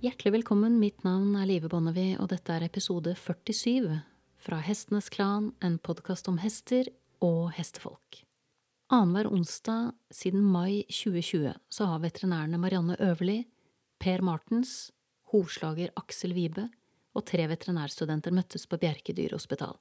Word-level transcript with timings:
Hjertelig 0.00 0.30
velkommen, 0.32 0.78
mitt 0.80 1.02
navn 1.04 1.34
er 1.36 1.44
Live 1.44 1.68
Bonnevie, 1.68 2.14
og 2.16 2.30
dette 2.32 2.54
er 2.54 2.62
episode 2.64 3.12
47 3.20 3.98
fra 4.40 4.56
Hestenes 4.64 5.10
Klan, 5.12 5.50
en 5.60 5.76
podkast 5.76 6.30
om 6.30 6.38
hester 6.40 6.88
og 7.20 7.50
hestefolk. 7.52 8.22
Annenhver 8.88 9.28
onsdag 9.28 9.90
siden 10.08 10.40
mai 10.40 10.86
2020 10.88 11.52
så 11.68 11.90
har 11.90 12.00
veterinærene 12.00 12.62
Marianne 12.62 12.96
Øverli, 12.96 13.42
Per 14.00 14.24
Martens, 14.24 14.88
hovslager 15.34 15.92
Aksel 16.00 16.32
Vibe 16.32 16.70
og 17.12 17.28
tre 17.28 17.44
veterinærstudenter 17.52 18.32
møttes 18.32 18.64
på 18.64 18.80
Bjerke 18.80 19.12
dyrehospital. 19.12 19.76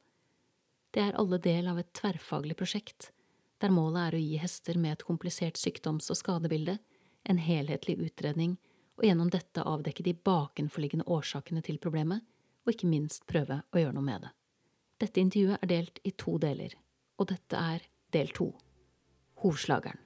Det 0.91 1.05
er 1.05 1.15
alle 1.15 1.39
del 1.39 1.71
av 1.71 1.79
et 1.79 1.93
tverrfaglig 1.95 2.59
prosjekt, 2.59 3.13
der 3.63 3.71
målet 3.71 4.09
er 4.09 4.20
å 4.20 4.25
gi 4.27 4.43
hester 4.43 4.83
med 4.83 4.97
et 4.97 5.07
komplisert 5.07 5.55
sykdoms- 5.55 6.11
og 6.11 6.20
skadebilde 6.20 6.81
en 7.23 7.39
helhetlig 7.39 8.01
utredning 8.04 8.59
og 8.99 9.05
gjennom 9.07 9.29
dette 9.31 9.63
avdekke 9.63 10.03
de 10.03 10.11
bakenforliggende 10.11 11.07
årsakene 11.07 11.63
til 11.63 11.79
problemet, 11.79 12.19
og 12.67 12.73
ikke 12.73 12.89
minst 12.91 13.23
prøve 13.29 13.61
å 13.71 13.79
gjøre 13.79 13.95
noe 13.95 14.03
med 14.03 14.25
det. 14.25 14.31
Dette 14.99 15.21
intervjuet 15.23 15.63
er 15.63 15.71
delt 15.71 16.01
i 16.03 16.11
to 16.19 16.35
deler, 16.43 16.75
og 17.15 17.29
dette 17.31 17.61
er 17.71 17.85
del 18.11 18.33
to. 18.35 18.49
Hovslageren. 19.39 20.03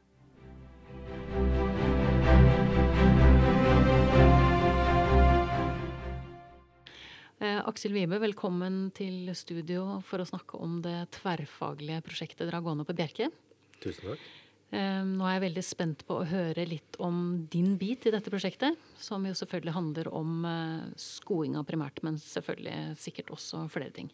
Eh, 7.42 7.60
Aksel 7.66 7.98
Vibe, 7.98 8.22
velkommen 8.22 8.94
til 8.96 9.34
studio 9.36 10.04
for 10.06 10.22
å 10.22 10.30
snakke 10.30 10.62
om 10.62 10.78
det 10.86 11.00
tverrfaglige 11.18 12.06
prosjektet 12.06 12.46
dere 12.46 12.62
har 12.62 12.70
gående 12.70 12.86
på 12.86 12.94
Bjerke. 13.02 13.34
Tusen 13.82 14.14
takk. 14.14 14.32
Ehm, 14.74 15.12
nå 15.20 15.26
er 15.28 15.36
jeg 15.36 15.46
veldig 15.48 15.64
spent 15.66 16.06
på 16.08 16.16
å 16.18 16.26
høre 16.26 16.66
litt 16.66 16.98
om 17.04 17.46
din 17.54 17.76
bit 17.78 18.08
i 18.10 18.14
dette 18.14 18.32
prosjektet. 18.34 18.80
Som 18.98 19.28
jo 19.30 19.36
selvfølgelig 19.38 19.76
handler 19.76 20.10
om 20.10 20.48
eh, 20.50 20.88
skoinga 21.00 21.62
primært, 21.68 22.02
men 22.06 22.18
selvfølgelig 22.22 22.96
sikkert 23.02 23.30
også 23.36 23.68
flere 23.74 23.94
ting. 23.94 24.10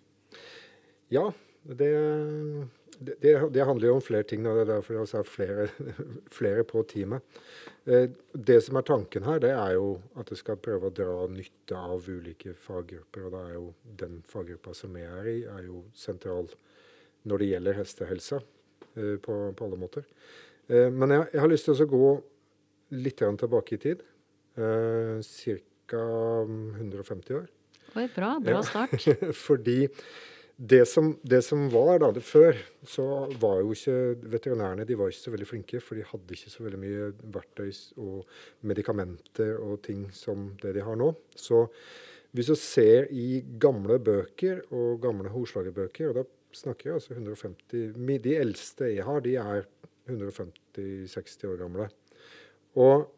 Ja, 1.13 1.29
det, 1.63 1.93
det, 2.99 3.33
det 3.55 3.65
handler 3.65 3.87
jo 3.87 3.93
om 3.97 4.03
flere 4.03 4.27
ting. 4.27 4.43
og 4.47 4.59
Det 4.59 4.65
er 4.65 4.71
derfor 4.73 4.97
det 4.97 5.05
har 5.05 5.21
er 5.21 5.29
flere, 5.31 5.69
flere 6.39 6.65
på 6.67 6.83
teamet. 6.91 7.39
Eh, 7.87 8.09
det 8.35 8.59
som 8.65 8.81
er 8.81 8.87
tanken 8.89 9.23
her, 9.29 9.39
det 9.39 9.53
er 9.55 9.77
jo 9.77 9.93
at 10.19 10.33
jeg 10.33 10.43
skal 10.43 10.59
prøve 10.59 10.91
å 10.91 10.95
dra 10.95 11.23
nytte 11.31 11.79
av 11.79 12.03
ulike 12.09 12.51
faggrupper. 12.67 13.29
Og 13.29 13.37
da 13.37 13.45
er 13.47 13.55
jo 13.55 13.71
den 14.03 14.19
faggruppa 14.27 14.75
som 14.75 14.99
jeg 14.99 15.07
er 15.07 15.31
i, 15.37 15.39
er 15.47 15.71
jo 15.71 15.85
sentral 15.95 16.51
når 17.27 17.41
det 17.41 17.49
gjelder 17.53 17.79
hestehelse 17.79 18.43
eh, 18.43 19.15
på, 19.23 19.39
på 19.55 19.69
alle 19.69 19.79
måter. 19.79 20.11
Eh, 20.69 20.89
men 20.93 21.15
jeg, 21.15 21.27
jeg, 21.33 21.41
har 21.43 21.51
lyst 21.51 21.69
til 21.69 21.85
å 21.85 21.89
gå 21.89 22.09
litt 22.99 23.21
tilbake 23.21 23.75
i 23.77 23.83
tid. 23.83 24.03
Eh, 24.59 25.19
Ca. 25.89 26.01
150 26.45 27.37
år. 27.39 27.47
Oi, 27.97 28.05
bra. 28.13 28.35
Bra 28.43 28.59
start. 28.65 29.07
Fordi 29.47 29.87
det 30.59 30.83
som, 30.91 31.13
det 31.23 31.39
som, 31.47 31.63
var 31.71 32.01
da, 32.03 32.11
det 32.13 32.21
før, 32.27 32.57
så 32.85 33.05
var 33.41 33.61
jo 33.63 33.71
ikke 33.73 33.95
veterinærene 34.29 34.85
de 34.85 34.97
var 34.99 35.09
ikke 35.09 35.23
så 35.23 35.33
veldig 35.33 35.47
flinke. 35.49 35.81
For 35.81 35.97
de 35.97 36.05
hadde 36.05 36.35
ikke 36.35 36.53
så 36.53 36.65
veldig 36.65 36.81
mye 36.83 37.09
verktøy 37.33 37.71
og 38.03 38.67
medikamenter 38.69 39.55
og 39.63 39.79
ting 39.87 40.05
som 40.13 40.51
det 40.61 40.75
de 40.77 40.85
har 40.85 40.99
nå. 40.99 41.13
Så 41.33 41.65
hvis 42.35 42.51
du 42.51 42.57
ser 42.59 43.09
i 43.09 43.41
gamle 43.61 43.97
bøker 44.03 44.61
og 44.69 44.99
gamle 45.01 45.31
hovslagerbøker, 45.33 46.11
og 46.11 46.19
da 46.19 46.27
snakker 46.53 46.91
jeg 46.91 46.99
altså 46.99 47.15
150 47.15 48.21
De 48.25 48.35
eldste 48.37 48.91
jeg 48.93 49.07
har, 49.07 49.23
de 49.25 49.39
er 49.41 49.65
150-60 50.77 51.49
år 51.51 51.59
gamle. 51.63 51.89
Og 52.79 53.09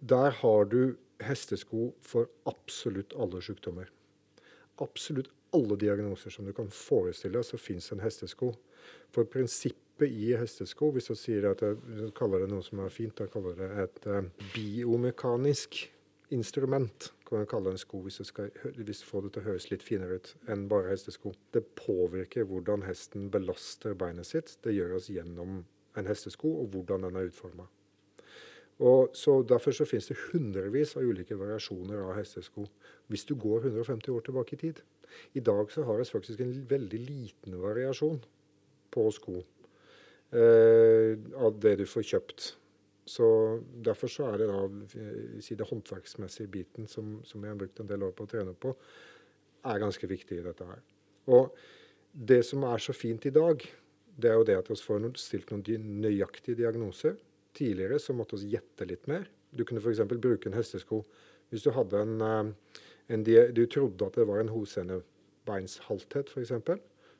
der 0.00 0.30
har 0.40 0.64
du 0.64 0.96
hestesko 1.22 1.92
for 2.02 2.30
absolutt 2.48 3.14
alle 3.14 3.42
sykdommer. 3.44 3.90
Absolutt 4.82 5.30
alle 5.54 5.76
diagnoser 5.76 6.32
som 6.32 6.48
du 6.48 6.52
kan 6.56 6.70
forestille 6.72 7.36
deg, 7.38 7.46
så 7.46 7.60
fins 7.60 7.92
en 7.92 8.02
hestesko. 8.02 8.52
For 9.12 9.28
prinsippet 9.28 10.10
i 10.10 10.32
hestesko, 10.38 10.90
hvis 10.94 11.10
du 11.12 11.16
sier 11.18 11.50
at 11.52 11.62
jeg 11.62 12.12
kaller 12.18 12.42
det 12.42 12.50
noe 12.50 12.64
som 12.66 12.80
er 12.82 12.92
fint, 12.92 13.14
da 13.18 13.28
kaller 13.30 13.58
det 13.58 13.68
et 13.84 14.08
uh, 14.08 14.22
biomekanisk 14.54 15.84
instrument, 16.32 17.12
kan 17.28 17.42
jeg 17.42 17.50
kalle 17.52 17.72
en 17.72 17.80
sko 17.80 18.00
hvis 18.04 18.18
du, 18.20 18.24
skal, 18.28 18.48
hvis 18.76 19.02
du 19.02 19.06
får 19.08 19.26
det 19.26 19.30
til 19.34 19.42
å 19.42 19.46
høres 19.50 19.68
litt 19.70 19.84
finere 19.84 20.18
ut 20.18 20.32
enn 20.52 20.66
bare 20.68 20.90
hestesko. 20.92 21.34
Det 21.52 21.62
påvirker 21.78 22.48
hvordan 22.48 22.84
hesten 22.84 23.28
belaster 23.32 23.96
beinet 23.98 24.28
sitt. 24.28 24.56
Det 24.64 24.74
gjøres 24.76 25.08
gjennom 25.12 25.62
en 25.96 26.08
hestesko, 26.08 26.48
og 26.62 26.72
hvordan 26.72 27.06
den 27.06 27.16
er 27.16 27.28
utforma. 27.30 27.68
Derfor 29.48 29.74
så 29.76 29.86
finnes 29.86 30.08
det 30.08 30.18
hundrevis 30.32 30.96
av 30.96 31.04
ulike 31.06 31.36
variasjoner 31.38 32.00
av 32.02 32.16
hestesko. 32.16 32.64
Hvis 33.06 33.24
du 33.28 33.34
går 33.36 33.68
150 33.68 34.10
år 34.10 34.24
tilbake 34.26 34.56
i 34.56 34.62
tid. 34.64 34.80
I 35.34 35.40
dag 35.40 35.70
så 35.70 35.84
har 35.84 35.98
vi 35.98 36.04
faktisk 36.08 36.40
en 36.40 36.54
veldig 36.68 36.98
liten 36.98 37.58
variasjon 37.60 38.22
på 38.90 39.10
sko 39.12 39.42
eh, 40.32 41.18
av 41.36 41.58
det 41.60 41.76
du 41.82 41.84
får 41.86 42.06
kjøpt. 42.14 42.46
Så 43.04 43.26
Derfor 43.84 44.08
så 44.08 44.30
er 44.30 44.40
det 44.40 44.48
da 44.48 44.62
si 45.44 45.54
det 45.58 45.68
håndverksmessige 45.68 46.48
biten 46.48 46.88
som, 46.88 47.18
som 47.24 47.44
jeg 47.44 47.52
har 47.52 47.60
brukt 47.60 47.80
en 47.80 47.90
del 47.90 48.06
år 48.08 48.16
på 48.16 48.24
å 48.24 48.32
trene 48.32 48.54
på, 48.56 48.72
er 49.68 49.82
ganske 49.82 50.08
viktig 50.08 50.40
i 50.40 50.46
dette 50.46 50.66
her. 50.66 50.80
Og 51.28 51.52
det 52.12 52.40
som 52.46 52.64
er 52.66 52.82
så 52.82 52.94
fint 52.96 53.26
i 53.26 53.34
dag, 53.34 53.62
det 54.16 54.30
er 54.30 54.38
jo 54.38 54.46
det 54.46 54.58
at 54.58 54.70
vi 54.70 54.76
får 54.76 55.06
stilt 55.20 55.52
noen 55.52 55.88
nøyaktige 56.02 56.58
diagnoser. 56.58 57.16
Tidligere 57.56 57.98
så 58.00 58.14
måtte 58.16 58.38
vi 58.40 58.52
gjette 58.54 58.86
litt 58.88 59.08
mer. 59.08 59.28
Du 59.52 59.64
kunne 59.64 59.82
f.eks. 59.82 60.04
bruke 60.12 60.48
en 60.48 60.56
hestesko 60.56 61.02
hvis 61.52 61.66
du 61.66 61.72
hadde 61.76 62.00
en, 62.00 62.20
eh, 62.24 62.78
en 63.12 63.24
Du 63.24 63.66
trodde 63.66 64.06
at 64.06 64.14
det 64.16 64.26
var 64.26 64.40
en 64.40 64.48
hosenebeinshalthet, 64.48 66.32
f.eks. 66.32 66.52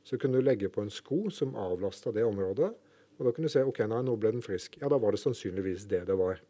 Så 0.05 0.19
kunne 0.19 0.39
du 0.39 0.43
legge 0.43 0.69
på 0.69 0.81
en 0.81 0.91
sko 0.91 1.29
som 1.31 1.55
avlasta 1.55 2.13
det 2.13 2.25
området. 2.25 2.73
Og 3.19 3.27
da 3.27 3.33
kunne 3.33 3.47
du 3.47 3.53
se 3.53 3.63
ok, 3.63 3.85
nei, 3.87 4.01
nå 4.03 4.17
ble 4.17 4.33
den 4.33 4.43
frisk. 4.43 4.79
Ja, 4.81 4.89
da 4.89 4.99
var 4.99 5.13
det 5.13 5.21
sannsynligvis 5.21 5.85
det 5.91 6.07
det 6.09 6.17
var. 6.17 6.41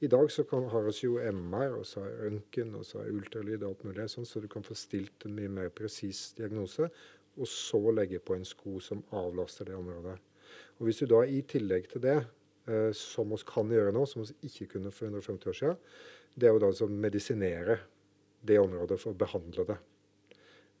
I 0.00 0.08
dag 0.08 0.30
så 0.32 0.46
kan, 0.48 0.64
har 0.72 0.86
vi 0.86 0.94
jo 1.02 1.18
MR, 1.18 1.74
og 1.76 1.84
så 1.84 2.00
har 2.00 2.22
røntgen 2.24 2.74
og 2.78 2.86
så 2.88 3.02
har 3.02 3.10
ultralyd 3.12 3.60
og 3.60 3.68
alt 3.68 3.82
mulig 3.84 4.06
sånn, 4.08 4.24
så 4.24 4.40
du 4.40 4.46
kan 4.48 4.64
få 4.64 4.72
stilt 4.78 5.26
en 5.26 5.34
mye 5.36 5.50
mer 5.52 5.68
presis 5.68 6.30
diagnose 6.38 6.88
og 7.38 7.48
så 7.48 7.80
legge 7.94 8.20
på 8.22 8.34
en 8.36 8.44
sko 8.46 8.80
som 8.82 9.02
avlaster 9.16 9.68
det 9.68 9.76
området. 9.76 10.16
Og 10.78 10.86
Hvis 10.86 11.02
du 11.02 11.06
da 11.06 11.22
i 11.24 11.42
tillegg 11.42 11.88
til 11.92 12.02
det, 12.02 12.18
eh, 12.66 12.90
som 12.92 13.30
vi 13.30 13.36
kan 13.46 13.70
gjøre 13.70 13.92
nå, 13.92 14.06
som 14.06 14.22
vi 14.22 14.48
ikke 14.48 14.74
kunne 14.74 14.90
for 14.90 15.06
150 15.06 15.48
år 15.48 15.52
siden, 15.52 15.76
det 16.34 16.48
er 16.48 16.52
jo 16.54 16.62
da 16.62 16.70
å 16.70 16.88
medisinere 16.88 17.78
det 18.46 18.58
området 18.58 19.00
for 19.00 19.12
å 19.12 19.18
behandle 19.18 19.66
det. 19.68 19.78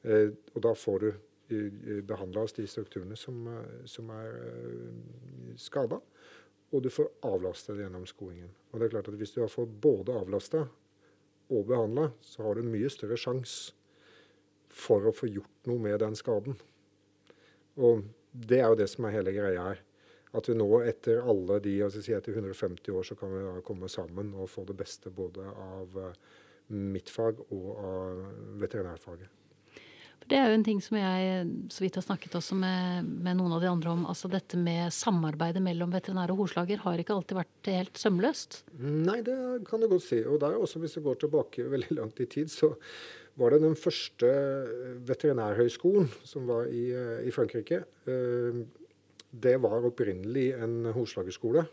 Eh, 0.04 0.28
og 0.54 0.62
da 0.64 0.74
får 0.74 1.00
du 1.00 1.08
eh, 1.10 2.02
behandla 2.06 2.46
de 2.56 2.66
strukturene 2.66 3.16
som, 3.16 3.46
eh, 3.46 3.84
som 3.84 4.10
er 4.10 4.30
eh, 4.46 5.56
skada, 5.56 6.00
og 6.70 6.82
du 6.82 6.90
får 6.90 7.10
avlasta 7.26 7.74
det 7.74 7.84
gjennom 7.84 8.06
skoingen. 8.06 8.50
Og 8.70 8.80
det 8.80 8.86
er 8.86 8.94
klart 8.94 9.08
at 9.08 9.18
Hvis 9.18 9.34
du 9.34 9.40
har 9.40 9.48
fått 9.48 9.80
både 9.80 10.14
avlasta 10.14 10.68
og 11.50 11.66
behandla, 11.66 12.12
så 12.22 12.42
har 12.42 12.54
du 12.54 12.62
mye 12.62 12.88
større 12.88 13.18
sjanse 13.18 13.74
for 14.70 15.08
å 15.08 15.14
få 15.14 15.28
gjort 15.30 15.70
noe 15.70 15.82
med 15.82 16.00
den 16.02 16.16
skaden. 16.18 16.56
Og 17.80 18.04
det 18.30 18.60
er 18.60 18.68
jo 18.70 18.78
det 18.78 18.90
som 18.92 19.06
er 19.06 19.16
hele 19.18 19.34
greia 19.34 19.70
her. 19.70 19.82
At 20.36 20.46
vi 20.46 20.54
nå 20.54 20.68
etter 20.86 21.24
alle 21.26 21.58
de 21.64 21.74
altså 21.82 22.02
si 22.04 22.14
etter 22.14 22.36
150 22.36 22.94
år 22.94 23.06
så 23.08 23.16
kan 23.18 23.32
vi 23.34 23.42
da 23.42 23.56
komme 23.66 23.90
sammen 23.90 24.30
og 24.38 24.50
få 24.52 24.62
det 24.68 24.78
beste 24.78 25.10
både 25.10 25.42
av 25.42 25.98
eh, 25.98 26.16
mitt 26.70 27.10
fag 27.10 27.42
og 27.50 27.68
av 27.82 28.24
veterinærfaget. 28.62 29.36
Det 30.30 30.38
er 30.38 30.46
jo 30.46 30.56
en 30.60 30.64
ting 30.66 30.78
som 30.84 30.94
jeg 30.94 31.46
så 31.74 31.82
vidt 31.82 31.96
har 31.98 32.04
snakket 32.04 32.36
også 32.38 32.54
med, 32.58 33.06
med, 33.08 33.34
noen 33.38 33.56
av 33.56 33.64
de 33.64 33.70
andre 33.70 33.94
om. 33.96 34.04
altså 34.06 34.28
Dette 34.30 34.58
med 34.60 34.92
samarbeidet 34.94 35.62
mellom 35.64 35.90
veterinær 35.90 36.30
og 36.30 36.44
horslager 36.44 36.82
har 36.84 37.02
ikke 37.02 37.16
alltid 37.16 37.38
vært 37.40 37.70
helt 37.72 37.98
sømløst? 37.98 38.60
Nei, 38.78 39.18
det 39.26 39.34
kan 39.66 39.82
du 39.82 39.88
godt 39.90 40.06
si. 40.06 40.20
Og 40.22 40.38
der 40.42 40.54
også, 40.60 40.78
hvis 40.84 40.94
du 40.94 41.02
går 41.08 41.18
tilbake 41.24 41.66
veldig 41.72 41.98
langt 41.98 42.22
i 42.22 42.28
tid, 42.30 42.52
så 42.52 42.76
var 43.38 43.54
det 43.54 43.62
den 43.62 43.76
første 43.78 44.30
veterinærhøgskolen 45.08 46.08
som 46.26 46.48
var 46.50 46.68
i, 46.68 46.90
eh, 46.92 47.26
i 47.28 47.34
Frankrike. 47.34 47.84
Eh, 48.06 48.62
det 49.30 49.56
var 49.62 49.86
opprinnelig 49.86 50.52
en 50.58 50.92
horslagerskole. 50.92 51.66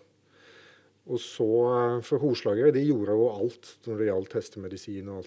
Og 1.08 1.20
så, 1.20 1.48
eh, 1.48 2.02
For 2.02 2.20
horslagere 2.20 2.72
de 2.72 2.84
gjorde 2.84 3.16
jo 3.16 3.30
alt 3.30 3.78
når 3.86 3.98
det 3.98 4.08
gjaldt 4.08 4.34
hestemedisin. 4.34 5.10
og. 5.10 5.26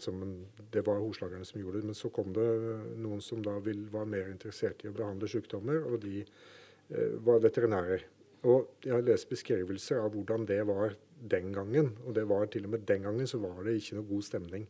Det 0.70 0.84
var 0.86 1.00
horslagerne 1.00 1.44
som 1.44 1.60
gjorde 1.60 1.80
det. 1.80 1.84
Men 1.84 1.94
så 1.94 2.12
kom 2.12 2.32
det 2.32 2.98
noen 2.98 3.20
som 3.20 3.42
da 3.42 3.58
vil, 3.58 3.86
var 3.90 4.04
mer 4.04 4.30
interessert 4.30 4.84
i 4.84 4.88
å 4.88 4.94
behandle 4.94 5.28
sykdommer, 5.28 5.84
og 5.86 6.00
de 6.00 6.20
eh, 6.20 7.16
var 7.24 7.40
veterinærer. 7.40 8.02
Og 8.44 8.68
Jeg 8.82 8.92
har 8.92 9.02
lest 9.02 9.28
beskrivelser 9.28 10.02
av 10.02 10.12
hvordan 10.12 10.46
det 10.46 10.66
var 10.66 10.94
den 11.28 11.52
gangen. 11.52 11.96
Og 12.06 12.14
det 12.14 12.26
var 12.28 12.46
til 12.46 12.64
og 12.64 12.70
med 12.70 12.86
den 12.86 13.02
gangen 13.02 13.26
så 13.26 13.38
var 13.38 13.64
det 13.64 13.80
ikke 13.80 13.96
noe 13.96 14.08
god 14.08 14.22
stemning 14.22 14.66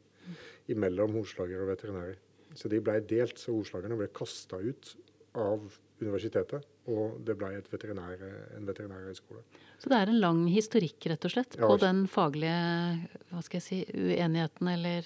imellom 0.71 1.15
horslagere 1.19 1.65
og 1.65 1.73
veterinærer. 1.73 2.19
Så 2.59 2.69
de 2.71 2.81
ble 2.83 2.99
delt, 3.07 3.39
så 3.39 3.55
horslagerne 3.55 3.99
ble 3.99 4.09
kasta 4.15 4.59
ut 4.59 4.95
av 5.39 5.63
universitetet, 6.01 6.65
og 6.91 7.21
det 7.27 7.37
ble 7.39 7.53
veterinær, 7.71 8.23
en 8.57 8.67
veterinærhøyskole. 8.67 9.43
Så 9.79 9.91
det 9.93 9.99
er 10.01 10.11
en 10.13 10.21
lang 10.21 10.41
historikk, 10.51 11.07
rett 11.13 11.25
og 11.29 11.35
slett, 11.35 11.57
Ja, 11.57 11.67
på 11.67 11.77
altså- 11.77 11.87
den 11.87 12.07
faglige 12.09 13.09
hva 13.31 13.43
skal 13.43 13.61
jeg 13.61 13.63
si, 13.63 13.85
uenigheten, 13.95 14.69
eller 14.69 15.05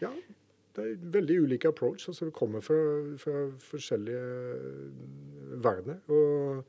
Ja, 0.00 0.10
det 0.74 0.84
er 0.84 0.96
veldig 0.96 1.42
ulike 1.42 1.68
approach. 1.68 2.08
altså 2.08 2.26
Vi 2.26 2.30
kommer 2.30 2.60
fra, 2.60 2.76
fra 3.16 3.50
forskjellige 3.58 4.24
verdener. 5.62 6.00
Og, 6.08 6.64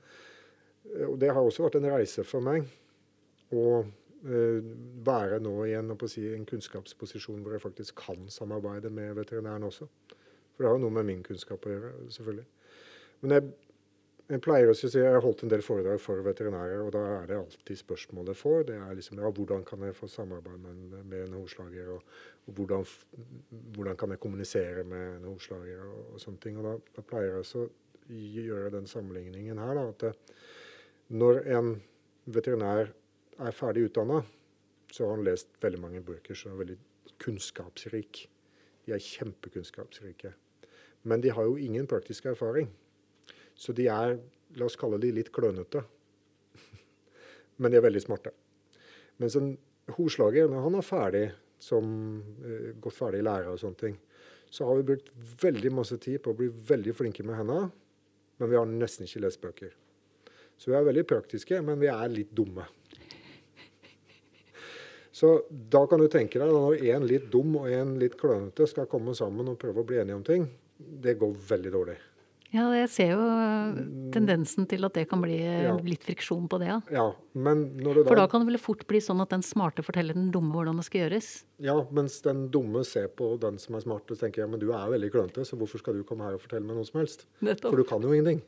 og 1.10 1.20
det 1.20 1.32
har 1.34 1.42
også 1.42 1.64
vært 1.66 1.76
en 1.76 1.92
reise 1.92 2.24
for 2.24 2.40
meg 2.42 2.64
eh, 3.52 3.84
være 4.22 5.40
nå 5.44 5.54
i 5.68 5.76
en, 5.78 5.94
å 5.94 6.10
si, 6.10 6.26
en 6.34 6.46
kunnskapsposisjon 6.48 7.44
hvor 7.44 7.56
jeg 7.56 7.64
faktisk 7.64 8.02
kan 8.08 8.28
samarbeide 8.34 8.90
med 8.94 9.14
veterinæren 9.20 9.68
også. 9.68 9.88
For 10.56 10.64
det 10.64 10.70
har 10.70 10.78
jo 10.78 10.84
noe 10.88 10.96
med 10.98 11.06
min 11.06 11.24
kunnskap 11.26 11.66
å 11.68 11.74
gjøre, 11.74 11.94
selvfølgelig. 12.16 12.46
Men 13.22 13.36
jeg, 13.36 13.50
jeg 14.28 14.42
pleier 14.44 14.72
å 14.72 14.76
si 14.76 14.90
jeg 14.90 15.14
har 15.14 15.22
holdt 15.24 15.46
en 15.46 15.54
del 15.54 15.64
foredrag 15.66 16.02
for 16.02 16.24
veterinærer, 16.26 16.82
og 16.82 16.92
da 16.96 17.04
er 17.20 17.30
det 17.30 17.38
alltid 17.38 17.80
spørsmålet 17.80 18.40
får. 18.40 18.66
Det 18.72 18.78
er 18.82 18.98
liksom 18.98 19.22
ja, 19.22 19.30
hvordan 19.40 19.66
kan 19.68 19.86
jeg 19.86 19.96
få 19.98 20.10
samarbeid 20.12 20.60
med 20.66 20.98
med 21.08 21.18
en 21.28 21.38
hovslager, 21.38 21.94
og, 21.94 22.18
og 22.48 22.58
hvordan, 22.58 22.86
hvordan 23.78 24.00
kan 24.02 24.16
jeg 24.16 24.24
kommunisere 24.26 24.84
med 24.84 25.20
en 25.20 25.30
hoslager, 25.30 25.86
og, 25.86 26.14
og 26.14 26.24
sånne 26.26 26.42
ting. 26.44 26.58
Og 26.58 26.66
da, 26.66 26.76
da 26.98 27.06
pleier 27.06 27.38
jeg 27.38 27.46
å 27.46 27.68
gjøre 28.48 28.74
den 28.74 28.90
sammenligningen 28.90 29.62
her, 29.62 29.78
da, 29.78 29.90
at 29.94 30.08
det, 30.08 30.40
når 31.14 31.44
en 31.56 31.76
veterinær 32.26 32.92
er 33.40 33.56
ferdig 33.56 33.88
utdanna, 33.90 34.22
så 34.92 35.06
har 35.06 35.18
han 35.18 35.26
lest 35.28 35.50
veldig 35.62 35.80
mange 35.82 36.02
bøker 36.06 36.38
som 36.38 36.54
er 36.54 36.62
veldig 36.62 36.78
kunnskapsrik. 37.22 38.24
De 38.86 38.96
er 38.96 39.04
kjempekunnskapsrike. 39.04 40.34
Men 41.08 41.22
de 41.24 41.32
har 41.34 41.48
jo 41.48 41.58
ingen 41.62 41.88
praktisk 41.88 42.26
erfaring. 42.32 42.70
Så 43.56 43.74
de 43.74 43.88
er, 43.92 44.18
la 44.58 44.68
oss 44.68 44.78
kalle 44.80 45.00
de 45.02 45.12
litt 45.16 45.32
klønete. 45.34 45.84
Men 47.60 47.74
de 47.74 47.80
er 47.80 47.86
veldig 47.86 48.04
smarte. 48.04 48.34
Mens 49.22 49.38
en 49.40 49.56
hoslager, 49.98 50.50
når 50.52 50.66
han 50.68 50.78
er 50.78 50.86
ferdig, 50.86 51.26
som, 51.60 51.88
uh, 52.44 52.74
gått 52.82 52.98
ferdig 53.00 53.24
lærer 53.26 53.50
og 53.50 53.62
sånne 53.62 53.82
ting, 53.82 53.98
så 54.54 54.68
har 54.68 54.78
vi 54.80 54.88
brukt 54.92 55.10
veldig 55.42 55.72
masse 55.76 55.98
tid 56.00 56.22
på 56.24 56.32
å 56.32 56.38
bli 56.38 56.48
veldig 56.70 56.94
flinke 56.96 57.26
med 57.26 57.40
hendene, 57.40 57.72
men 58.38 58.52
vi 58.52 58.58
har 58.60 58.70
nesten 58.70 59.08
ikke 59.08 59.24
lest 59.26 59.42
bøker. 59.44 59.74
Så 60.58 60.72
vi 60.72 60.78
er 60.78 60.86
veldig 60.88 61.04
praktiske, 61.10 61.60
men 61.66 61.82
vi 61.82 61.90
er 61.92 62.14
litt 62.14 62.32
dumme. 62.38 62.66
Så 65.18 65.32
da 65.50 65.82
kan 65.90 66.02
du 66.04 66.06
tenke 66.14 66.38
deg, 66.38 66.52
når 66.54 66.84
en 66.94 67.08
litt 67.10 67.32
dum 67.34 67.56
og 67.64 67.72
en 67.74 67.96
litt 68.02 68.20
klønete 68.20 68.68
skal 68.70 68.86
komme 68.92 69.16
sammen 69.18 69.48
og 69.50 69.58
prøve 69.62 69.82
å 69.82 69.88
bli 69.88 69.98
enige 70.04 70.20
om 70.20 70.26
ting, 70.28 70.46
det 70.78 71.16
går 71.18 71.34
veldig 71.50 71.74
dårlig. 71.74 71.96
Ja, 72.54 72.70
jeg 72.72 72.88
ser 72.94 73.10
jo 73.12 73.24
eh, 73.28 73.80
tendensen 74.16 74.68
til 74.72 74.86
at 74.88 74.96
det 74.96 75.04
kan 75.12 75.20
bli 75.20 75.36
eh, 75.42 75.66
Ja. 75.66 75.74
litt 75.84 76.06
friksjon 76.08 76.46
på 76.48 76.60
det, 76.62 76.70
ja. 76.70 76.78
Ja, 76.94 77.08
men 77.36 77.66
når 77.82 77.98
det 78.00 78.04
For 78.08 78.16
da 78.16 78.24
da 78.24 78.32
kan 78.32 78.46
det 78.46 78.54
vel 78.54 78.62
fort 78.62 78.86
bli 78.88 79.02
sånn 79.04 79.20
at 79.20 79.34
den 79.34 79.44
smarte 79.44 79.84
forteller 79.84 80.16
den 80.16 80.30
dumme 80.32 80.54
hvordan 80.56 80.80
det 80.80 80.86
skal 80.88 81.04
gjøres. 81.04 81.32
Ja, 81.60 81.76
mens 81.92 82.22
den 82.24 82.46
dumme 82.54 82.86
ser 82.88 83.10
på 83.10 83.34
den 83.42 83.60
som 83.60 83.76
er 83.76 83.84
smart 83.84 84.14
og 84.14 84.22
tenker 84.22 84.46
ja, 84.46 84.48
men 84.48 84.62
du 84.64 84.70
er 84.72 84.88
veldig 84.94 85.12
klønete, 85.12 85.44
så 85.50 85.60
hvorfor 85.60 85.84
skal 85.84 86.00
du 86.00 86.06
komme 86.08 86.24
her 86.24 86.38
og 86.38 86.46
fortelle 86.46 86.64
meg 86.70 86.80
noe 86.80 86.88
som 86.88 87.02
helst? 87.02 87.26
Nettopp. 87.44 87.74
For 87.74 87.82
du 87.84 87.90
kan 87.90 88.06
jo 88.06 88.14
ingenting. 88.16 88.40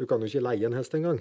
Du 0.00 0.06
kan 0.10 0.20
jo 0.20 0.26
ikke 0.32 0.42
leie 0.48 0.66
en 0.66 0.74
hest 0.80 0.96
engang. 0.98 1.20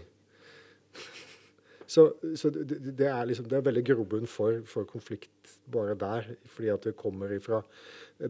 Så, 1.88 2.06
så 2.36 2.50
det, 2.50 2.80
det, 2.98 3.08
er 3.08 3.28
liksom, 3.30 3.48
det 3.50 3.58
er 3.60 3.66
veldig 3.68 3.84
grobunn 3.86 4.30
for, 4.30 4.64
for 4.70 4.88
konflikt 4.90 5.56
bare 5.72 5.94
der, 6.00 6.32
fordi 6.50 6.72
at 6.74 6.88
det 6.88 6.96
kommer 6.98 7.34
ifra 7.36 7.62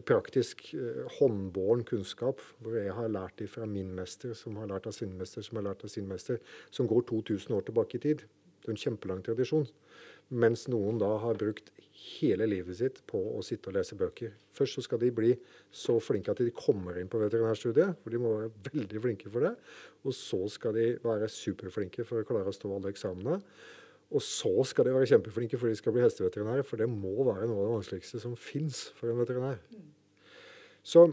praktisk 0.08 0.66
eh, 0.74 1.04
håndbåren 1.18 1.84
kunnskap, 1.88 2.42
hvor 2.60 2.76
jeg 2.76 2.92
har 2.92 3.08
lært 3.12 3.38
det 3.40 3.48
fra 3.52 3.68
min 3.70 3.94
mester, 3.96 4.34
som 4.36 4.58
har 4.60 4.68
lært 4.72 4.88
av 4.90 4.96
sin 4.96 5.14
mester, 5.18 5.44
som 5.46 5.60
har 5.60 5.70
lært 5.70 5.86
av 5.86 5.92
sin 5.92 6.08
mester, 6.10 6.40
som 6.70 6.88
går 6.90 7.06
2000 7.08 7.56
år 7.56 7.66
tilbake 7.68 7.98
i 7.98 8.04
tid. 8.08 8.26
Det 8.60 8.72
er 8.72 8.76
en 8.76 8.84
kjempelang 8.84 9.24
tradisjon. 9.24 9.68
Mens 10.34 10.66
noen 10.66 10.98
da 10.98 11.12
har 11.22 11.38
brukt 11.38 11.70
hele 11.96 12.46
livet 12.48 12.78
sitt 12.78 12.98
på 13.08 13.18
å 13.36 13.42
sitte 13.46 13.70
og 13.70 13.76
lese 13.76 13.96
bøker. 13.98 14.32
Først 14.56 14.78
så 14.78 14.84
skal 14.84 15.00
de 15.02 15.12
bli 15.14 15.32
så 15.74 15.96
flinke 16.02 16.32
at 16.32 16.42
de 16.42 16.52
kommer 16.54 16.98
inn 17.00 17.10
på 17.10 17.20
veterinærstudiet, 17.20 17.98
for 18.02 18.12
de 18.12 18.20
må 18.20 18.34
være 18.34 18.50
veldig 18.68 19.02
flinke 19.04 19.32
for 19.32 19.46
det. 19.46 19.54
Og 20.04 20.14
så 20.16 20.40
skal 20.52 20.76
de 20.76 20.86
være 21.04 21.30
superflinke 21.32 22.06
for 22.06 22.22
å 22.22 22.28
klare 22.28 22.52
å 22.52 22.56
stå 22.56 22.70
alle 22.74 22.92
eksamene. 22.94 23.40
Og 24.14 24.22
så 24.22 24.52
skal 24.70 24.86
de 24.86 24.94
være 24.94 25.10
kjempeflinke 25.10 25.58
for 25.58 25.70
de 25.70 25.78
skal 25.78 25.94
bli 25.94 26.04
hesteveterinærer, 26.04 26.66
for 26.66 26.78
det 26.78 26.88
må 26.90 27.14
være 27.26 27.48
noe 27.48 27.62
av 27.62 27.66
det 27.66 27.76
vanskeligste 27.80 28.22
som 28.22 28.36
fins 28.38 28.86
for 28.98 29.10
en 29.10 29.22
veterinær. 29.22 29.58
Så 30.86 31.08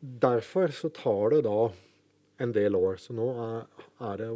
derfor 0.00 0.72
så 0.76 0.90
tar 0.92 1.36
det 1.36 1.44
da 1.46 1.70
en 2.44 2.52
del 2.52 2.76
år. 2.76 2.98
Så 3.00 3.16
nå 3.16 3.30
er, 3.46 3.84
er 4.10 4.20
det, 4.20 4.28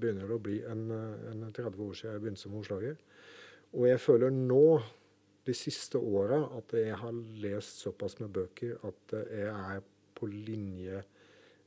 begynner 0.00 0.30
det 0.30 0.38
å 0.38 0.42
bli 0.42 0.58
en, 0.66 0.88
en 1.30 1.44
30 1.54 1.84
år 1.84 1.98
siden 1.98 2.16
jeg 2.16 2.24
begynte 2.24 2.42
som 2.42 2.56
hovslager. 2.58 2.98
Og 3.74 3.88
jeg 3.88 4.00
føler 4.02 4.34
nå, 4.34 4.80
de 5.44 5.52
siste 5.52 6.00
åra, 6.00 6.38
at 6.56 6.72
jeg 6.72 6.96
har 6.96 7.16
lest 7.42 7.82
såpass 7.84 8.16
med 8.20 8.30
bøker 8.32 8.78
at 8.88 9.16
eh, 9.18 9.42
jeg 9.42 9.50
er 9.76 9.82
på 10.16 10.28
linje 10.30 11.02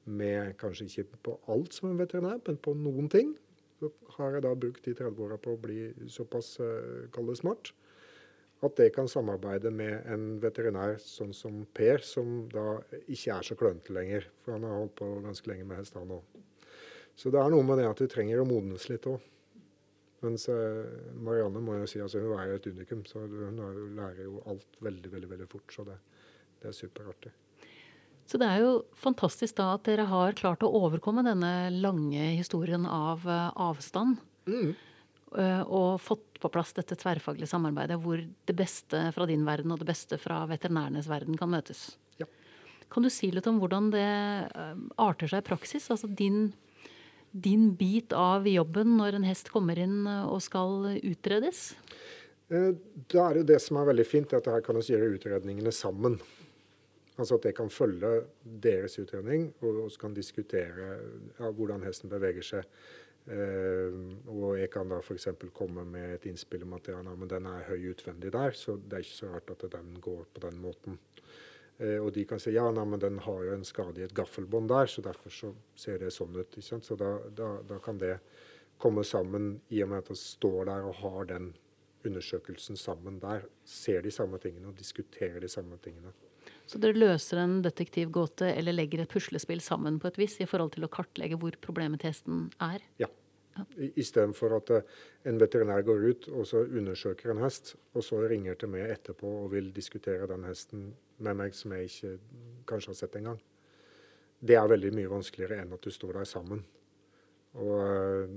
med 0.07 0.55
Kanskje 0.57 0.87
ikke 0.87 1.19
på 1.27 1.35
alt 1.51 1.75
som 1.75 1.91
en 1.91 1.99
veterinær, 1.99 2.39
men 2.47 2.57
på 2.57 2.73
noen 2.79 3.11
ting. 3.11 3.35
Så 3.77 3.91
har 4.15 4.33
jeg 4.33 4.45
da 4.47 4.55
brukt 4.57 4.87
de 4.87 4.95
30 4.97 5.21
åra 5.27 5.37
på 5.37 5.53
å 5.53 5.59
bli 5.61 5.91
såpass 6.09 6.55
uh, 6.63 7.05
kall 7.13 7.29
det 7.29 7.37
smart 7.37 7.73
at 8.65 8.79
jeg 8.81 8.93
kan 8.95 9.09
samarbeide 9.09 9.69
med 9.69 10.07
en 10.09 10.25
veterinær 10.41 10.97
sånn 11.01 11.33
som 11.35 11.59
Per, 11.77 12.01
som 12.01 12.47
da 12.49 12.79
ikke 13.05 13.35
er 13.35 13.45
så 13.45 13.57
klønete 13.57 13.93
lenger. 13.93 14.25
For 14.41 14.55
han 14.55 14.65
har 14.65 14.79
holdt 14.79 14.95
på 14.97 15.09
ganske 15.25 15.51
lenge 15.51 15.67
med 15.69 15.81
hest, 15.81 15.97
han 15.97 16.15
òg. 16.15 16.39
Så 17.17 17.29
det 17.33 17.41
er 17.41 17.53
noe 17.53 17.65
med 17.65 17.81
det 17.81 17.87
at 17.89 18.01
du 18.01 18.09
trenger 18.09 18.41
å 18.41 18.47
modnes 18.49 18.87
litt 18.89 19.05
òg. 19.09 19.21
Mens 20.25 20.47
Marianne 21.21 21.61
må 21.61 21.75
jo 21.77 21.89
si, 21.89 21.99
altså 22.01 22.23
hun 22.23 22.39
er 22.39 22.49
jo 22.49 22.55
et 22.57 22.69
unikum, 22.73 23.03
så 23.05 23.21
hun 23.21 23.59
er 23.61 23.81
lærer 23.99 24.23
jo 24.25 24.39
alt 24.49 24.79
veldig, 24.81 25.11
veldig 25.13 25.29
veldig 25.29 25.49
fort. 25.51 25.75
Så 25.75 25.85
det, 25.85 25.99
det 26.61 26.71
er 26.71 26.77
superartig. 26.77 27.33
Så 28.27 28.39
det 28.41 28.47
er 28.49 28.59
jo 28.65 28.71
fantastisk 28.99 29.55
da 29.55 29.69
at 29.77 29.85
dere 29.87 30.07
har 30.09 30.35
klart 30.35 30.65
å 30.65 30.71
overkomme 30.81 31.23
denne 31.23 31.69
lange 31.71 32.33
historien 32.35 32.83
av 32.83 33.23
eh, 33.23 33.51
avstand. 33.63 34.19
Mm. 34.49 34.73
eh, 35.39 35.61
Og 35.63 36.01
fått 36.03 36.41
på 36.43 36.51
plass 36.51 36.73
dette 36.75 36.97
tverrfaglige 36.99 37.47
samarbeidet 37.47 37.97
hvor 38.03 38.19
det 38.19 38.55
beste 38.57 39.05
fra 39.15 39.27
din 39.29 39.47
verden 39.47 39.71
og 39.71 39.79
det 39.79 39.87
beste 39.87 40.19
fra 40.19 40.41
veterinærenes 40.49 41.07
verden 41.07 41.39
kan 41.39 41.53
møtes. 41.55 41.93
Ja. 42.19 42.27
Kan 42.91 43.07
du 43.07 43.11
si 43.11 43.31
litt 43.31 43.47
om 43.47 43.61
hvordan 43.63 43.93
det 43.95 44.03
eh, 44.03 44.75
arter 44.99 45.31
seg 45.31 45.45
i 45.45 45.47
praksis? 45.47 45.87
Altså 45.93 46.11
din, 46.11 46.49
din 47.43 47.69
bit 47.77 48.13
av 48.15 48.47
jobben 48.49 48.97
når 48.99 49.19
en 49.19 49.27
hest 49.27 49.51
kommer 49.53 49.79
inn 49.79 50.05
eh, 50.09 50.25
og 50.27 50.41
skal 50.45 50.93
utredes? 50.97 51.71
Eh, 52.49 52.73
Da 53.11 53.29
er 53.29 53.39
det 53.39 53.47
det 53.53 53.61
som 53.63 53.79
er 53.79 53.89
veldig 53.91 54.07
fint, 54.07 54.33
at 54.33 54.49
her 54.49 54.63
kan 54.65 54.79
vi 54.79 54.93
gjøre 54.93 55.15
utredningene 55.17 55.73
sammen. 55.75 56.19
Altså 57.17 57.39
at 57.39 57.47
jeg 57.49 57.55
kan 57.57 57.69
følge 57.73 58.11
deres 58.61 58.99
utredning, 59.01 59.49
og 59.65 59.89
så 59.89 60.03
kan 60.05 60.13
diskutere 60.13 60.89
ja, 61.39 61.49
hvordan 61.49 61.85
hesten 61.87 62.11
beveger 62.13 62.45
seg. 62.45 62.67
Eh, 63.27 63.95
og 64.31 64.53
jeg 64.55 64.69
kan 64.71 64.87
da 64.87 65.01
f.eks. 65.01 65.27
komme 65.57 65.83
med 65.83 66.13
et 66.13 66.27
innspill 66.29 66.63
om 66.63 66.77
at 66.77 66.87
ja, 66.93 67.01
men 67.03 67.27
den 67.27 67.49
er 67.49 67.65
høy 67.67 67.89
utvendig 67.91 68.31
der, 68.31 68.53
så 68.55 68.77
det 68.77 68.99
er 68.99 69.03
ikke 69.03 69.17
så 69.17 69.31
rart 69.33 69.51
at 69.51 69.65
den 69.73 69.97
går 70.03 70.27
på 70.33 70.45
den 70.45 70.61
måten. 70.63 70.99
Eh, 71.77 71.97
og 72.01 72.11
de 72.15 72.25
kan 72.25 72.41
si 72.41 72.55
ja, 72.55 72.65
nei, 72.73 72.85
men 72.89 73.01
den 73.01 73.21
har 73.25 73.43
jo 73.45 73.53
en 73.53 73.65
skade 73.67 74.01
i 74.01 74.05
et 74.07 74.15
gaffelbånd 74.17 74.71
der, 74.71 74.89
så 74.89 75.03
derfor 75.05 75.33
så 75.33 75.53
ser 75.77 76.01
det 76.01 76.13
sånn 76.15 76.37
ut. 76.37 76.57
Så 76.61 76.97
da, 76.97 77.17
da, 77.37 77.53
da 77.67 77.79
kan 77.83 78.01
det 78.01 78.17
komme 78.81 79.03
sammen 79.05 79.57
i 79.73 79.81
og 79.85 79.91
med 79.91 80.05
at 80.05 80.11
man 80.13 80.21
står 80.21 80.69
der 80.69 80.87
og 80.87 81.01
har 81.01 81.29
den 81.33 81.51
undersøkelsen 82.07 82.77
sammen 82.79 83.19
der. 83.21 83.45
Ser 83.65 84.01
de 84.05 84.13
samme 84.13 84.39
tingene 84.41 84.71
og 84.71 84.79
diskuterer 84.79 85.41
de 85.43 85.49
samme 85.51 85.77
tingene. 85.83 86.13
Så 86.67 86.79
dere 86.83 86.97
løser 86.97 87.41
en 87.41 87.61
detektivgåte 87.63 88.49
eller 88.51 88.75
legger 88.75 89.03
et 89.03 89.11
puslespill 89.11 89.61
sammen 89.63 90.01
på 90.03 90.09
et 90.11 90.19
vis 90.19 90.37
i 90.43 90.47
forhold 90.49 90.73
til 90.75 90.87
å 90.87 90.91
kartlegge 90.91 91.39
hvor 91.39 91.55
problemet 91.63 92.03
til 92.03 92.13
hesten 92.13 92.43
er? 92.63 92.83
Ja. 93.01 93.09
Istedenfor 93.97 94.53
at 94.59 94.69
eh, 94.75 94.97
en 95.25 95.39
veterinær 95.41 95.81
går 95.87 96.03
ut 96.11 96.27
og 96.29 96.43
så 96.45 96.61
undersøker 96.67 97.31
en 97.33 97.41
hest, 97.41 97.73
og 97.97 98.05
så 98.05 98.19
ringer 98.29 98.59
til 98.59 98.69
meg 98.69 98.91
etterpå 98.93 99.31
og 99.45 99.55
vil 99.55 99.71
diskutere 99.73 100.27
den 100.29 100.45
hesten 100.45 100.91
med 101.23 101.37
meg 101.39 101.55
som 101.57 101.73
jeg 101.75 101.89
ikke 101.89 102.15
kanskje 102.69 102.93
har 102.93 102.99
sett 102.99 103.15
engang. 103.19 103.39
Det 104.39 104.57
er 104.57 104.69
veldig 104.69 104.91
mye 104.93 105.11
vanskeligere 105.11 105.63
enn 105.63 105.73
at 105.73 105.85
du 105.85 105.93
står 105.93 106.19
der 106.19 106.29
sammen. 106.29 106.61
Og 107.57 107.77
eh, 107.81 108.35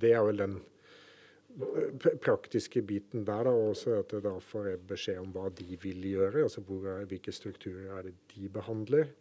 det 0.00 0.12
er 0.16 0.24
vel 0.24 0.40
den 0.40 0.54
eh, 0.56 2.12
praktiske 2.24 2.82
biten 2.86 3.26
der, 3.28 3.44
da, 3.48 3.52
også 3.52 3.98
at 4.00 4.14
jeg 4.16 4.24
da 4.24 4.34
får 4.40 4.70
jeg 4.70 4.84
beskjed 4.92 5.20
om 5.20 5.34
hva 5.34 5.50
de 5.52 5.78
vil 5.82 6.06
gjøre. 6.14 6.46
altså 6.46 6.64
hvor 6.64 6.86
Hvilke 7.10 7.34
strukturer 7.34 7.98
er 7.98 8.08
det 8.08 8.14
de 8.34 8.48
behandler. 8.48 9.12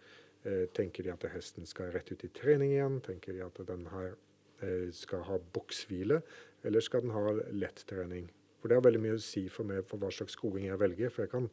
Eh, 0.43 0.67
tenker 0.75 1.03
de 1.03 1.12
at 1.15 1.27
hesten 1.33 1.67
skal 1.67 1.91
rett 1.95 2.12
ut 2.12 2.24
i 2.24 2.31
trening 2.31 2.72
igjen? 2.72 3.01
Tenker 3.03 3.36
de 3.36 3.43
at 3.48 3.65
den 3.67 3.89
her 3.93 4.15
skal 4.95 5.25
ha 5.27 5.36
bokshvile, 5.51 6.22
eller 6.63 6.79
skal 6.79 7.01
den 7.03 7.12
ha 7.12 7.33
lett 7.51 7.81
trening? 7.89 8.29
For 8.62 8.72
Det 8.72 8.77
har 8.77 8.83
veldig 8.86 9.01
mye 9.03 9.15
å 9.17 9.19
si 9.19 9.41
for 9.51 9.67
meg 9.67 9.81
for 9.89 10.00
hva 10.00 10.07
slags 10.13 10.38
skoing 10.38 10.69
jeg 10.69 10.79
velger. 10.79 11.10
For 11.12 11.25
jeg 11.25 11.33
kan 11.33 11.50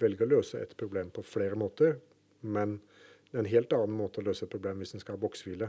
velge 0.00 0.24
å 0.26 0.30
løse 0.30 0.60
et 0.60 0.76
problem 0.78 1.10
på 1.14 1.24
flere 1.24 1.58
måter, 1.58 1.98
men 2.42 2.80
Det 3.26 3.40
er 3.40 3.42
en 3.42 3.50
helt 3.50 3.72
annen 3.74 3.96
måte 3.98 4.20
å 4.20 4.24
løse 4.24 4.44
et 4.46 4.50
problem 4.52 4.78
hvis 4.78 4.94
en 4.94 5.00
skal 5.02 5.16
ha 5.16 5.20
bokshvile, 5.20 5.66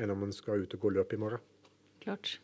enn 0.00 0.10
om 0.10 0.22
en 0.24 0.32
skal 0.32 0.64
ut 0.64 0.72
og 0.74 0.80
gå 0.80 0.90
løp 0.96 1.12
i 1.12 1.18
morgen. 1.20 1.38
Klart. 2.00 2.38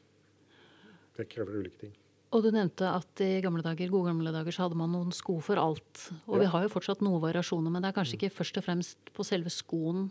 Det 1.17 1.25
krever 1.33 1.57
ulike 1.63 1.81
ting. 1.81 1.95
Og 2.31 2.43
du 2.45 2.51
nevnte 2.53 2.87
at 2.87 3.23
i 3.25 3.41
gamle 3.43 3.63
dager, 3.65 3.89
gode 3.91 4.13
gamle 4.13 4.31
dager 4.35 4.53
så 4.53 4.67
hadde 4.67 4.77
man 4.79 4.93
noen 4.93 5.11
sko 5.17 5.39
for 5.41 5.57
alt. 5.57 6.11
Og 6.29 6.37
Ja. 6.37 6.41
vi 6.43 6.51
har 6.53 6.63
jo 6.63 6.69
fortsatt 6.69 7.01
noen 7.01 7.23
variasjoner, 7.23 7.71
men 7.73 7.83
det 7.83 7.89
er 7.89 7.99
kanskje 7.99 8.19
ikke 8.19 8.35
først 8.37 8.59
og 8.59 8.65
fremst 8.65 8.99
på 9.15 9.25
selve 9.25 9.51
skoen 9.51 10.11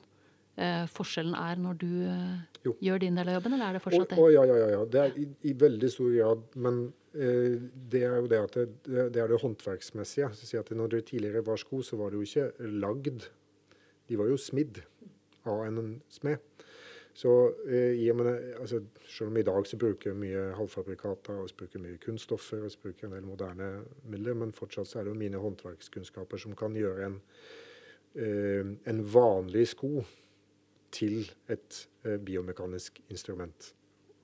eh, 0.56 0.84
forskjellen 0.92 1.36
er 1.38 1.62
når 1.62 1.80
du 1.82 1.92
eh, 2.10 2.74
gjør 2.84 3.02
din 3.04 3.20
del 3.20 3.32
av 3.32 3.40
jobben, 3.40 3.56
eller 3.58 3.70
er 3.72 3.78
det 3.78 3.84
fortsatt 3.86 4.14
det? 4.14 4.20
å, 4.20 4.28
ja, 4.34 4.46
ja, 4.50 4.58
ja, 4.64 4.70
ja. 4.78 4.84
Det 4.86 5.02
er 5.04 5.18
i, 5.20 5.28
i 5.50 5.56
veldig 5.66 5.92
stor 5.92 6.12
grad. 6.14 6.46
Men 6.66 6.82
eh, 7.14 7.60
det 7.94 8.06
er 8.08 8.18
jo 8.20 8.32
det 8.32 8.42
at 8.48 8.58
det, 8.60 8.68
det, 8.88 9.08
det 9.16 9.24
er 9.24 9.34
det 9.34 9.42
håndverksmessige. 9.44 10.32
Så 10.38 10.50
si 10.50 10.60
at 10.60 10.74
når 10.74 10.96
det 10.96 11.06
tidligere 11.12 11.46
var 11.46 11.62
sko, 11.62 11.84
så 11.86 12.00
var 12.00 12.14
det 12.14 12.22
jo 12.22 12.30
ikke 12.30 12.74
lagd. 12.84 13.30
De 14.10 14.20
var 14.20 14.32
jo 14.32 14.40
smidd 14.40 14.84
av 15.50 15.66
en 15.68 15.98
smed. 16.12 16.42
Så 17.14 17.30
eh, 17.70 17.94
i 18.02 18.08
og 18.10 18.18
med 18.18 18.26
det, 18.26 18.38
altså, 18.60 18.80
selv 19.06 19.30
om 19.30 19.38
i 19.38 19.46
dag 19.46 19.68
så 19.70 19.78
bruker 19.78 20.14
vi 20.16 20.30
mye 20.32 20.48
halvfabrikater 20.58 21.44
og 21.44 21.52
så 21.52 21.60
bruker 21.60 21.84
mye 21.84 22.00
kunststoffer 22.02 22.64
og 22.66 22.74
så 22.74 22.80
bruker 22.82 23.06
en 23.06 23.14
del 23.14 23.28
moderne 23.28 23.68
midler, 24.10 24.34
men 24.38 24.56
fortsatt 24.56 24.90
så 24.90 25.00
er 25.00 25.06
det 25.06 25.14
jo 25.14 25.20
mine 25.20 25.42
håndverkskunnskaper 25.44 26.42
som 26.42 26.56
kan 26.58 26.74
gjøre 26.74 27.06
en, 27.06 27.20
eh, 28.18 28.74
en 28.90 29.04
vanlig 29.14 29.68
sko 29.76 30.02
til 30.94 31.24
et 31.52 31.80
eh, 32.06 32.20
biomekanisk 32.22 33.02
instrument. 33.10 33.74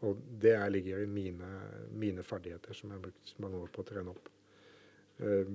Og 0.08 0.20
det 0.40 0.54
er, 0.56 0.70
ligger 0.72 1.04
i 1.04 1.10
mine, 1.12 1.50
mine 1.92 2.24
ferdigheter, 2.24 2.74
som 2.74 2.92
jeg 2.92 3.00
har 3.00 3.08
brukt 3.10 3.34
mange 3.44 3.60
år 3.60 3.72
på 3.74 3.84
å 3.84 3.90
trene 3.90 4.14
opp. 4.14 4.30
Eh, 5.20 5.54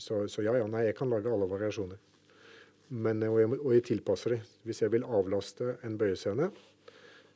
så, 0.00 0.24
så 0.28 0.44
ja, 0.46 0.56
ja, 0.60 0.68
nei, 0.70 0.86
jeg 0.88 0.98
kan 0.98 1.12
lage 1.12 1.32
alle 1.32 1.48
variasjoner. 1.50 2.00
Men, 2.94 3.22
og, 3.28 3.38
jeg, 3.40 3.52
og 3.58 3.70
jeg 3.74 3.86
tilpasser 3.90 4.36
det. 4.36 4.42
Hvis 4.64 4.82
jeg 4.84 4.92
vil 4.94 5.06
avlaste 5.08 5.78
en 5.84 5.98
bøyescene, 6.00 6.50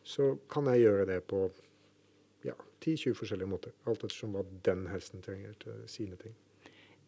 så 0.06 0.34
kan 0.50 0.68
jeg 0.72 0.86
gjøre 0.86 1.08
det 1.10 1.22
på 1.28 1.46
ja, 2.46 2.54
10-20 2.80 3.16
forskjellige 3.18 3.50
måter. 3.50 3.74
Alt 3.88 4.04
ettersom 4.06 4.36
hva 4.36 4.44
den 4.64 4.86
hesten 4.92 5.24
trenger 5.24 5.56
til 5.64 5.82
sine 5.90 6.16
ting. 6.20 6.36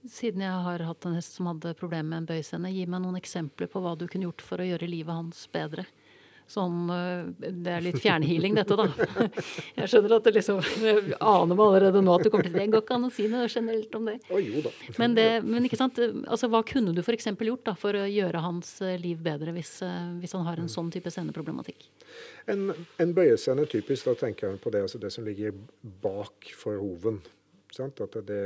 Siden 0.08 0.40
jeg 0.40 0.60
har 0.64 0.80
hatt 0.88 1.04
en 1.04 1.16
hest 1.18 1.34
som 1.36 1.50
hadde 1.50 1.74
problemer 1.76 2.08
med 2.08 2.22
en 2.22 2.28
bøyscene, 2.30 2.72
gi 2.72 2.86
meg 2.88 3.02
noen 3.04 3.18
eksempler 3.18 3.68
på 3.68 3.82
hva 3.84 3.92
du 4.00 4.06
kunne 4.08 4.30
gjort 4.30 4.44
for 4.44 4.62
å 4.62 4.68
gjøre 4.70 4.88
livet 4.88 5.12
hans 5.12 5.42
bedre. 5.52 5.84
Sånn, 6.50 6.90
øh, 6.90 7.28
Det 7.38 7.70
er 7.70 7.84
litt 7.84 8.00
fjernhealing, 8.02 8.56
dette, 8.58 8.74
da. 8.74 8.88
Jeg 9.78 9.90
skjønner 9.92 10.16
at 10.16 10.26
det 10.26 10.32
liksom 10.34 10.58
jeg 10.82 11.14
aner 11.34 11.54
meg 11.54 11.62
allerede 11.64 12.02
nå 12.02 12.16
at 12.16 12.26
du 12.26 12.30
kommer 12.32 12.48
til 12.48 12.56
det. 12.56 12.66
går 12.72 12.82
ikke 12.82 12.96
an 12.96 13.06
å 13.06 13.12
si 13.14 13.28
noe 13.30 13.46
generelt 13.46 13.94
om 13.94 14.08
det. 14.10 14.16
Å 14.26 14.40
jo 14.42 14.64
da. 14.64 14.72
Men, 14.98 15.14
det, 15.14 15.28
men 15.46 15.68
ikke 15.68 15.78
sant, 15.78 16.00
altså, 16.00 16.50
hva 16.50 16.62
kunne 16.66 16.94
du 16.96 17.02
f.eks. 17.04 17.30
gjort 17.30 17.64
da, 17.70 17.76
for 17.78 17.96
å 17.96 18.04
gjøre 18.10 18.42
hans 18.42 18.72
eh, 18.82 18.98
liv 19.00 19.22
bedre 19.22 19.54
hvis, 19.54 19.76
eh, 19.86 19.98
hvis 20.22 20.34
han 20.34 20.46
har 20.48 20.62
en 20.62 20.70
sånn 20.72 20.90
type 20.94 21.12
sceneproblematikk? 21.14 21.86
En, 22.50 22.70
en 22.74 23.14
bøyescene 23.14 23.68
typisk, 23.70 24.10
da 24.10 24.16
tenker 24.26 24.50
jeg 24.50 24.62
på 24.64 24.74
det, 24.74 24.82
altså 24.88 24.98
det 25.02 25.12
som 25.14 25.26
ligger 25.28 25.54
bak 26.02 26.50
for 26.58 26.82
hoven. 26.82 27.22
Sant? 27.70 28.02
At 28.02 28.18
det, 28.26 28.42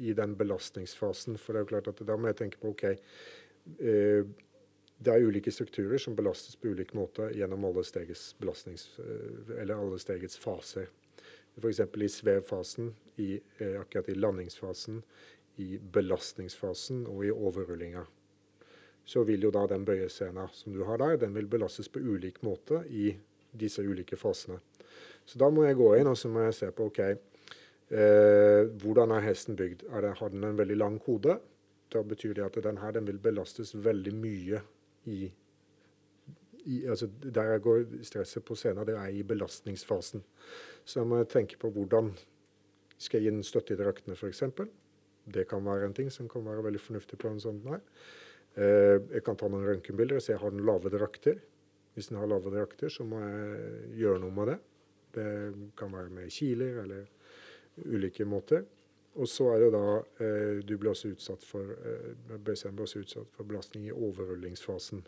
I 0.00 0.16
den 0.16 0.36
belastningsfasen. 0.40 1.36
For 1.36 1.52
det 1.52 1.60
er 1.60 1.66
jo 1.66 1.72
klart 1.74 1.90
at 1.92 2.00
da 2.08 2.16
må 2.16 2.32
jeg 2.32 2.40
tenke 2.40 2.60
på 2.62 2.72
OK. 2.72 2.86
Eh, 3.76 4.24
det 5.00 5.12
er 5.14 5.24
ulike 5.24 5.52
strukturer 5.52 5.98
som 5.98 6.16
belastes 6.16 6.58
på 6.60 6.74
ulik 6.74 6.92
måte 6.96 7.30
gjennom 7.32 7.64
alle 7.64 7.84
stegets, 7.88 8.34
eh, 8.40 9.76
alle 9.76 9.98
stegets 9.98 10.38
faser. 10.38 10.90
F.eks. 11.56 11.80
i 11.80 12.08
svevfasen, 12.08 12.94
i, 13.16 13.40
eh, 13.58 13.80
akkurat 13.80 14.08
i 14.08 14.14
landingsfasen, 14.14 15.02
i 15.56 15.76
belastningsfasen 15.78 17.06
og 17.08 17.24
i 17.24 17.32
overrullinga 17.32 18.06
så 19.10 19.24
vil 19.26 19.42
jo 19.42 19.50
da 19.50 19.64
den 19.70 19.84
bøyescena 19.86 20.46
som 20.54 20.74
du 20.74 20.84
har 20.86 21.00
der, 21.00 21.16
den 21.18 21.34
vil 21.34 21.48
belastes 21.50 21.88
på 21.90 21.98
ulik 21.98 22.42
måte 22.46 22.84
i 22.86 23.10
disse 23.50 23.82
ulike 23.82 24.18
fasene. 24.20 24.60
Så 25.26 25.38
da 25.40 25.48
må 25.50 25.64
jeg 25.66 25.78
gå 25.80 25.88
inn 25.98 26.10
og 26.10 26.18
så 26.18 26.30
må 26.30 26.44
jeg 26.46 26.56
se 26.58 26.68
på 26.74 26.86
ok, 26.90 27.00
eh, 27.02 28.68
hvordan 28.82 29.14
er 29.16 29.26
hesten 29.26 29.58
bygd. 29.58 29.86
Er 29.90 30.06
det, 30.06 30.16
har 30.20 30.30
den 30.30 30.46
en 30.46 30.58
veldig 30.58 30.78
lang 30.78 30.98
kode? 31.02 31.40
Da 31.90 32.04
betyr 32.06 32.36
det 32.38 32.46
at 32.46 32.60
den 32.62 32.78
her 32.78 32.94
den 32.94 33.08
vil 33.08 33.18
belastes 33.18 33.74
veldig 33.74 34.14
mye 34.14 34.62
i, 35.10 35.30
i 36.64 36.80
altså 36.86 37.08
Der 37.22 37.54
jeg 37.54 37.62
går 37.64 37.84
stresset 38.06 38.44
på 38.46 38.56
scenen, 38.58 38.86
det 38.86 38.96
er 38.96 39.12
i 39.12 39.22
belastningsfasen. 39.26 40.24
Så 40.84 41.00
jeg 41.00 41.10
må 41.10 41.22
tenke 41.24 41.58
på 41.60 41.70
hvordan 41.74 42.12
skal 43.00 43.20
jeg 43.20 43.30
gi 43.30 43.36
den 43.36 43.46
støtte 43.46 43.74
i 43.74 43.80
draktene, 43.80 44.16
f.eks. 44.16 44.42
Det 45.30 45.46
kan 45.48 45.64
være 45.64 45.88
en 45.88 45.94
ting 45.96 46.10
som 46.12 46.28
kan 46.28 46.44
være 46.44 46.64
veldig 46.66 46.80
fornuftig 46.82 47.18
på 47.20 47.30
en 47.30 47.40
sånn 47.40 47.62
her. 47.68 47.80
Eh, 48.58 48.96
jeg 49.14 49.22
kan 49.24 49.38
ta 49.38 49.48
noen 49.48 49.66
røntgenbilder 49.68 50.18
og 50.18 50.24
se 50.24 50.36
har 50.36 50.52
den 50.52 50.66
lave 50.66 50.92
drakter. 50.92 51.38
Hvis 51.94 52.10
den 52.10 52.20
har 52.20 52.28
lave 52.30 52.52
drakter, 52.52 52.92
så 52.92 53.06
må 53.06 53.20
jeg 53.22 53.94
gjøre 54.02 54.20
noe 54.24 54.34
med 54.34 54.52
det. 54.52 54.58
Det 55.16 55.30
kan 55.78 55.92
være 55.94 56.12
med 56.14 56.30
kiler 56.34 56.82
eller 56.84 57.08
ulike 57.86 58.26
måter. 58.28 58.66
Og 59.18 59.28
så 59.28 59.48
er 59.54 59.64
det 59.64 59.70
da 59.74 59.86
eh, 60.22 60.60
Du 60.66 60.76
blir 60.78 60.92
også 60.92 61.10
utsatt 61.14 61.42
for 61.46 61.72
eh, 61.74 62.36
BCM 62.38 62.76
blir 62.76 62.86
også 62.86 63.02
utsatt 63.02 63.32
for 63.34 63.48
belastning 63.48 63.88
i 63.88 63.94
overrullingsfasen. 63.94 65.02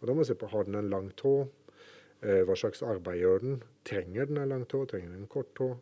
Og 0.00 0.08
Da 0.08 0.14
må 0.14 0.24
vi 0.24 0.30
se 0.30 0.38
på 0.38 0.48
har 0.50 0.64
den 0.64 0.78
en 0.80 0.90
lang 0.90 1.10
tå. 1.16 1.34
Eh, 2.22 2.42
hva 2.46 2.56
slags 2.56 2.82
arbeid 2.82 3.20
gjør 3.20 3.44
den? 3.44 3.62
Trenger 3.84 4.26
den 4.30 4.40
en 4.40 4.48
lang 4.54 4.64
tå? 4.66 4.84
Trenger 4.86 5.12
den 5.12 5.24
en 5.24 5.30
kort 5.30 5.52
tå? 5.58 5.74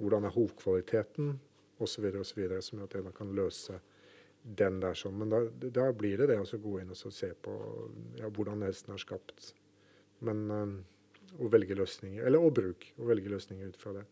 Hvordan 0.00 0.24
er 0.24 0.34
hovkvaliteten? 0.34 1.38
Osv. 1.80 2.04
osv. 2.20 2.40
Som 2.60 2.80
gjør 2.80 2.88
at 2.88 2.96
en 3.00 3.12
kan 3.16 3.34
løse 3.36 3.80
den 4.44 4.80
der 4.80 4.96
sånn. 4.96 5.18
Men 5.20 5.32
da, 5.32 5.42
da 5.68 5.90
blir 5.92 6.20
det 6.20 6.30
det 6.32 6.38
å 6.40 6.62
gå 6.62 6.78
inn 6.80 6.94
og 6.94 7.12
se 7.12 7.32
på 7.44 7.56
ja, 8.20 8.28
hvordan 8.28 8.64
hesten 8.64 8.96
er 8.96 9.02
skapt. 9.02 9.52
Men 10.24 10.42
eh, 10.50 10.74
å 11.38 11.48
velge 11.52 11.76
løsninger, 11.78 12.24
eller 12.26 12.42
å 12.42 12.52
bruke, 12.54 12.92
og 12.98 13.10
velge 13.10 13.32
løsninger 13.32 13.70
ut 13.70 13.80
fra 13.80 13.94
det. 13.98 14.06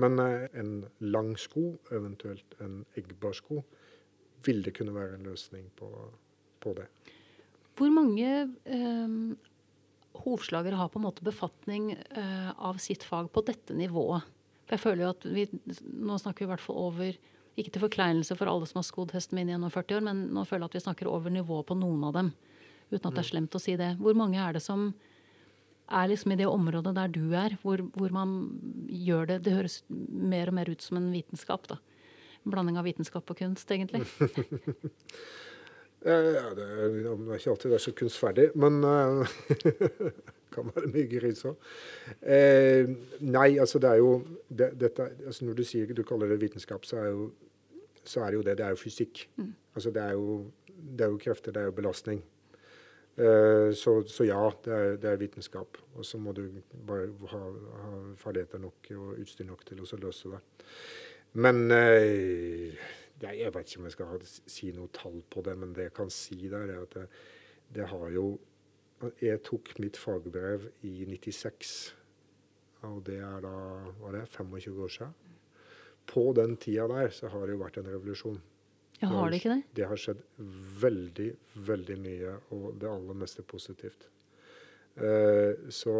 Men 0.00 0.18
eh, 0.22 0.48
en 0.58 0.74
lang 1.04 1.32
sko, 1.40 1.72
eventuelt 1.94 2.56
en 2.62 2.82
eggbar 2.98 3.34
sko, 3.36 3.62
vil 4.46 4.62
det 4.66 4.74
kunne 4.76 4.94
være 4.94 5.18
en 5.18 5.26
løsning 5.26 5.68
på, 5.78 5.88
på 6.62 6.74
det. 6.78 6.86
Hvor 7.78 7.92
mange 7.94 8.30
eh, 8.46 9.18
hovslagere 10.22 10.78
har 10.78 10.90
på 10.92 11.00
en 11.00 11.06
måte 11.06 11.26
befatning 11.26 11.92
eh, 11.94 12.50
av 12.52 12.80
sitt 12.82 13.04
fag 13.06 13.30
på 13.32 13.44
dette 13.46 13.76
nivået? 13.76 14.26
For 14.66 14.76
jeg 14.76 14.84
føler 14.84 15.04
jo 15.04 15.12
at 15.12 15.24
vi, 15.26 15.44
Nå 15.82 16.16
snakker 16.20 16.44
vi 16.44 16.46
i 16.46 16.50
hvert 16.52 16.62
fall 16.62 16.78
over 16.78 17.16
Ikke 17.58 17.72
til 17.74 17.82
forkleinelse 17.82 18.36
for 18.38 18.48
alle 18.48 18.68
som 18.68 18.78
har 18.78 18.86
skodd 18.86 19.10
hesten 19.16 19.36
min 19.36 19.50
gjennom 19.50 19.72
40 19.72 19.98
år, 19.98 20.04
men 20.06 20.20
nå 20.32 20.44
føler 20.48 20.64
jeg 20.64 20.70
at 20.70 20.76
vi 20.78 20.84
snakker 20.86 21.10
over 21.10 21.32
nivået 21.34 21.66
på 21.68 21.76
noen 21.76 22.06
av 22.08 22.14
dem. 22.16 22.30
Uten 22.92 23.08
at 23.08 23.16
det 23.16 23.24
er 23.24 23.28
slemt 23.28 23.56
å 23.56 23.60
si 23.60 23.74
det. 23.76 23.90
Hvor 24.00 24.16
mange 24.16 24.40
er 24.40 24.56
det 24.56 24.62
som 24.64 24.90
er 25.92 26.10
liksom 26.10 26.34
i 26.34 26.40
det 26.40 26.48
området 26.48 26.94
der 26.96 27.12
du 27.12 27.22
er, 27.38 27.56
hvor, 27.62 27.84
hvor 27.96 28.12
man 28.14 28.34
gjør 28.88 29.28
det 29.30 29.38
Det 29.44 29.56
høres 29.56 29.82
mer 29.88 30.50
og 30.50 30.58
mer 30.58 30.70
ut 30.72 30.82
som 30.82 30.98
en 31.00 31.12
vitenskap, 31.12 31.68
da. 31.70 31.78
En 32.42 32.54
blanding 32.54 32.78
av 32.80 32.88
vitenskap 32.88 33.30
og 33.30 33.38
kunst, 33.38 33.70
egentlig. 33.70 34.04
Eh, 36.02 36.32
ja, 36.34 36.48
det, 36.50 36.64
er, 36.66 36.88
det 36.90 37.10
er 37.12 37.36
ikke 37.36 37.52
alltid 37.52 37.70
det 37.70 37.76
er 37.76 37.82
så 37.84 37.92
kunstferdig, 37.94 38.46
men 38.58 38.80
eh, 38.82 39.34
kan 40.54 40.72
være 40.74 40.90
mye 40.90 41.06
gris 41.06 41.44
òg. 41.46 41.68
Eh, 42.26 42.90
nei, 43.22 43.52
altså 43.62 43.78
det 43.82 43.92
er 43.92 44.00
jo 44.00 44.16
det, 44.48 44.72
dette, 44.80 45.06
altså 45.22 45.46
Når 45.46 45.60
du 45.60 45.62
sier 45.68 45.94
du 45.94 46.02
kaller 46.06 46.32
det 46.32 46.40
vitenskap, 46.42 46.88
så 46.88 47.04
er, 47.04 47.12
jo, 47.14 47.28
så 48.02 48.24
er 48.24 48.32
det 48.32 48.40
jo 48.40 48.44
det. 48.48 48.56
Det 48.58 48.66
er 48.66 48.74
jo 48.74 48.82
fysikk. 48.82 49.22
Altså 49.76 49.94
det 49.94 50.02
er 50.02 50.18
jo, 50.18 50.40
det 50.66 51.06
er 51.06 51.14
jo 51.14 51.22
krefter, 51.22 51.54
det 51.54 51.62
er 51.62 51.70
jo 51.70 51.78
belastning. 51.78 52.22
Eh, 53.16 53.74
så, 53.76 54.02
så 54.08 54.24
ja, 54.24 54.40
det 54.64 54.72
er, 54.72 54.96
det 54.96 55.10
er 55.10 55.20
vitenskap. 55.20 55.78
Og 55.94 56.06
så 56.06 56.18
må 56.18 56.32
du 56.36 56.46
bare 56.88 57.10
ha, 57.32 57.42
ha 57.82 57.92
ferdigheter 58.20 58.62
nok 58.62 58.92
og 58.96 59.20
utstyr 59.20 59.48
nok 59.48 59.66
til 59.68 59.82
å 59.84 60.00
løse 60.00 60.32
det. 60.32 60.40
Men 61.42 61.66
eh, 61.72 62.72
jeg, 63.22 63.38
jeg 63.40 63.52
vet 63.54 63.68
ikke 63.68 63.82
om 63.82 63.88
jeg 63.88 63.96
skal 63.96 64.24
si 64.56 64.72
noe 64.76 64.92
tall 64.96 65.20
på 65.32 65.44
det, 65.44 65.56
men 65.58 65.74
det 65.76 65.90
jeg 65.90 65.96
kan 65.96 66.12
si 66.12 66.40
der, 66.48 66.72
er 66.72 66.86
at 66.86 66.96
det, 66.96 67.06
det 67.76 67.90
har 67.92 68.08
jo 68.14 68.38
Jeg 69.18 69.40
tok 69.42 69.72
mitt 69.82 69.96
fagbrev 69.98 70.68
i 70.86 71.02
96, 71.10 71.72
og 72.86 73.00
det 73.08 73.16
er 73.18 73.40
da 73.42 73.54
var 73.98 74.14
det 74.14 74.28
25 74.30 74.78
år 74.78 74.92
siden. 74.94 75.16
På 76.06 76.22
den 76.38 76.54
tida 76.56 76.86
der 76.86 77.10
så 77.10 77.26
har 77.32 77.42
det 77.46 77.56
jo 77.56 77.64
vært 77.64 77.80
en 77.80 77.90
revolusjon. 77.90 78.38
Ja, 79.02 79.10
har 79.12 79.30
det 79.30 79.40
ikke 79.40 79.54
det? 79.56 79.62
Det 79.74 79.86
har 79.90 79.98
skjedd 79.98 80.24
veldig, 80.82 81.28
veldig 81.68 81.98
mye, 81.98 82.34
og 82.54 82.66
det 82.80 82.90
aller 82.90 83.18
meste 83.18 83.42
positivt. 83.42 84.08
Eh, 84.94 85.70
så 85.72 85.94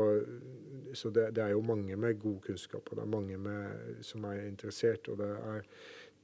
så 0.94 1.10
det, 1.10 1.30
det 1.36 1.42
er 1.42 1.54
jo 1.54 1.62
mange 1.64 1.96
med 1.96 2.20
god 2.20 2.40
kunnskap, 2.46 2.90
og 2.90 2.96
det 2.96 3.02
er 3.02 3.12
mange 3.14 3.38
med, 3.40 4.02
som 4.04 4.24
er 4.28 4.44
interessert. 4.46 5.08
Og 5.08 5.18
det 5.18 5.30
er 5.30 5.62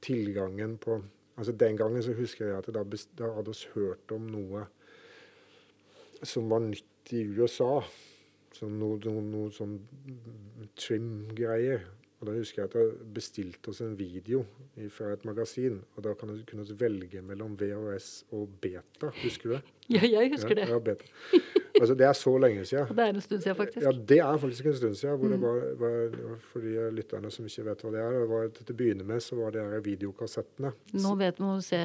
tilgangen 0.01 0.77
på 0.77 1.01
altså 1.39 1.51
Den 1.51 1.77
gangen 1.77 2.03
så 2.03 2.13
husker 2.13 2.45
jeg 2.45 2.57
at 2.57 2.67
da, 2.75 2.83
da 3.17 3.29
hadde 3.33 3.53
vi 3.55 3.69
hørt 3.73 4.11
om 4.11 4.25
noe 4.27 4.65
som 6.23 6.49
var 6.51 6.59
nytt 6.59 7.13
i 7.15 7.23
USA. 7.23 7.79
Som 8.51 8.75
noe, 8.81 8.97
noe, 9.05 9.21
noe 9.23 9.51
sånn 9.55 9.77
trim-greier. 10.75 11.85
Og 12.19 12.27
da 12.27 12.33
husker 12.35 12.61
jeg 12.63 12.67
at 12.67 12.73
jeg 12.75 12.95
bestilte 13.15 13.69
oss 13.71 13.77
en 13.81 13.93
video 13.95 14.41
fra 14.91 15.13
et 15.15 15.21
magasin. 15.23 15.77
Og 15.95 16.03
da 16.03 16.11
kan 16.19 16.27
du 16.27 16.41
kunne 16.49 16.65
velge 16.79 17.21
mellom 17.23 17.53
VHS 17.55 18.25
og 18.35 18.49
Beta. 18.61 19.07
Husker 19.23 19.49
du 19.49 19.53
det? 19.55 19.61
Ja, 19.89 20.03
jeg 20.05 20.29
husker 20.29 20.53
det. 20.53 20.67
Ja, 20.69 20.77
beta. 20.77 21.05
Altså, 21.79 21.95
det 21.97 22.05
er 22.05 22.13
så 22.13 22.29
lenge 22.37 22.61
siden. 22.67 22.91
Det 22.97 22.99
er 23.05 23.13
en 23.15 23.21
stund 23.21 23.41
siden, 23.41 23.55
faktisk. 23.57 23.85
Ja, 23.87 23.91
det 24.09 24.17
er 24.21 24.37
faktisk 24.37 24.65
en 24.69 24.75
stund 24.77 24.95
siden. 24.99 25.15
Hvor 25.17 25.27
det 25.31 25.39
Mm. 25.39 25.45
var, 25.47 25.61
var, 25.79 26.35
for 26.51 26.59
de 26.61 26.91
lytterne 26.93 27.31
som 27.31 27.45
ikke 27.49 27.63
vet 27.65 27.81
hva 27.81 27.91
det 27.95 28.01
er, 28.03 28.19
det 28.19 28.27
var, 28.29 28.47
til 28.53 28.73
å 28.73 28.77
begynne 28.77 29.07
med 29.07 29.23
så 29.25 29.39
var 29.39 29.55
det 29.55 29.63
her 29.65 29.79
videokassettene. 29.87 30.71
Nå 30.93 31.15
vet 31.17 31.39
man 31.41 31.61
se 31.65 31.79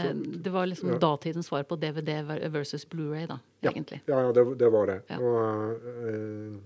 Det 0.45 0.53
var 0.53 0.67
liksom 0.69 0.91
Ja. 0.93 0.99
datidens 0.99 1.47
svar 1.49 1.63
på 1.65 1.79
DVD 1.81 2.19
versus 2.53 2.85
Blu-ray, 2.85 3.25
da, 3.31 3.39
egentlig. 3.63 4.03
Ja, 4.09 4.21
ja 4.27 4.33
det, 4.37 4.45
det 4.59 4.73
var 4.73 4.87
det. 4.93 4.99
Ja. 5.09 5.19
Og 5.19 5.81
eh, 6.05 6.61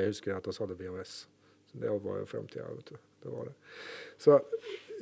jeg 0.00 0.06
husker 0.10 0.34
at 0.36 0.46
vi 0.50 0.56
hadde 0.58 0.74
VHS. 0.82 1.14
Det 1.80 1.90
var 2.04 2.18
jo 2.20 2.30
framtida, 2.30 2.70
vet 2.70 2.94
du. 2.94 2.96
Det 3.24 3.32
var 3.32 3.48
det. 3.48 3.54
Så, 4.20 4.38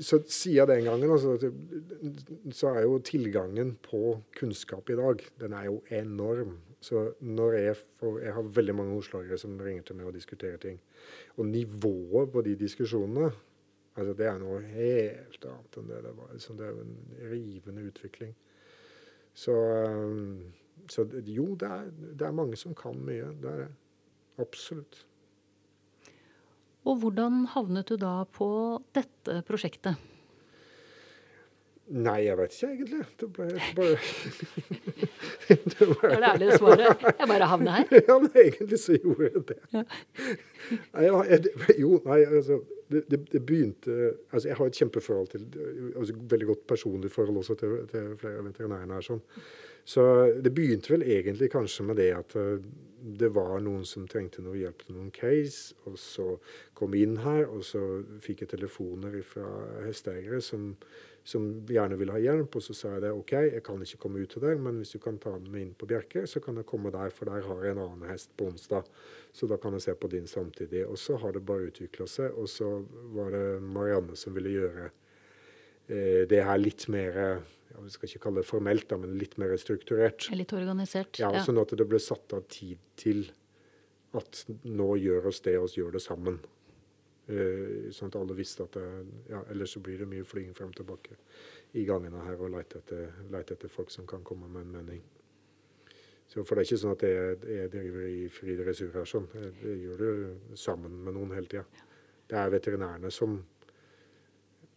så 0.00 0.18
siden 0.26 0.68
den 0.68 0.84
gangen, 0.84 1.10
altså, 1.10 1.52
så 2.50 2.74
er 2.74 2.82
jo 2.86 2.98
tilgangen 3.04 3.76
på 3.82 4.16
kunnskap 4.38 4.90
i 4.90 4.98
dag, 4.98 5.24
den 5.40 5.56
er 5.58 5.68
jo 5.68 5.80
enorm. 5.90 6.58
Så 6.82 7.12
når 7.20 7.52
jeg 7.52 7.76
får 8.00 8.20
Jeg 8.20 8.32
har 8.34 8.42
veldig 8.42 8.74
mange 8.74 8.96
ordslagere 8.96 9.38
som 9.38 9.60
ringer 9.60 9.82
til 9.82 9.96
meg 9.96 10.06
og 10.06 10.14
diskuterer 10.14 10.56
ting. 10.56 10.80
Og 11.36 11.46
nivået 11.46 12.32
på 12.32 12.42
de 12.42 12.56
diskusjonene 12.58 13.30
Altså, 13.96 14.12
det 14.16 14.26
er 14.26 14.38
noe 14.40 14.60
helt 14.72 15.44
annet 15.44 15.76
enn 15.76 15.88
det 15.90 16.00
det 16.06 16.14
var. 16.16 16.32
Altså, 16.32 16.54
det 16.56 16.64
er 16.64 16.70
jo 16.72 16.84
en 16.84 16.94
rivende 17.32 17.82
utvikling. 17.90 18.34
Så, 19.34 19.54
så 20.88 21.04
jo, 21.28 21.46
det 21.60 21.68
er, 21.68 21.90
det 21.92 22.26
er 22.26 22.36
mange 22.36 22.56
som 22.56 22.76
kan 22.76 22.96
mye. 22.96 23.28
Det 23.42 23.50
er 23.50 23.64
det. 23.64 23.70
Absolutt. 24.40 25.02
Og 26.82 26.98
hvordan 27.02 27.44
havnet 27.52 27.92
du 27.92 27.98
da 28.00 28.22
på 28.26 28.48
dette 28.96 29.42
prosjektet? 29.46 30.00
Nei, 31.92 32.22
jeg 32.24 32.36
vet 32.38 32.54
ikke 32.54 32.68
egentlig. 32.72 33.06
Det 33.20 33.28
ble 33.36 33.46
bare 33.76 33.96
Det 35.52 35.86
er 35.86 36.20
det 36.22 36.28
ærlige 36.28 36.58
svaret. 36.58 37.02
Jeg 37.18 37.28
bare 37.28 37.48
havnet 37.50 37.72
her. 37.74 37.96
Ja, 38.08 38.18
men 38.22 38.30
egentlig 38.44 38.78
så 38.80 38.96
gjorde 38.96 39.28
jeg 39.28 39.42
det. 39.50 39.58
Nei, 39.74 41.04
ja, 41.04 41.18
jeg, 41.28 41.50
jo, 41.82 41.98
nei, 42.06 42.20
altså 42.22 42.60
det, 42.92 43.02
det, 43.10 43.18
det 43.32 43.42
begynte 43.46 44.12
altså 44.30 44.48
Jeg 44.48 44.56
har 44.56 44.70
et 44.70 44.78
kjempeforhold 44.78 45.28
til 45.32 45.44
altså 45.96 46.16
Veldig 46.30 46.48
godt 46.52 46.64
personlig 46.70 47.10
forhold 47.12 47.42
også 47.42 47.58
til, 47.60 47.76
til 47.90 48.14
flere 48.20 48.40
av 48.40 48.48
veterinærene 48.48 48.96
her. 48.96 49.06
sånn. 49.10 49.20
Så 49.84 50.06
det 50.40 50.54
begynte 50.54 50.94
vel 50.94 51.02
egentlig 51.02 51.50
kanskje 51.52 51.88
med 51.90 51.98
det 51.98 52.12
at 52.14 52.38
det 53.02 53.32
var 53.34 53.60
noen 53.62 53.84
som 53.88 54.04
trengte 54.08 54.42
noe 54.44 54.58
hjelp 54.60 54.84
til 54.86 54.96
noen 54.96 55.10
case, 55.14 55.74
og 55.88 55.96
så 55.98 56.26
kom 56.78 56.94
jeg 56.94 57.08
inn 57.08 57.16
her, 57.24 57.48
og 57.50 57.64
så 57.66 57.80
fikk 58.22 58.44
jeg 58.44 58.52
telefoner 58.52 59.16
fra 59.26 59.48
hesteeiere 59.82 60.38
som, 60.44 60.68
som 61.26 61.48
gjerne 61.66 61.98
ville 61.98 62.14
ha 62.14 62.22
hjelp, 62.22 62.58
og 62.58 62.64
så 62.64 62.76
sa 62.78 62.92
jeg 62.94 63.04
det 63.06 63.12
OK, 63.16 63.34
jeg 63.48 63.64
kan 63.66 63.82
ikke 63.82 64.00
komme 64.04 64.22
ut 64.22 64.30
til 64.34 64.44
deg, 64.44 64.62
men 64.62 64.78
hvis 64.78 64.94
du 64.94 65.00
kan 65.02 65.18
ta 65.22 65.34
med 65.40 65.64
inn 65.64 65.72
på 65.78 65.88
Bjerke, 65.90 66.24
så 66.30 66.42
kan 66.44 66.60
jeg 66.60 66.68
komme 66.70 66.94
der, 66.94 67.10
for 67.14 67.30
der 67.30 67.42
har 67.48 67.64
jeg 67.66 67.74
en 67.74 67.82
annen 67.88 68.10
hest 68.10 68.30
på 68.38 68.46
onsdag. 68.52 68.86
Så 69.34 69.48
da 69.50 69.58
kan 69.58 69.74
jeg 69.74 69.86
se 69.86 69.96
på 69.98 70.10
din 70.12 70.28
samtidig. 70.30 70.84
Og 70.86 70.98
så 71.00 71.16
har 71.18 71.32
det 71.34 71.44
bare 71.48 71.70
utvikla 71.70 72.06
seg, 72.10 72.36
og 72.38 72.50
så 72.52 72.68
var 73.16 73.32
det 73.34 73.46
Marianne 73.64 74.18
som 74.18 74.36
ville 74.36 74.52
gjøre 74.52 74.86
eh, 75.88 76.22
det 76.30 76.42
her 76.44 76.60
litt 76.60 76.86
mer 76.92 77.18
ja, 77.72 77.80
Vi 77.82 77.90
skal 77.94 78.08
ikke 78.08 78.22
kalle 78.26 78.42
det 78.42 78.48
formelt, 78.48 78.88
da, 78.90 78.98
men 79.00 79.14
litt 79.18 79.38
mer 79.40 79.54
strukturert. 79.60 80.28
Litt 80.36 80.52
organisert. 80.56 81.18
Ja, 81.22 81.32
Ja. 81.32 81.42
Sånn 81.44 81.60
at 81.62 81.72
det 81.76 81.88
ble 81.88 81.98
satt 82.02 82.32
av 82.36 82.44
tid 82.52 82.78
til 83.00 83.24
at 84.14 84.44
nå 84.68 84.90
gjør 85.00 85.30
oss 85.32 85.40
det, 85.40 85.56
og 85.58 85.72
gjør 85.72 85.94
det 85.96 86.02
sammen. 86.04 86.38
Eh, 87.32 87.88
sånn 87.94 88.10
at 88.10 88.16
alle 88.18 88.34
visste 88.36 88.64
at 88.66 88.74
det, 88.76 88.84
ja, 89.30 89.40
Ellers 89.54 89.72
så 89.76 89.80
blir 89.80 89.98
det 90.02 90.08
mye 90.10 90.24
flying 90.26 90.52
frem 90.58 90.72
og 90.72 90.76
tilbake 90.76 91.16
i 91.78 91.84
gangene 91.88 92.20
her 92.26 92.40
og 92.42 92.50
lete 92.52 92.80
etter, 92.82 93.12
lete 93.30 93.54
etter 93.54 93.70
folk 93.72 93.90
som 93.94 94.06
kan 94.10 94.24
komme 94.26 94.48
med 94.50 94.66
en 94.66 94.72
mening. 94.72 95.02
Så 96.28 96.44
For 96.44 96.56
det 96.56 96.64
er 96.64 96.68
ikke 96.70 96.80
sånn 96.82 96.96
at 96.96 97.02
jeg, 97.06 97.38
jeg 97.54 97.70
driver 97.72 98.04
i 98.08 98.28
fri 98.32 98.56
dressur 98.58 98.92
her. 98.96 99.04
sånn. 99.08 99.28
Jeg, 99.36 99.54
jeg 99.62 99.80
gjør 99.86 100.02
det 100.02 100.58
sammen 100.58 100.98
med 101.04 101.14
noen 101.14 101.32
hele 101.36 101.46
tida. 101.46 101.64
Det 102.28 102.38
er 102.40 102.52
veterinærene 102.52 103.10
som 103.12 103.38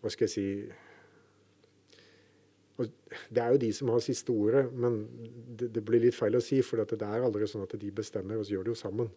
Hva 0.01 0.11
skal 0.13 0.27
jeg 0.27 0.33
si 0.35 0.47
og 2.75 2.91
Det 3.31 3.41
er 3.41 3.53
jo 3.53 3.59
de 3.61 3.71
som 3.73 3.89
har 3.93 4.01
siste 4.03 4.33
ordet, 4.33 4.65
men 4.73 4.97
det, 5.55 5.69
det 5.77 5.83
blir 5.85 6.01
litt 6.03 6.17
feil 6.17 6.35
å 6.35 6.43
si. 6.43 6.59
For 6.65 6.81
det 6.83 6.99
er 6.99 7.23
aldri 7.23 7.47
sånn 7.47 7.63
at 7.63 7.75
de 7.79 7.91
bestemmer, 7.95 8.39
og 8.39 8.47
så 8.47 8.57
gjør 8.57 8.67
det 8.67 8.73
jo 8.73 8.79
sammen. 8.81 9.11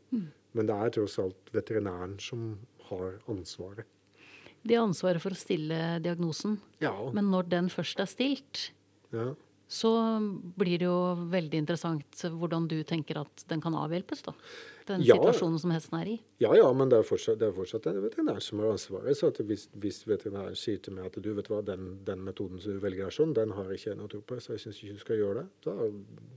Men 0.55 0.69
det 0.71 0.77
er 0.77 0.93
tross 0.95 1.19
alt 1.23 1.51
veterinæren 1.55 2.15
som 2.23 2.53
har 2.91 3.19
ansvaret. 3.27 3.89
De 4.63 4.77
har 4.77 4.87
ansvaret 4.87 5.23
for 5.23 5.35
å 5.35 5.39
stille 5.39 5.99
diagnosen. 6.05 6.59
Ja. 6.83 6.95
Men 7.15 7.31
når 7.33 7.51
den 7.51 7.71
først 7.73 8.01
er 8.03 8.11
stilt, 8.11 8.69
ja. 9.15 9.33
Så 9.69 9.91
blir 10.57 10.79
det 10.81 10.87
jo 10.89 10.99
veldig 11.29 11.59
interessant 11.61 12.23
hvordan 12.33 12.65
du 12.71 12.79
tenker 12.89 13.19
at 13.21 13.43
den 13.51 13.61
kan 13.61 13.75
avhjelpes, 13.77 14.23
da. 14.25 14.33
Den 14.89 15.03
Ja. 15.05 15.19
situasjonen 15.19 15.59
som 15.61 15.71
hesten 15.75 15.99
er 16.01 16.07
i. 16.15 16.15
Ja, 16.41 16.55
ja, 16.57 16.73
men 16.73 16.89
det 16.89 16.97
er 16.99 17.05
fortsatt, 17.05 17.37
det 17.39 17.51
er 17.51 17.53
fortsatt 17.53 17.87
en 17.91 18.01
veterinær 18.01 18.41
som 18.41 18.61
har 18.65 18.71
ansvaret. 18.73 19.13
Så 19.21 19.29
hvis, 19.45 19.67
hvis 19.77 19.99
veterinæren 20.09 20.57
sier 20.57 20.81
til 20.81 20.95
meg 20.97 21.11
at 21.11 21.21
du 21.21 21.35
vet 21.37 21.51
hva, 21.53 21.61
den, 21.63 21.99
den 22.09 22.25
metoden 22.25 22.59
som 22.65 22.73
du 22.73 22.81
velger 22.81 23.07
er 23.07 23.11
sånn, 23.13 23.35
den 23.37 23.53
har 23.53 23.69
ikke 23.69 23.91
jeg 23.93 23.99
noe 24.01 24.09
tro 24.09 24.23
på, 24.25 24.41
så 24.41 24.57
jeg 24.57 24.61
syns 24.65 24.81
ikke 24.83 24.97
du 24.97 25.05
skal 25.05 25.17
gjøre 25.21 25.43
det, 25.43 25.49
da 25.69 25.75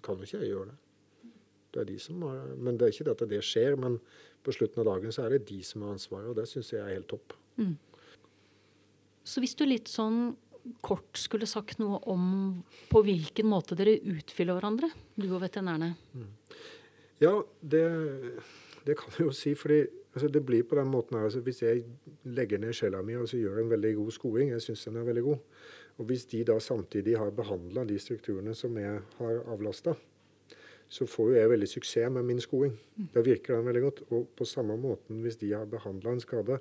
kan 0.03 0.17
jo 0.19 0.23
ikke 0.27 0.41
jeg 0.43 0.51
gjøre 0.51 0.65
det. 0.73 0.77
Det 1.71 1.79
er 1.79 1.85
de 1.87 1.97
som 2.03 2.21
har, 2.27 2.41
men 2.59 2.75
det 2.77 2.83
er 2.89 2.91
ikke 2.91 3.07
det 3.07 3.15
at 3.21 3.29
det 3.31 3.41
skjer, 3.47 3.77
men 3.79 3.95
på 4.43 4.51
slutten 4.51 4.83
av 4.83 4.89
dagen 4.91 5.11
så 5.15 5.23
er 5.23 5.37
det 5.37 5.45
de 5.47 5.61
som 5.63 5.81
har 5.87 5.93
ansvaret, 5.95 6.27
og 6.27 6.35
det 6.35 6.49
syns 6.51 6.73
jeg 6.75 6.81
er 6.83 6.91
helt 6.99 7.07
topp. 7.07 7.31
Så 9.23 9.39
hvis 9.39 9.55
du 9.55 9.63
litt 9.69 9.87
sånn 9.87 10.35
kort 10.83 11.17
skulle 11.19 11.49
sagt 11.49 11.79
noe 11.81 11.99
om 12.11 12.25
på 12.91 13.01
hvilken 13.05 13.49
måte 13.49 13.77
dere 13.79 13.97
utfyller 14.13 14.57
hverandre, 14.57 14.91
du 15.15 15.27
og 15.31 15.41
veterinærene. 15.43 15.93
Ja, 17.21 17.35
det, 17.61 17.83
det 18.87 18.97
kan 18.99 19.13
jeg 19.17 19.27
jo 19.27 19.33
si. 19.35 19.55
fordi 19.55 19.83
altså, 20.13 20.27
det 20.27 20.45
blir 20.45 20.63
på 20.63 20.77
den 20.79 20.89
måten 20.91 21.17
her. 21.17 21.27
Altså, 21.29 21.41
hvis 21.45 21.61
jeg 21.61 21.83
legger 22.23 22.61
ned 22.61 22.73
sjela 22.73 23.01
mi 23.01 23.15
og 23.15 23.25
altså, 23.25 23.41
gjør 23.41 23.63
en 23.63 23.73
veldig 23.73 23.95
god 23.95 24.15
skoing, 24.17 24.53
jeg 24.53 24.61
syns 24.65 24.85
den 24.87 25.01
er 25.01 25.09
veldig 25.09 25.25
god, 25.27 25.43
og 25.97 26.07
hvis 26.09 26.25
de 26.31 26.43
da 26.47 26.59
samtidig 26.59 27.17
har 27.17 27.33
behandla 27.35 27.83
de 27.85 27.99
strukturene 27.99 28.55
som 28.57 28.77
jeg 28.77 29.01
har 29.19 29.43
avlasta, 29.53 29.93
så 30.91 31.05
får 31.07 31.29
jo 31.29 31.35
jeg 31.37 31.49
veldig 31.53 31.67
suksess 31.71 32.11
med 32.11 32.25
min 32.27 32.41
skoing. 32.43 32.73
Da 33.13 33.21
virker 33.23 33.55
den 33.55 33.67
veldig 33.69 33.81
godt. 33.81 34.01
Og 34.11 34.25
på 34.35 34.45
samme 34.45 34.75
måten 34.77 35.21
hvis 35.23 35.37
de 35.39 35.53
har 35.53 35.69
behandla 35.71 36.17
en 36.17 36.23
skade, 36.23 36.57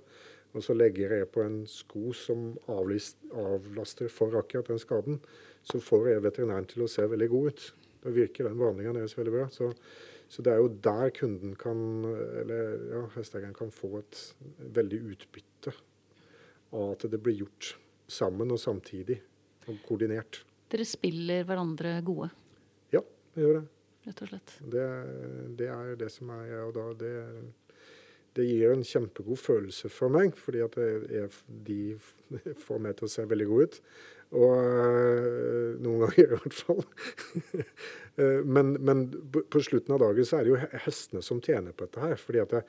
og 0.53 0.65
så 0.67 0.75
legger 0.75 1.13
jeg 1.19 1.29
på 1.31 1.43
en 1.45 1.61
sko 1.71 2.11
som 2.17 2.53
avlaster 2.71 4.11
for 4.13 4.35
akkurat 4.41 4.71
den 4.73 4.81
skaden, 4.83 5.21
så 5.63 5.79
får 5.83 6.09
jeg 6.15 6.25
veterinæren 6.25 6.67
til 6.71 6.83
å 6.85 6.89
se 6.91 7.05
veldig 7.07 7.29
god 7.31 7.51
ut. 7.53 7.67
Da 8.01 8.13
virker 8.17 8.49
den 8.49 8.59
behandlinga 8.59 8.95
deres 8.97 9.15
veldig 9.19 9.35
bra. 9.35 9.47
Så, 9.53 9.69
så 10.31 10.43
det 10.43 10.55
er 10.55 10.63
jo 10.63 10.71
der 10.83 11.11
kunden 11.15 11.55
kan, 11.61 11.81
eller 12.41 12.87
ja, 12.95 13.03
hesteeieren 13.17 13.55
kan 13.57 13.71
få 13.75 13.99
et 14.01 14.23
veldig 14.79 15.01
utbytte 15.13 15.75
av 16.73 16.95
at 16.95 17.05
det 17.13 17.21
blir 17.23 17.43
gjort 17.45 17.75
sammen 18.11 18.51
og 18.55 18.59
samtidig 18.63 19.21
og 19.69 19.77
koordinert. 19.87 20.43
Dere 20.71 20.87
spiller 20.87 21.45
hverandre 21.47 21.97
gode, 22.07 22.31
Ja, 22.95 23.03
vi 23.35 23.43
gjør 23.45 23.61
det. 23.61 23.65
rett 24.07 24.23
og 24.25 24.31
slett. 24.33 24.53
Det, 24.73 24.85
det 25.59 25.69
er 25.71 25.97
det 26.01 26.09
som 26.15 26.31
er 26.35 26.55
og 26.65 26.73
da 26.79 26.87
det, 26.99 27.15
det 28.41 28.49
gir 28.49 28.73
en 28.75 28.87
kjempegod 28.87 29.39
følelse 29.41 29.91
for 29.93 30.13
meg, 30.13 30.35
fordi 30.39 30.65
at 30.65 30.79
er, 30.81 31.29
de 31.67 31.83
får 32.67 32.83
meg 32.83 32.97
til 32.99 33.09
å 33.09 33.13
se 33.13 33.27
veldig 33.29 33.49
god 33.51 33.69
ut. 33.69 33.79
Og 34.31 34.51
øh, 34.55 35.79
noen 35.83 36.05
ganger 36.05 36.21
i 36.25 36.29
hvert 36.37 36.61
fall. 36.63 36.85
Eh, 38.21 38.41
men, 38.43 38.73
men 38.85 39.05
på 39.31 39.61
slutten 39.63 39.95
av 39.95 40.01
dagen 40.03 40.27
så 40.27 40.41
er 40.41 40.45
det 40.45 40.51
jo 40.51 40.81
hestene 40.83 41.21
som 41.25 41.39
tjener 41.41 41.73
på 41.73 41.87
dette 41.87 42.03
her. 42.03 42.17
fordi 42.19 42.41
at 42.43 42.51
det, 42.53 42.63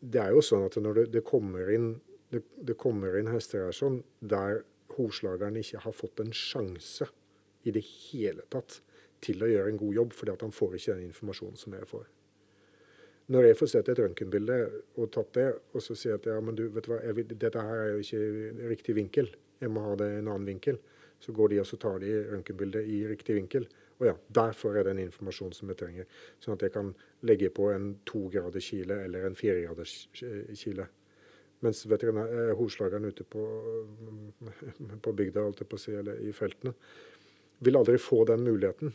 det 0.00 0.22
er 0.22 0.32
jo 0.32 0.40
sånn 0.42 0.64
at 0.64 0.78
når 0.80 0.96
det, 0.96 1.04
det 1.18 1.22
kommer 1.28 1.68
inn 1.70 1.90
det, 2.32 2.40
det 2.56 2.74
kommer 2.80 3.18
inn 3.20 3.28
hester 3.30 3.66
her 3.66 3.76
sånn 3.76 4.00
der 4.32 4.62
hovslageren 4.96 5.60
ikke 5.60 5.84
har 5.84 5.94
fått 5.94 6.24
en 6.24 6.32
sjanse 6.34 7.06
i 7.68 7.74
det 7.76 7.84
hele 7.84 8.48
tatt 8.50 8.80
til 9.24 9.44
å 9.44 9.50
gjøre 9.52 9.74
en 9.74 9.80
god 9.80 10.00
jobb, 10.00 10.16
fordi 10.16 10.34
at 10.34 10.44
han 10.46 10.54
får 10.54 10.78
ikke 10.78 10.96
den 10.96 11.08
informasjonen 11.12 11.60
som 11.60 11.76
jeg 11.76 11.88
får. 11.92 12.08
Når 13.28 13.50
jeg 13.50 13.58
får 13.58 13.70
sett 13.74 13.88
et 13.92 13.98
røntgenbilde 14.00 14.54
og 14.96 15.10
tatt 15.12 15.34
det, 15.36 15.48
og 15.76 15.82
så 15.84 15.96
sier 15.98 16.14
jeg 16.14 16.22
at 16.22 16.30
ja, 16.30 16.38
men 16.40 16.56
du, 16.56 16.64
vet 16.72 16.86
du 16.86 16.94
hva, 16.94 17.02
jeg 17.04 17.26
dette 17.34 17.64
her 17.64 17.82
er 17.82 17.90
jo 17.92 18.04
ikke 18.04 18.68
riktig 18.70 18.94
vinkel, 18.96 19.28
jeg 19.60 19.72
må 19.74 19.82
ha 19.84 19.98
det 20.00 20.08
en 20.14 20.30
annen 20.30 20.46
vinkel, 20.48 20.78
så 21.20 21.34
går 21.34 21.52
de 21.52 21.58
og 21.60 21.66
så 21.68 21.76
tar 21.82 21.98
de 22.00 22.14
røntgenbildet 22.30 22.88
i 22.88 23.02
riktig 23.10 23.36
vinkel. 23.36 23.66
Og 23.98 24.06
ja, 24.06 24.14
der 24.38 24.54
får 24.54 24.78
jeg 24.78 24.86
den 24.86 25.00
informasjonen 25.02 25.56
som 25.56 25.72
jeg 25.72 25.80
trenger, 25.80 26.06
sånn 26.38 26.54
at 26.54 26.62
jeg 26.64 26.74
kan 26.76 26.92
legge 27.26 27.50
på 27.50 27.66
en 27.72 27.90
tograders 28.06 28.70
kile 28.70 29.00
eller 29.08 29.26
en 29.26 29.36
firegraders 29.38 29.96
kile. 30.14 30.86
Mens 31.66 31.82
eh, 31.90 32.52
hovslageren 32.54 33.08
ute 33.10 33.26
på, 33.26 33.44
på 35.04 35.14
bygda, 35.20 35.42
alt 35.42 35.64
jeg 35.64 35.70
på 35.70 35.78
å 35.80 35.82
si, 35.82 35.96
eller 35.98 36.22
i 36.22 36.32
feltene, 36.32 36.74
vil 37.66 37.80
aldri 37.80 37.98
få 37.98 38.22
den 38.30 38.44
muligheten. 38.46 38.94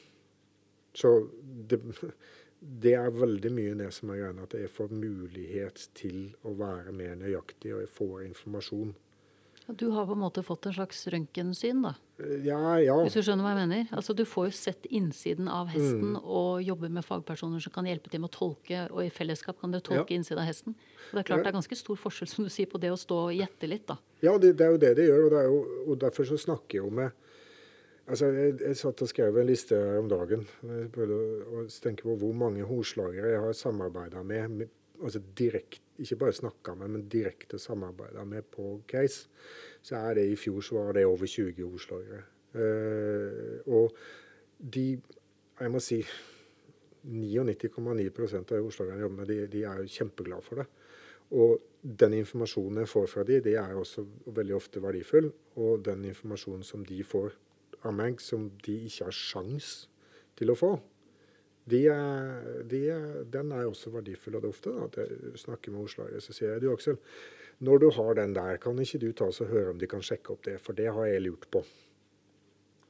Så 0.96 1.12
det, 1.42 1.82
det 2.84 2.94
er 2.96 3.10
veldig 3.12 3.52
mye 3.52 3.76
det 3.78 3.90
som 3.94 4.10
er 4.14 4.22
greia, 4.24 4.44
at 4.44 4.54
jeg 4.58 4.70
får 4.72 4.90
mulighet 4.96 5.88
til 5.96 6.36
å 6.48 6.54
være 6.58 6.92
mer 6.96 7.16
nøyaktig, 7.20 7.74
og 7.76 7.82
jeg 7.84 7.90
får 7.90 8.22
informasjon. 8.30 8.94
Du 9.80 9.90
har 9.96 10.06
på 10.06 10.12
en 10.12 10.20
måte 10.20 10.42
fått 10.44 10.66
en 10.68 10.74
slags 10.76 11.06
røntgensyn, 11.08 11.82
da? 11.86 11.94
Ja, 12.44 12.76
ja. 12.84 12.98
Hvis 13.00 13.16
du 13.16 13.22
skjønner 13.24 13.46
hva 13.46 13.54
jeg 13.56 13.62
mener? 13.70 13.86
Altså, 13.96 14.14
Du 14.16 14.26
får 14.28 14.50
jo 14.50 14.52
sett 14.58 14.86
innsiden 14.92 15.48
av 15.48 15.68
hesten 15.72 16.14
Mm. 16.18 16.24
og 16.24 16.62
jobber 16.64 16.90
med 16.92 17.06
fagpersoner 17.06 17.62
som 17.64 17.72
kan 17.72 17.86
hjelpe 17.86 18.10
til 18.12 18.20
med 18.20 18.30
å 18.30 18.34
tolke, 18.38 18.92
og 18.92 19.00
i 19.06 19.10
fellesskap 19.10 19.60
kan 19.62 19.72
dere 19.72 19.82
tolke 19.82 20.12
Ja. 20.12 20.18
innsiden 20.20 20.40
av 20.40 20.48
hesten. 20.52 20.76
Og 20.76 21.14
det 21.14 21.20
er 21.20 21.24
klart 21.24 21.38
Ja. 21.38 21.44
det 21.44 21.54
er 21.56 21.60
ganske 21.62 21.78
stor 21.78 21.96
forskjell 21.96 22.28
som 22.28 22.44
du 22.44 22.50
sier, 22.50 22.66
på 22.68 22.80
det 22.80 22.92
å 22.92 22.98
stå 23.00 23.16
og 23.32 23.34
gjette 23.40 23.70
litt, 23.70 23.88
da. 23.88 23.98
Ja, 24.22 24.38
det, 24.38 24.58
det 24.58 24.66
er 24.68 24.72
jo 24.72 24.78
det 24.78 24.96
de 24.98 25.08
gjør, 25.08 25.26
og, 25.26 25.32
det 25.32 25.46
jo, 25.46 25.92
og 25.92 26.00
derfor 26.00 26.24
så 26.26 26.38
snakker 26.38 26.70
jeg 26.74 26.84
jo 26.84 26.90
med 26.90 27.12
Altså, 28.04 28.28
jeg, 28.36 28.56
jeg 28.60 28.78
satt 28.78 29.02
og 29.06 29.08
skrev 29.08 29.38
en 29.40 29.48
liste 29.48 29.78
her 29.80 30.02
om 30.02 30.10
dagen. 30.12 30.44
Jeg 30.68 30.90
prøvde 30.92 31.94
på 32.02 32.16
hvor 32.20 32.34
mange 32.36 32.66
horslagere 32.68 33.32
jeg 33.32 33.44
har 33.46 33.56
samarbeida 33.56 34.24
med, 34.24 34.48
med 34.48 34.68
altså 35.04 35.22
direkt, 35.38 35.82
Ikke 35.98 36.16
bare 36.16 36.34
snakka 36.34 36.74
med, 36.74 36.88
men 36.88 37.10
direkte 37.10 37.60
samarbeida 37.60 38.24
med 38.26 38.42
på 38.52 38.82
case. 38.88 39.30
Så 39.82 39.96
er 39.96 40.14
det 40.14 40.32
i 40.32 40.36
fjor 40.36 40.62
så 40.62 40.76
var 40.76 40.94
det 40.94 41.06
over 41.06 41.26
20 41.26 41.70
horslagere. 41.70 42.24
Uh, 42.54 43.74
og 43.74 43.96
de 44.74 45.02
Jeg 45.60 45.72
må 45.72 45.80
si 45.80 46.02
99,9 47.06 48.54
av 48.58 48.64
horslagerne 48.64 48.98
jeg 48.98 49.02
jobber 49.02 49.18
med, 49.18 49.28
de, 49.28 49.48
de 49.48 49.64
er 49.64 49.80
jo 49.80 49.88
kjempeglade 49.88 50.42
for 50.42 50.56
det. 50.56 50.66
Og 51.32 51.62
den 52.02 52.14
informasjonen 52.14 52.78
jeg 52.84 52.90
får 52.90 53.08
fra 53.08 53.24
de, 53.24 53.40
det 53.42 53.56
er 53.56 53.76
også 53.76 54.06
veldig 54.26 54.56
ofte 54.56 54.82
verdifull. 54.82 55.32
Og 55.56 55.86
den 55.86 56.06
informasjonen 56.10 56.64
som 56.64 56.86
de 56.86 57.04
får 57.04 57.36
av 57.84 57.96
meg, 57.98 58.22
som 58.22 58.50
de 58.66 58.80
ikke 58.88 59.10
har 59.10 59.16
sjans 59.18 59.72
til 60.40 60.54
å 60.54 60.58
få, 60.58 60.74
de 61.70 61.86
de 62.68 62.82
den 63.32 63.54
er 63.56 63.70
også 63.70 63.94
verdifull. 63.94 64.36
Og 64.36 64.44
det 64.44 64.50
er 64.50 64.56
ofte 64.58 64.74
at 64.88 65.00
jeg 65.00 65.40
snakker 65.46 65.72
med 65.72 65.86
hovslagere, 65.86 66.22
så 66.22 66.36
sier 66.36 66.56
jeg 66.56 66.66
du 66.66 66.72
Aksel, 66.74 67.00
når 67.64 67.80
du 67.80 67.90
har 67.96 68.14
den 68.20 68.36
der, 68.36 68.58
kan 68.58 68.80
ikke 68.80 69.00
du 69.00 69.12
ta 69.14 69.30
oss 69.32 69.42
og 69.44 69.52
høre 69.54 69.72
om 69.72 69.80
de 69.80 69.88
kan 69.88 70.04
sjekke 70.04 70.34
opp 70.34 70.44
det, 70.48 70.58
for 70.60 70.76
det 70.76 70.90
har 70.92 71.08
jeg 71.08 71.24
lurt 71.24 71.48
på. 71.52 71.64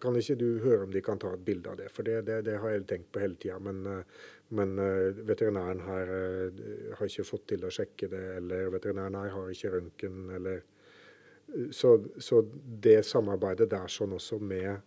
Kan 0.04 0.18
ikke 0.20 0.36
du 0.36 0.48
høre 0.64 0.84
om 0.88 0.92
de 0.92 1.02
kan 1.04 1.20
ta 1.20 1.30
et 1.36 1.44
bilde 1.46 1.70
av 1.70 1.78
det? 1.80 1.90
For 1.94 2.04
det, 2.04 2.24
det, 2.28 2.42
det 2.48 2.58
har 2.60 2.74
jeg 2.74 2.88
tenkt 2.90 3.12
på 3.14 3.22
hele 3.24 3.38
tida. 3.40 3.60
Men, 3.64 3.86
eh, 3.88 4.24
men 4.58 4.74
eh, 4.82 5.22
veterinæren 5.30 5.84
her 5.86 6.12
eh, 6.18 6.64
har 6.98 7.08
ikke 7.08 7.28
fått 7.28 7.46
til 7.54 7.64
å 7.64 7.72
sjekke 7.72 8.10
det, 8.12 8.24
eller 8.42 8.74
veterinæren 8.74 9.16
her 9.22 9.32
har 9.38 9.54
ikke 9.54 9.72
røntgen, 9.78 10.26
eller 10.36 10.66
så, 11.72 11.98
så 12.18 12.42
det 12.84 13.04
samarbeidet 13.06 13.70
der 13.72 13.90
sånn 13.92 14.16
også 14.16 14.40
med, 14.42 14.82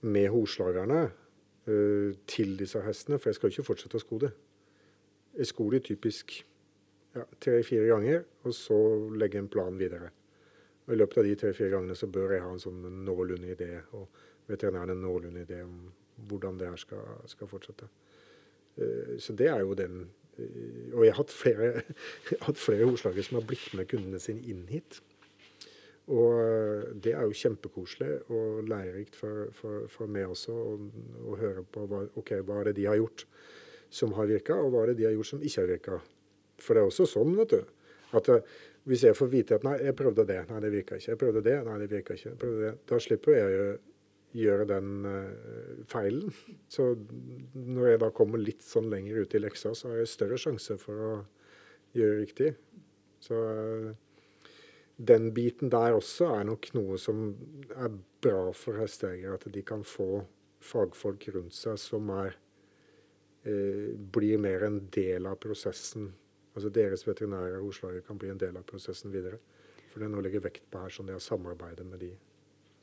med 0.00 0.28
horslagerne 0.32 1.08
uh, 1.68 2.12
til 2.30 2.54
disse 2.60 2.80
hestene, 2.84 3.18
for 3.18 3.30
jeg 3.30 3.38
skal 3.38 3.50
jo 3.50 3.56
ikke 3.56 3.68
fortsette 3.70 3.98
å 3.98 4.04
sko 4.04 4.20
det. 4.24 4.30
Jeg 5.38 5.50
skor 5.50 5.74
de 5.74 5.82
typisk 5.84 6.38
ja, 7.16 7.24
tre-fire 7.40 7.88
ganger, 7.90 8.24
og 8.46 8.54
så 8.56 8.78
legge 9.18 9.40
en 9.40 9.50
plan 9.52 9.76
videre. 9.78 10.10
Og 10.86 10.94
I 10.94 10.98
løpet 11.02 11.20
av 11.20 11.28
de 11.28 11.36
tre-fire 11.42 11.72
gangene 11.74 11.96
så 11.98 12.08
bør 12.10 12.32
jeg 12.34 12.44
ha 12.44 12.52
en 12.54 12.62
sånn 12.62 12.80
noenlunde 13.04 13.52
idé, 13.52 13.74
og 13.96 14.08
veterinæren 14.48 14.94
en 14.94 15.04
noenlunde 15.04 15.44
idé 15.44 15.60
om 15.66 15.90
hvordan 16.28 16.56
det 16.58 16.70
her 16.70 16.80
skal, 16.80 17.04
skal 17.30 17.50
fortsette. 17.50 17.90
Uh, 18.78 19.18
Så 19.20 19.36
det 19.36 19.50
er 19.50 19.60
jo 19.66 19.74
den 19.74 20.06
uh, 20.38 20.94
Og 20.94 21.04
jeg 21.04 21.12
har 21.12 21.18
hatt 21.18 21.34
flere, 21.34 21.82
hatt 22.46 22.58
flere 22.58 22.88
horslagere 22.88 23.26
som 23.26 23.40
har 23.40 23.46
blitt 23.46 23.68
med 23.74 23.90
kundene 23.90 24.22
sine 24.22 24.46
inn 24.48 24.64
hit. 24.70 25.02
Og 26.08 26.40
eh, 26.40 26.84
det 27.04 27.12
er 27.12 27.26
jo 27.28 27.36
kjempekoselig 27.36 28.12
og 28.32 28.62
lærerikt 28.68 29.16
for, 29.18 29.48
for, 29.56 29.84
for 29.92 30.10
meg 30.10 30.30
også 30.32 30.54
å, 30.56 31.34
høre 31.36 31.64
på 31.68 31.84
hva, 31.90 32.06
okay, 32.20 32.40
hva 32.40 32.62
er 32.62 32.70
det 32.70 32.78
de 32.80 32.86
har 32.88 32.96
gjort 33.00 33.26
som 33.92 34.14
har 34.16 34.28
virka, 34.28 34.56
og 34.56 34.72
hva 34.72 34.84
er 34.84 34.92
det 34.92 35.02
de 35.02 35.08
har 35.08 35.16
gjort 35.16 35.30
som 35.34 35.44
ikke 35.44 35.62
har 35.62 35.70
virka. 35.72 35.98
For 36.60 36.76
det 36.76 36.82
er 36.82 36.90
også 36.90 37.08
sånn, 37.08 37.36
vet 37.36 37.52
du. 37.52 37.60
At 38.16 38.30
eh, 38.32 38.56
hvis 38.88 39.04
jeg 39.04 39.16
får 39.18 39.30
vite 39.32 39.58
at 39.58 39.68
nei, 39.68 39.76
jeg 39.84 39.96
prøvde 39.96 40.24
det, 40.28 40.40
nei, 40.48 40.62
det 40.64 40.72
virka 40.72 40.96
ikke. 40.96 41.12
Jeg 41.12 41.20
prøvde 41.20 41.44
det, 41.44 41.58
nei, 41.66 41.76
det 41.82 41.90
virka 41.92 42.16
ikke. 42.16 42.32
Jeg 42.32 42.40
prøvde 42.40 42.64
det. 42.64 42.74
Da 42.88 43.00
slipper 43.04 43.36
jeg 43.36 43.60
å 43.60 43.68
gjøre 44.38 44.68
den 44.72 45.08
eh, 45.08 45.84
feilen. 45.92 46.32
Så 46.72 46.94
når 47.52 47.92
jeg 47.92 48.02
da 48.04 48.12
kommer 48.16 48.40
litt 48.40 48.64
sånn 48.64 48.88
lenger 48.92 49.20
ut 49.20 49.36
i 49.36 49.42
leksa, 49.44 49.74
så 49.76 49.92
har 49.92 50.02
jeg 50.02 50.12
større 50.14 50.40
sjanse 50.40 50.78
for 50.80 51.04
å 51.04 51.14
gjøre 51.96 52.20
riktig. 52.22 52.54
Så 53.20 53.36
den 54.98 55.30
biten 55.34 55.70
der 55.70 55.94
også 55.94 56.26
er 56.40 56.44
nok 56.44 56.70
noe 56.74 56.98
som 56.98 57.36
er 57.76 57.92
bra 58.20 58.50
for 58.52 58.78
hesteeiere. 58.80 59.34
At 59.38 59.46
de 59.52 59.62
kan 59.62 59.84
få 59.86 60.24
fagfolk 60.60 61.28
rundt 61.36 61.54
seg 61.54 61.78
som 61.78 62.08
er, 62.10 62.34
eh, 63.44 63.94
blir 63.94 64.38
mer 64.38 64.64
en 64.66 64.80
del 64.90 65.26
av 65.26 65.38
prosessen. 65.38 66.12
Altså 66.56 66.72
Deres 66.74 67.04
veterinære 67.06 67.60
hovslagere 67.62 68.04
kan 68.04 68.18
bli 68.18 68.30
en 68.30 68.38
del 68.38 68.56
av 68.56 68.64
prosessen 68.66 69.12
videre. 69.12 69.38
For 69.92 70.00
det 70.00 70.06
er 70.08 70.10
noe 70.10 70.20
å 70.22 70.24
legge 70.26 70.42
vekt 70.42 70.64
på 70.70 70.80
her, 70.82 70.88
sånn 70.90 71.06
det 71.06 71.14
å 71.14 71.22
samarbeide 71.22 71.84
med 71.86 72.00
de. 72.00 72.10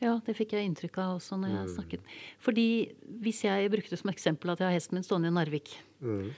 Ja, 0.02 0.20
det 0.26 0.36
fikk 0.36 0.52
jeg 0.56 0.68
inntrykk 0.70 0.98
av 0.98 1.20
også 1.20 1.38
når 1.40 1.50
Mm. 1.52 1.66
jeg 1.66 1.76
snakket. 1.76 2.00
Fordi 2.40 2.96
hvis 3.22 3.42
jeg 3.44 3.72
brukte 3.72 3.98
som 3.98 4.10
eksempel 4.12 4.52
at 4.52 4.60
jeg 4.60 4.68
har 4.68 4.74
hesten 4.80 4.94
min 4.94 5.04
stående 5.04 5.28
i 5.28 5.32
Narvik 5.32 5.78
Mm. 6.02 6.32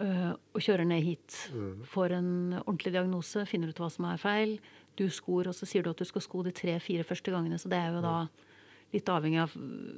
øh, 0.00 0.32
og 0.54 0.60
kjører 0.60 0.86
ned 0.86 1.02
hit, 1.02 1.50
Mm. 1.52 1.82
får 1.84 2.10
en 2.12 2.52
ordentlig 2.66 2.92
diagnose, 2.92 3.46
finner 3.48 3.68
ut 3.68 3.76
hva 3.78 3.90
som 3.90 4.04
er 4.06 4.16
feil, 4.18 4.58
du 5.00 5.06
skor, 5.12 5.50
og 5.50 5.56
så 5.56 5.68
sier 5.68 5.84
du 5.84 5.92
at 5.92 6.00
du 6.00 6.08
skal 6.08 6.24
sko 6.24 6.44
de 6.46 6.52
tre-fire 6.54 7.06
første 7.06 7.34
gangene, 7.34 7.58
så 7.60 7.70
det 7.72 7.80
er 7.80 7.96
jo 7.96 8.04
da 8.04 8.16
litt 8.94 9.10
avhengig 9.10 9.42
av 9.42 9.54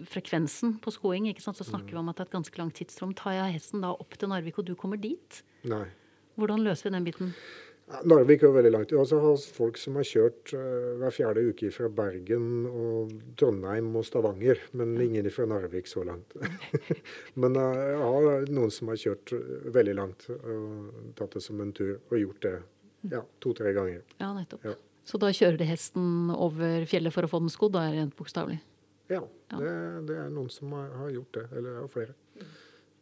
frekvensen 0.09 0.78
på 0.82 0.94
skoing, 0.94 1.28
ikke 1.30 1.44
sant? 1.44 1.59
så 1.59 1.66
snakker 1.68 1.92
vi 1.92 2.00
om 2.00 2.09
at 2.11 2.16
det 2.16 2.26
er 2.26 2.30
et 2.30 2.38
ganske 2.38 2.61
langt 2.61 2.78
tidsrom. 2.78 3.12
Tar 3.18 3.37
jeg 3.37 3.59
hesten 3.59 3.85
da 3.85 3.92
opp 3.92 4.16
til 4.16 4.32
Narvik, 4.32 4.61
og 4.62 4.68
du 4.68 4.74
kommer 4.78 5.00
dit? 5.00 5.42
Nei. 5.68 5.85
Hvordan 6.40 6.64
løser 6.64 6.88
vi 6.88 6.96
den 6.96 7.09
biten? 7.09 7.32
Narvik 7.87 8.42
er 8.42 8.48
jo 8.48 8.54
veldig 8.56 8.70
langt. 8.74 8.92
Og 8.98 9.06
så 9.06 9.18
har 9.22 9.37
folk 9.54 9.76
som 9.78 9.98
har 10.00 10.06
kjørt 10.09 10.52
uh, 10.59 10.96
hver 10.98 11.14
fjerde 11.14 11.44
uke 11.46 11.70
fra 11.74 11.90
Bergen 11.92 12.66
og 12.66 13.12
Trondheim 13.38 13.92
og 13.94 14.06
Stavanger, 14.09 14.59
men 14.76 14.96
ingen 15.04 15.28
fra 15.30 15.46
Narvik 15.50 15.87
så 15.90 16.02
langt. 16.06 16.35
men 17.40 17.59
uh, 17.61 17.76
jeg 17.78 18.00
har 18.02 18.48
noen 18.50 18.74
som 18.74 18.90
har 18.90 18.98
kjørt 19.00 19.37
eh, 19.37 19.68
veldig 19.76 19.94
langt 20.00 20.26
og 20.35 21.12
tatt 21.18 21.38
det 21.38 21.44
som 21.44 21.62
en 21.62 21.70
tur 21.76 21.94
og 21.94 22.18
gjort 22.18 22.42
det 22.42 22.56
ja, 23.02 23.22
to-tre 23.42 23.72
ganger. 23.76 24.02
Ja, 24.18 24.32
nettopp. 24.37 24.64
Ja. 24.64 24.74
Så 25.06 25.20
da 25.22 25.30
kjører 25.30 25.59
de 25.61 25.68
hesten 25.68 26.30
over 26.35 26.87
fjellet 26.90 27.14
for 27.14 27.26
å 27.26 27.30
få 27.30 27.38
den 27.44 27.52
skodd, 27.52 27.76
da 27.76 27.87
rent 27.92 28.16
bokstavelig? 28.18 28.59
Ja, 29.12 29.22
Ja. 29.52 29.59
Det, 29.62 29.74
det 30.09 30.16
er 30.18 30.30
noen 30.35 30.50
som 30.50 30.72
har, 30.74 31.11
gjort 31.14 31.37
det, 31.37 31.44
eller 31.54 31.76
ja, 31.78 31.85
flere. 31.87 32.16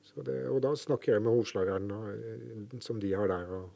Så 0.05 0.21
det, 0.27 0.35
og 0.53 0.61
da 0.61 0.75
snakker 0.77 1.15
jeg 1.15 1.23
med 1.25 1.33
hovslageren 1.33 2.77
som 2.85 3.01
de 3.01 3.15
har 3.17 3.33
der. 3.33 3.49
og 3.49 3.71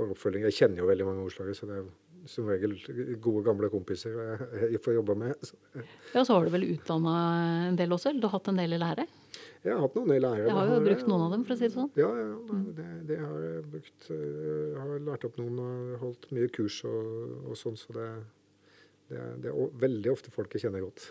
for 0.00 0.14
oppfølging. 0.14 0.46
Jeg 0.48 0.56
kjenner 0.56 0.82
jo 0.82 0.88
veldig 0.90 1.06
mange 1.08 1.24
hovslagere, 1.26 1.56
så 1.58 1.68
det 1.68 1.78
er 1.80 1.88
som 2.28 2.48
regel 2.48 2.74
gode, 3.20 3.42
gamle 3.46 3.70
kompiser 3.72 4.12
jeg, 4.70 4.80
får 4.84 4.98
jobbe 4.98 5.16
med. 5.22 5.50
Ja, 6.14 6.22
så 6.22 6.34
har 6.36 6.44
du 6.46 6.52
vel 6.54 6.66
utdanna 6.74 7.14
en 7.70 7.78
del 7.80 7.92
også? 7.96 8.10
Eller 8.10 8.22
du 8.22 8.28
har 8.28 8.36
hatt 8.38 8.50
en 8.52 8.60
del 8.60 8.76
i 8.76 8.80
lære? 8.80 9.06
Jeg 9.64 9.74
har 9.76 9.80
hatt 9.84 9.96
noen 9.98 10.12
i 10.14 10.20
lære. 10.22 10.44
Jeg 10.46 10.54
har 10.56 10.70
jo 10.72 10.78
brukt 10.86 11.08
noen 11.10 11.24
av 11.26 11.30
dem, 11.34 11.42
for 11.44 11.52
å 11.54 11.58
si 11.60 11.66
det 11.68 11.74
sånn. 11.74 11.90
Ja, 12.00 12.10
ja, 12.16 12.28
det- 12.50 12.74
det, 12.78 12.86
det 13.10 13.18
har 13.20 13.40
jeg 13.46 13.64
brukt. 13.74 14.06
Jeg 14.10 14.78
har 14.80 15.00
lært 15.10 15.24
opp 15.28 15.36
noen 15.40 15.58
og 15.64 15.98
holdt 16.04 16.30
mye 16.32 16.48
kurs 16.54 16.78
og, 16.88 17.50
og 17.50 17.56
sånn, 17.60 17.76
så 17.76 17.92
det, 17.96 18.06
det, 19.10 19.26
det 19.44 19.50
er 19.52 19.74
veldig 19.84 20.12
ofte 20.14 20.30
folk 20.32 20.52
jeg 20.56 20.64
kjenner 20.68 20.86
godt. 20.86 21.10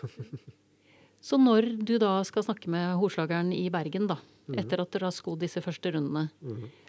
Så 1.20 1.36
når 1.36 1.66
du 1.84 1.98
da 2.00 2.22
skal 2.24 2.40
snakke 2.46 2.70
med 2.72 2.94
horslageren 2.96 3.50
i 3.52 3.66
Bergen, 3.68 4.06
da, 4.08 4.14
etter 4.56 4.80
at 4.80 4.88
dere 4.94 5.10
har 5.10 5.12
skodd 5.12 5.42
disse 5.42 5.60
første 5.60 5.90
rundene, 5.92 6.30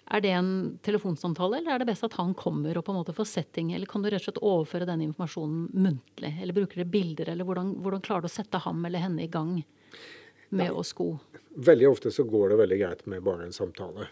er 0.07 0.21
det 0.23 0.31
en 0.31 0.51
telefonsamtale, 0.81 1.57
eller 1.59 1.73
er 1.75 1.79
det 1.83 1.87
best 1.89 2.05
at 2.07 2.15
han 2.15 2.31
kommer 2.33 2.77
og 2.79 2.85
på 2.87 2.93
en 2.95 3.01
måte 3.01 3.11
får 3.17 3.27
setting. 3.27 3.73
Eller 3.75 3.85
kan 3.91 3.99
du 4.01 4.07
rett 4.07 4.23
og 4.23 4.29
slett 4.29 4.39
overføre 4.39 4.87
den 4.87 5.03
informasjonen 5.09 5.67
muntlig? 5.75 6.31
Eller 6.41 6.55
bruker 6.55 6.79
dere 6.79 6.93
bilder, 6.93 7.33
eller 7.33 7.43
hvordan, 7.43 7.73
hvordan 7.83 8.05
klarer 8.07 8.23
du 8.23 8.29
å 8.31 8.33
sette 8.37 8.63
ham 8.63 8.79
eller 8.87 9.03
henne 9.03 9.27
i 9.27 9.27
gang 9.35 9.57
med 10.57 10.71
å 10.75 10.83
sko? 10.85 11.13
Veldig 11.55 11.89
ofte 11.89 12.11
så 12.13 12.25
går 12.27 12.53
det 12.53 12.59
veldig 12.61 12.79
greit 12.81 13.05
med 13.11 13.23
bare 13.25 13.47
en 13.47 13.55
samtale. 13.55 14.07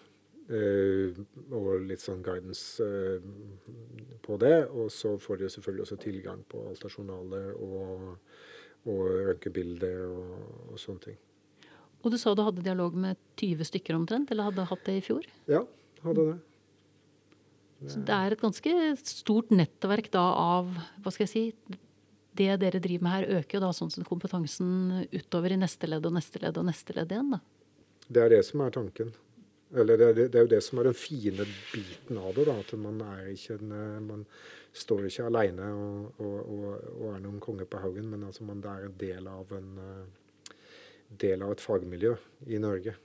Uh, 0.50 1.14
og 1.54 1.84
litt 1.86 2.02
sånn 2.02 2.24
guidance 2.26 2.82
uh, 2.82 3.22
på 4.26 4.40
det. 4.42 4.64
Og 4.74 4.90
så 4.94 5.16
får 5.22 5.44
de 5.44 5.52
selvfølgelig 5.54 5.86
også 5.86 6.00
tilgang 6.02 6.44
på 6.50 6.64
altasjonaler 6.72 7.52
og, 7.54 8.16
og 8.90 9.02
røntgenbilder 9.30 10.06
og, 10.10 10.38
og 10.74 10.82
sånne 10.82 11.10
ting. 11.10 11.20
Og 12.00 12.14
du 12.14 12.20
sa 12.20 12.32
du 12.34 12.46
hadde 12.46 12.64
dialog 12.64 12.96
med 12.96 13.20
20 13.40 13.68
stykker 13.68 13.98
omtrent, 13.98 14.32
eller 14.32 14.48
hadde 14.50 14.68
hatt 14.70 14.86
det 14.88 15.02
i 15.02 15.04
fjor? 15.04 15.26
Ja, 15.52 15.66
hadde 16.06 16.30
det. 16.32 16.38
Så 17.88 18.02
det 18.04 18.16
er 18.16 18.34
et 18.36 18.42
ganske 18.42 18.72
stort 19.08 19.52
nettverk 19.56 20.10
da 20.12 20.24
av 20.36 20.72
hva 21.00 21.12
skal 21.16 21.26
jeg 21.26 21.32
si, 21.32 21.44
det 22.40 22.52
dere 22.64 22.82
driver 22.82 23.06
med 23.06 23.16
her, 23.16 23.40
øker 23.40 23.58
jo 23.58 23.64
da 23.64 23.72
sånn 23.76 23.92
sett 23.94 24.08
kompetansen 24.08 25.08
utover 25.12 25.54
i 25.54 25.60
neste 25.60 25.90
ledd 25.90 26.08
og 26.08 26.16
neste 26.16 26.42
ledd 26.44 26.60
og 26.60 26.70
neste 26.70 26.96
ledd 26.98 27.12
igjen. 27.16 27.36
da. 27.36 27.42
Det 28.10 28.24
er 28.24 28.32
det 28.34 28.46
som 28.48 28.64
er 28.66 28.74
tanken. 28.74 29.12
Eller 29.78 30.00
det 30.02 30.08
er, 30.08 30.16
det 30.34 30.40
er 30.40 30.48
jo 30.48 30.50
det 30.50 30.64
som 30.66 30.80
er 30.82 30.90
den 30.90 30.98
fine 30.98 31.46
biten 31.70 32.18
av 32.18 32.34
det. 32.34 32.48
da, 32.48 32.56
At 32.58 32.74
man 32.82 33.02
er 33.06 33.28
en, 33.30 33.72
eh, 33.76 34.00
man 34.02 34.26
står 34.74 35.06
ikke 35.06 35.28
alene 35.30 35.68
og, 35.74 36.18
og, 36.18 36.40
og, 36.40 36.88
og 36.96 37.14
er 37.14 37.22
noen 37.26 37.40
konge 37.44 37.68
på 37.70 37.82
haugen, 37.84 38.10
men 38.10 38.26
altså 38.26 38.48
man 38.48 38.64
det 38.64 38.72
er 38.72 38.88
en 38.88 38.98
del 39.04 39.30
av, 39.30 39.54
en, 39.54 39.70
eh, 39.86 40.54
del 41.22 41.46
av 41.46 41.54
et 41.54 41.62
fagmiljø 41.62 42.16
i 42.48 42.62
Norge. 42.62 42.96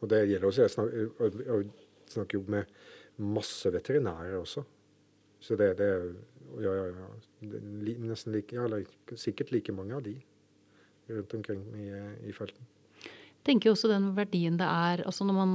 Og 0.00 0.10
det 0.12 0.26
gjelder 0.28 0.48
også. 0.50 0.66
Jeg 0.66 0.74
snakker, 0.76 1.46
jeg, 1.46 1.70
snakker 2.12 2.38
jo 2.38 2.44
med 2.52 2.76
masse 3.18 3.72
veterinærer 3.72 4.36
også. 4.38 4.64
Så 5.40 5.56
det, 5.56 5.72
det 5.78 5.88
er 5.88 6.12
ja, 6.62 6.72
ja, 6.74 6.88
ja. 6.92 7.08
Nesten 8.02 8.34
like, 8.34 8.56
ja, 8.56 8.64
eller 8.64 8.86
sikkert 9.18 9.52
like 9.54 9.74
mange 9.74 9.96
av 9.96 10.02
de 10.06 10.16
rundt 11.08 11.34
omkring 11.34 11.62
i, 11.76 11.88
i 12.28 12.34
felten. 12.36 12.66
tenker 13.46 13.72
også 13.72 13.88
den 13.88 14.10
verdien 14.16 14.58
det 14.60 14.66
er 14.66 15.00
altså 15.08 15.24
Når 15.24 15.36
man 15.38 15.52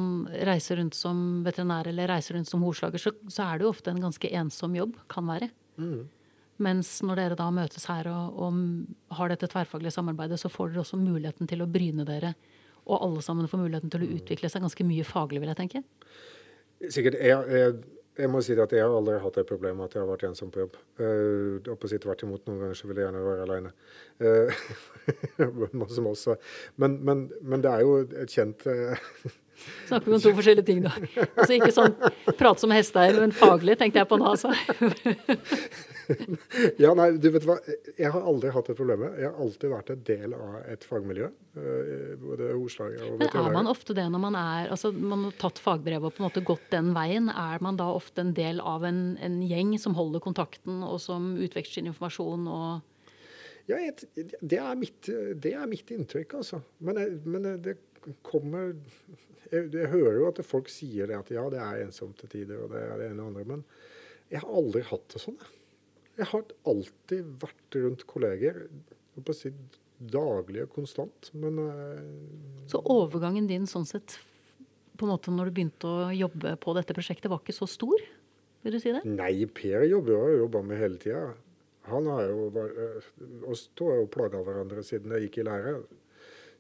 reiser 0.50 0.80
rundt 0.80 0.96
som 0.98 1.44
veterinær 1.46 1.88
eller 1.92 2.10
reiser 2.10 2.38
rundt 2.38 2.50
som 2.50 2.64
horslager, 2.66 3.02
så, 3.02 3.14
så 3.30 3.46
er 3.46 3.60
det 3.60 3.68
jo 3.68 3.74
ofte 3.74 3.94
en 3.94 4.02
ganske 4.02 4.32
ensom 4.34 4.76
jobb. 4.76 4.98
Kan 5.12 5.30
være. 5.30 5.52
Mm. 5.78 6.08
Mens 6.64 6.90
når 7.06 7.20
dere 7.20 7.38
da 7.38 7.50
møtes 7.54 7.86
her 7.90 8.08
og, 8.12 8.38
og 8.38 9.18
har 9.18 9.34
dette 9.34 9.50
tverrfaglige 9.52 9.94
samarbeidet, 9.96 10.40
så 10.42 10.52
får 10.54 10.72
dere 10.72 10.84
også 10.84 11.02
muligheten 11.02 11.50
til 11.50 11.66
å 11.66 11.70
bryne 11.70 12.06
dere. 12.08 12.34
Og 12.84 13.00
alle 13.00 13.24
sammen 13.26 13.50
får 13.50 13.62
muligheten 13.62 13.92
til 13.94 14.06
å 14.06 14.12
utvikle 14.18 14.50
seg 14.52 14.64
ganske 14.66 14.86
mye 14.86 15.06
faglig, 15.08 15.42
vil 15.42 15.52
jeg 15.54 15.60
tenke. 15.60 15.84
Sikkert. 16.92 17.18
Jeg, 17.22 17.46
jeg, 17.56 18.02
jeg 18.18 18.30
må 18.30 18.42
si 18.46 18.54
at 18.54 18.74
jeg 18.76 18.86
har 18.86 18.94
aldri 18.94 19.16
hatt 19.22 19.38
det 19.40 19.46
problemet 19.50 19.88
at 19.88 19.96
jeg 19.98 20.04
har 20.04 20.10
vært 20.12 20.26
ensom 20.28 20.52
på 20.54 20.64
jobb. 20.64 20.76
Uh, 21.00 21.58
på 21.66 21.90
å 21.90 21.92
tvert 22.06 22.26
imot, 22.26 22.44
noen 22.48 22.60
ganger 22.62 22.78
så 22.78 22.90
vil 22.90 23.02
jeg 23.02 23.08
gjerne 23.08 23.24
være 23.26 23.48
aleine. 23.48 23.72
Uh, 24.22 25.70
masse. 26.06 26.38
Men, 26.78 27.00
men, 27.06 27.26
men 27.42 27.66
det 27.66 27.72
er 27.72 27.86
jo 27.86 27.98
et 28.04 28.34
kjent 28.34 28.68
uh, 28.70 29.10
Snakker 29.88 30.10
vi 30.10 30.18
om 30.18 30.22
to 30.24 30.34
forskjellige 30.38 30.66
ting, 30.68 30.84
da. 30.84 30.94
Altså 31.38 31.56
ikke 31.58 31.72
sånn 31.76 31.96
prate 32.40 32.64
som 32.64 32.74
hesteeier, 32.74 33.20
men 33.22 33.34
faglig, 33.36 33.78
tenkte 33.80 34.02
jeg 34.02 34.10
på 34.10 34.20
nå, 34.20 34.34
altså. 34.34 34.54
Ja, 36.82 36.92
nei, 36.98 37.10
du 37.22 37.30
vet 37.32 37.46
hva. 37.48 37.56
Jeg 37.96 38.12
har 38.12 38.26
aldri 38.28 38.52
hatt 38.54 38.70
det 38.70 38.76
problemet. 38.78 39.16
Jeg 39.20 39.30
har 39.30 39.40
alltid 39.46 39.72
vært 39.72 39.92
en 39.94 40.04
del 40.08 40.36
av 40.36 40.56
et 40.74 40.86
fagmiljø. 40.88 41.30
uh, 41.58 42.16
både 42.20 42.50
hovslager 42.52 43.06
og 43.08 43.20
Men 43.22 43.30
er 43.30 43.56
man 43.56 43.70
ofte 43.72 43.96
det 43.96 44.06
når 44.12 44.24
man 44.24 44.38
er 44.40 44.72
altså 44.74 44.92
Man 44.92 45.28
har 45.28 45.36
tatt 45.42 45.62
fagbrevet 45.62 46.10
og 46.10 46.16
på 46.16 46.24
en 46.24 46.28
måte 46.28 46.44
gått 46.46 46.66
den 46.74 46.92
veien. 46.98 47.30
Er 47.30 47.64
man 47.64 47.80
da 47.80 47.90
ofte 47.94 48.26
en 48.26 48.34
del 48.36 48.60
av 48.60 48.86
en, 48.90 49.04
en 49.24 49.40
gjeng 49.48 49.78
som 49.80 49.96
holder 49.98 50.24
kontakten, 50.24 50.82
og 50.84 51.00
som 51.04 51.34
utveksler 51.38 51.88
informasjon 51.88 52.50
og 52.52 52.82
Ja, 53.70 53.78
det, 54.42 54.60
er 54.60 54.76
mitt, 54.76 55.08
det 55.40 55.54
er 55.56 55.68
mitt 55.72 55.92
inntrykk, 55.96 56.40
altså. 56.42 56.60
Men, 56.84 57.00
men 57.24 57.48
det 57.64 57.78
kommer 58.28 58.74
jeg, 59.54 59.70
jeg 59.76 59.92
hører 59.94 60.18
jo 60.20 60.30
at 60.32 60.42
folk 60.48 60.72
sier 60.72 61.10
det 61.10 61.20
at 61.20 61.32
ja, 61.34 61.46
det 61.54 61.62
er 61.62 61.84
ensomt 61.86 62.18
til 62.22 62.32
tider, 62.32 62.64
og 62.66 62.74
det 62.74 62.82
er 62.82 62.98
det 63.00 63.12
ene 63.12 63.24
og 63.24 63.32
andre. 63.32 63.46
Men 63.54 63.64
jeg 64.32 64.42
har 64.42 64.58
aldri 64.62 64.84
hatt 64.90 65.06
det 65.14 65.22
sånn. 65.22 65.38
jeg. 66.18 66.28
Har 66.32 66.46
alltid 66.70 67.32
vært 67.42 67.80
rundt 67.84 68.06
kolleger. 68.10 68.66
på 69.14 69.30
å 69.30 69.38
si 69.38 69.54
daglig 70.12 70.66
og 70.66 70.74
konstant. 70.74 71.30
Men 71.38 71.60
uh, 71.62 72.68
Så 72.72 72.82
overgangen 72.90 73.48
din 73.48 73.68
sånn 73.70 73.88
sett, 73.88 74.18
på 74.98 75.06
en 75.06 75.14
måte 75.14 75.34
når 75.34 75.50
du 75.50 75.56
begynte 75.58 75.90
å 75.90 76.12
jobbe 76.14 76.56
på 76.62 76.76
dette 76.78 76.96
prosjektet, 76.98 77.30
var 77.32 77.42
ikke 77.44 77.56
så 77.56 77.70
stor? 77.70 78.04
Vil 78.64 78.76
du 78.76 78.80
si 78.80 78.94
det? 78.96 79.04
nei, 79.08 79.46
Per 79.52 79.86
jobber 79.90 80.16
jo, 80.16 80.44
jobba 80.46 80.62
med 80.66 80.80
hele 80.80 81.00
tida. 81.02 81.34
Han 81.92 82.08
har 82.08 82.30
jo 82.30 82.46
bare 82.56 82.86
Oss 83.52 83.66
to 83.76 83.90
har 83.92 83.98
jo 84.00 84.12
plaga 84.12 84.40
hverandre 84.40 84.86
siden 84.88 85.12
jeg 85.12 85.28
gikk 85.28 85.42
i 85.42 85.48
lære. 85.50 85.74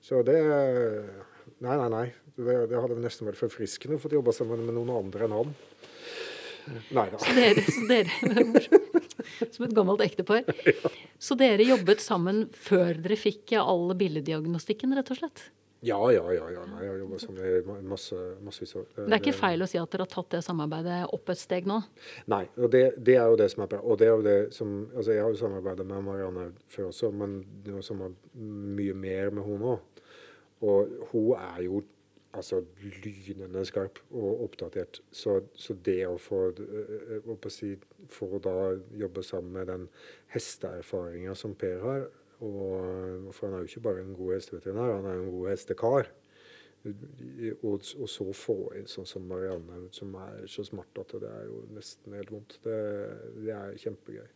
Så 0.04 0.20
det 0.28 0.40
Nei, 1.64 1.78
nei, 1.80 1.90
nei. 1.94 2.08
Det, 2.36 2.56
det 2.72 2.80
hadde 2.82 3.00
nesten 3.00 3.30
vært 3.30 3.40
forfriskende 3.40 3.96
å 3.96 4.02
få 4.04 4.12
jobba 4.12 4.34
sammen 4.36 4.66
med 4.68 4.76
noen 4.76 4.92
andre 4.98 5.28
enn 5.28 5.36
han. 5.38 5.54
Nei 6.96 7.08
da. 7.12 7.20
Så 7.20 7.34
dere, 7.36 7.64
så 7.68 7.88
dere 7.90 8.62
Som 9.54 9.66
et 9.68 9.76
gammelt 9.76 10.04
ektepar. 10.04 10.48
Så 11.24 11.36
dere 11.40 11.66
jobbet 11.68 12.04
sammen 12.04 12.46
før 12.56 12.98
dere 13.04 13.18
fikk 13.20 13.56
all 13.60 13.92
billeddiagnostikken, 14.00 14.96
rett 14.98 15.12
og 15.14 15.20
slett? 15.20 15.44
Ja, 15.84 16.00
ja, 16.16 16.24
ja. 16.32 16.46
ja. 16.52 16.62
Nei, 16.68 16.82
jeg 16.86 16.92
har 16.94 17.00
jobba 17.02 17.18
sammen 17.20 17.44
i 17.44 17.88
masse, 17.88 18.20
massevis 18.44 18.76
av 18.80 18.86
Det 18.96 19.08
er 19.10 19.20
ikke 19.20 19.36
feil 19.36 19.64
å 19.64 19.68
si 19.68 19.80
at 19.80 19.92
dere 19.92 20.06
har 20.06 20.12
tatt 20.14 20.30
det 20.32 20.40
samarbeidet 20.46 21.02
opp 21.16 21.32
et 21.34 21.42
steg 21.42 21.68
nå? 21.68 21.82
Nei, 22.32 22.46
og 22.56 22.72
det, 22.72 22.84
det 23.04 23.18
er 23.20 23.32
jo 23.32 23.40
det 23.40 23.50
som 23.52 23.66
er 23.66 23.72
bra. 23.74 23.82
Og 23.84 24.00
det 24.00 24.08
er 24.08 24.14
jo 24.14 24.24
det 24.24 24.38
som 24.56 24.78
Altså, 24.94 25.10
jeg 25.12 25.26
har 25.26 25.34
jo 25.34 25.42
samarbeidet 25.42 25.88
med 25.88 26.06
Marianne 26.08 26.46
før 26.72 26.92
også, 26.92 27.12
men 27.12 27.42
det 27.66 27.76
var 27.76 27.84
samarbeidet 27.88 28.48
mye 28.80 28.96
mer 29.04 29.36
med 29.36 29.48
henne 29.50 29.76
òg. 29.76 30.03
Og 30.64 31.12
hun 31.12 31.34
er 31.38 31.62
jo 31.66 31.82
altså 32.34 32.64
lynende 33.04 33.66
skarp 33.66 34.00
og 34.12 34.44
oppdatert. 34.48 35.02
Så, 35.12 35.42
så 35.54 35.76
det 35.86 36.00
å 36.08 36.18
få 36.18 36.48
øh, 36.58 37.30
å 37.30 37.38
si, 37.54 37.76
For 38.10 38.38
å 38.38 38.42
da 38.42 38.56
jobbe 38.98 39.24
sammen 39.24 39.54
med 39.60 39.70
den 39.70 39.88
hesteerfaringa 40.34 41.36
som 41.38 41.56
Per 41.56 41.84
har 41.84 42.08
og, 42.44 43.30
For 43.32 43.48
han 43.48 43.56
er 43.56 43.64
jo 43.64 43.72
ikke 43.72 43.86
bare 43.86 44.04
en 44.04 44.16
god 44.18 44.34
hesteveterinær, 44.36 44.98
han 44.98 45.08
er 45.08 45.20
jo 45.20 45.26
en 45.28 45.36
god 45.38 45.50
hestekar. 45.54 46.10
Og, 46.84 47.86
og 47.96 48.10
så 48.12 48.26
få 48.36 48.58
inn 48.76 48.90
sånn 48.92 49.08
som 49.08 49.24
Marianne, 49.30 49.86
som 49.96 50.12
er 50.20 50.42
så 50.52 50.66
smart 50.68 51.00
at 51.00 51.14
det 51.24 51.30
er 51.30 51.46
jo 51.48 51.62
nesten 51.72 52.18
helt 52.18 52.34
vondt. 52.34 52.58
Det, 52.66 52.80
det 53.38 53.54
er 53.56 53.78
kjempegøy. 53.86 54.28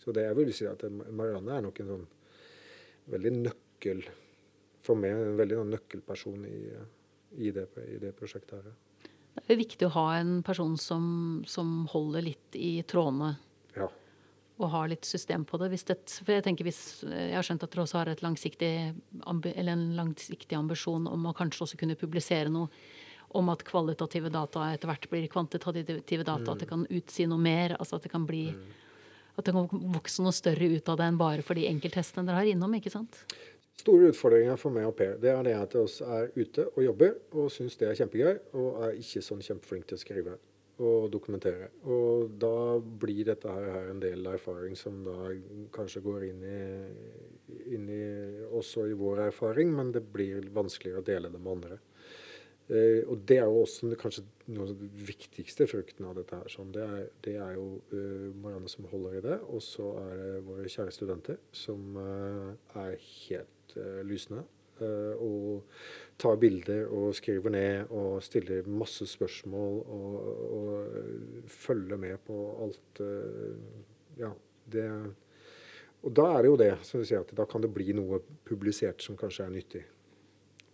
Så 0.00 0.14
det 0.16 0.24
jeg 0.24 0.38
vil 0.38 0.54
si 0.56 0.66
at 0.70 0.86
Marianne 0.88 1.58
er 1.58 1.66
nok 1.66 1.82
en 1.82 1.92
sånn 1.92 2.06
veldig 3.12 3.34
nøkkel 3.42 4.00
For 4.82 4.98
meg 4.98 5.14
en 5.14 5.36
veldig 5.38 5.60
sånn 5.60 5.72
nøkkelperson 5.76 6.46
i, 6.48 6.60
i, 7.38 7.50
det, 7.54 7.68
i 7.86 7.98
det 8.02 8.12
prosjektet 8.18 8.58
her. 8.58 8.72
Det 9.38 9.54
er 9.54 9.60
viktig 9.60 9.86
å 9.88 9.94
ha 9.94 10.06
en 10.18 10.40
person 10.44 10.74
som, 10.80 11.04
som 11.48 11.86
holder 11.92 12.26
litt 12.26 12.58
i 12.58 12.82
trådene 12.84 13.30
Ja. 13.78 13.86
og 14.58 14.66
har 14.74 14.90
litt 14.92 15.08
system 15.08 15.46
på 15.48 15.56
det. 15.62 15.70
Hvis 15.72 15.86
det. 15.88 15.96
For 16.26 16.34
jeg 16.34 16.44
tenker 16.44 16.68
hvis, 16.68 16.82
jeg 17.06 17.32
har 17.32 17.46
skjønt 17.46 17.64
at 17.64 17.72
dere 17.72 17.86
også 17.86 18.02
har 18.02 18.10
et 18.12 18.24
langsiktig, 18.26 18.72
eller 19.24 19.72
en 19.72 19.86
langsiktig 19.96 20.58
ambisjon 20.58 21.08
om 21.08 21.30
å 21.30 21.36
kanskje 21.38 21.64
også 21.64 21.80
kunne 21.80 21.96
publisere 21.96 22.52
noe 22.52 22.68
om 23.32 23.48
at 23.48 23.64
kvalitative 23.64 24.28
data 24.28 24.66
etter 24.74 24.90
hvert 24.90 25.08
blir 25.08 25.30
kvantitative 25.32 26.26
data. 26.26 26.52
At 26.52 26.60
det 26.60 26.68
kan 26.68 26.84
utsi 26.90 27.24
noe 27.30 27.40
mer. 27.40 27.78
altså 27.78 27.96
At 27.96 28.04
det 28.04 28.12
kan 28.12 28.28
bli 28.28 28.44
at 29.32 29.46
det 29.48 29.54
kan 29.56 29.68
vokse 29.94 30.20
noe 30.20 30.34
større 30.36 30.66
ut 30.68 30.88
av 30.92 30.98
det 31.00 31.06
enn 31.08 31.16
bare 31.16 31.44
for 31.46 31.56
de 31.56 31.64
enkelthestene 31.64 32.28
dere 32.28 32.42
har 32.42 32.50
innom. 32.50 32.74
ikke 32.76 32.92
sant? 32.92 33.22
Store 33.80 34.12
utfordringer 34.12 34.58
for 34.60 34.74
meg 34.74 34.86
og 34.86 34.94
Per 34.98 35.16
det 35.22 35.32
er 35.32 35.42
det 35.46 35.56
at 35.58 35.74
vi 35.74 36.06
er 36.16 36.30
ute 36.36 36.68
og 36.70 36.82
jobber 36.84 37.14
og 37.32 37.50
syns 37.50 37.78
det 37.80 37.88
er 37.88 37.98
kjempegøy, 37.98 38.34
og 38.54 38.82
er 38.86 38.98
ikke 39.00 39.24
sånn 39.24 39.42
kjempeflink 39.42 39.88
til 39.88 39.98
å 39.98 40.02
skrive 40.02 40.38
og 40.82 41.08
dokumentere. 41.12 41.68
Og 41.90 42.32
da 42.40 42.78
blir 42.80 43.26
dette 43.28 43.50
her, 43.50 43.90
en 43.90 44.00
del 44.02 44.26
erfaring 44.26 44.74
som 44.78 45.02
da 45.06 45.30
kanskje 45.74 46.02
går 46.04 46.26
inn 46.30 46.42
i, 46.48 46.60
inn 47.76 47.88
i 47.92 48.02
også 48.50 48.88
i 48.90 48.96
vår 48.98 49.26
erfaring, 49.28 49.72
men 49.74 49.92
det 49.94 50.04
blir 50.14 50.48
vanskeligere 50.54 51.02
å 51.02 51.06
dele 51.06 51.32
det 51.32 51.40
med 51.42 51.52
andre. 51.56 51.78
Uh, 52.72 53.02
og 53.10 53.24
det 53.28 53.40
er 53.42 53.48
jo 53.50 53.64
også 53.64 53.90
kanskje 54.00 54.22
noe 54.54 54.68
av 54.70 54.76
de 54.78 54.88
viktigste 55.10 55.66
fruktene 55.68 56.08
av 56.08 56.20
dette 56.20 56.38
her. 56.38 56.50
Sånn. 56.50 56.70
Det, 56.72 56.84
er, 56.86 57.08
det 57.26 57.34
er 57.42 57.56
jo 57.58 57.66
uh, 57.92 58.28
Marianne 58.38 58.70
som 58.70 58.86
holder 58.88 59.18
i 59.18 59.24
det, 59.26 59.40
og 59.50 59.64
så 59.66 59.90
er 60.04 60.12
det 60.20 60.44
våre 60.46 60.70
kjære 60.70 60.94
studenter 60.94 61.40
som 61.56 61.98
uh, 61.98 62.54
er 62.84 62.94
helt 63.02 63.50
eh, 63.76 64.02
lysende. 64.06 64.44
eh, 64.82 65.14
og 65.22 65.62
tar 66.18 66.36
bilder 66.36 66.88
og 66.90 67.14
skriver 67.14 67.50
ned 67.50 67.90
og 67.90 68.22
stiller 68.22 68.66
masse 68.66 69.06
spørsmål 69.06 69.80
og, 69.82 70.16
og 70.58 70.96
eh, 70.98 71.42
følger 71.46 71.96
med 71.96 72.18
på 72.26 72.38
alt. 72.64 73.02
ja, 74.18 74.32
det 74.72 74.86
Og 76.02 76.12
da 76.12 76.24
er 76.32 76.42
det 76.42 76.48
jo 76.48 76.56
det, 76.56 76.72
som 76.82 77.00
du 77.00 77.06
sier, 77.06 77.20
at 77.20 77.36
da 77.36 77.44
kan 77.46 77.62
det 77.62 77.70
bli 77.70 77.92
noe 77.94 78.18
publisert 78.44 79.02
som 79.02 79.16
kanskje 79.16 79.44
er 79.44 79.54
nyttig. 79.54 79.84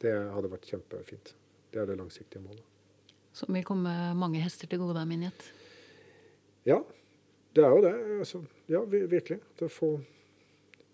Det 0.01 0.13
hadde 0.15 0.51
vært 0.51 0.69
kjempefint. 0.71 1.35
Det 1.73 1.81
er 1.83 1.87
det 1.87 1.99
langsiktige 1.99 2.41
målet. 2.41 2.65
Som 3.33 3.53
vil 3.55 3.67
komme 3.67 3.93
mange 4.17 4.41
hester 4.41 4.67
til 4.67 4.81
gode, 4.81 5.01
er 5.01 5.07
min 5.07 5.27
gjett. 5.27 5.45
Ja, 6.65 6.79
det 7.55 7.65
er 7.65 7.75
jo 7.75 7.83
det. 7.85 7.93
Altså, 8.19 8.41
ja, 8.69 8.81
virkelig. 8.89 9.41
Til 9.59 9.69
å 9.69 9.73
Det 9.73 9.93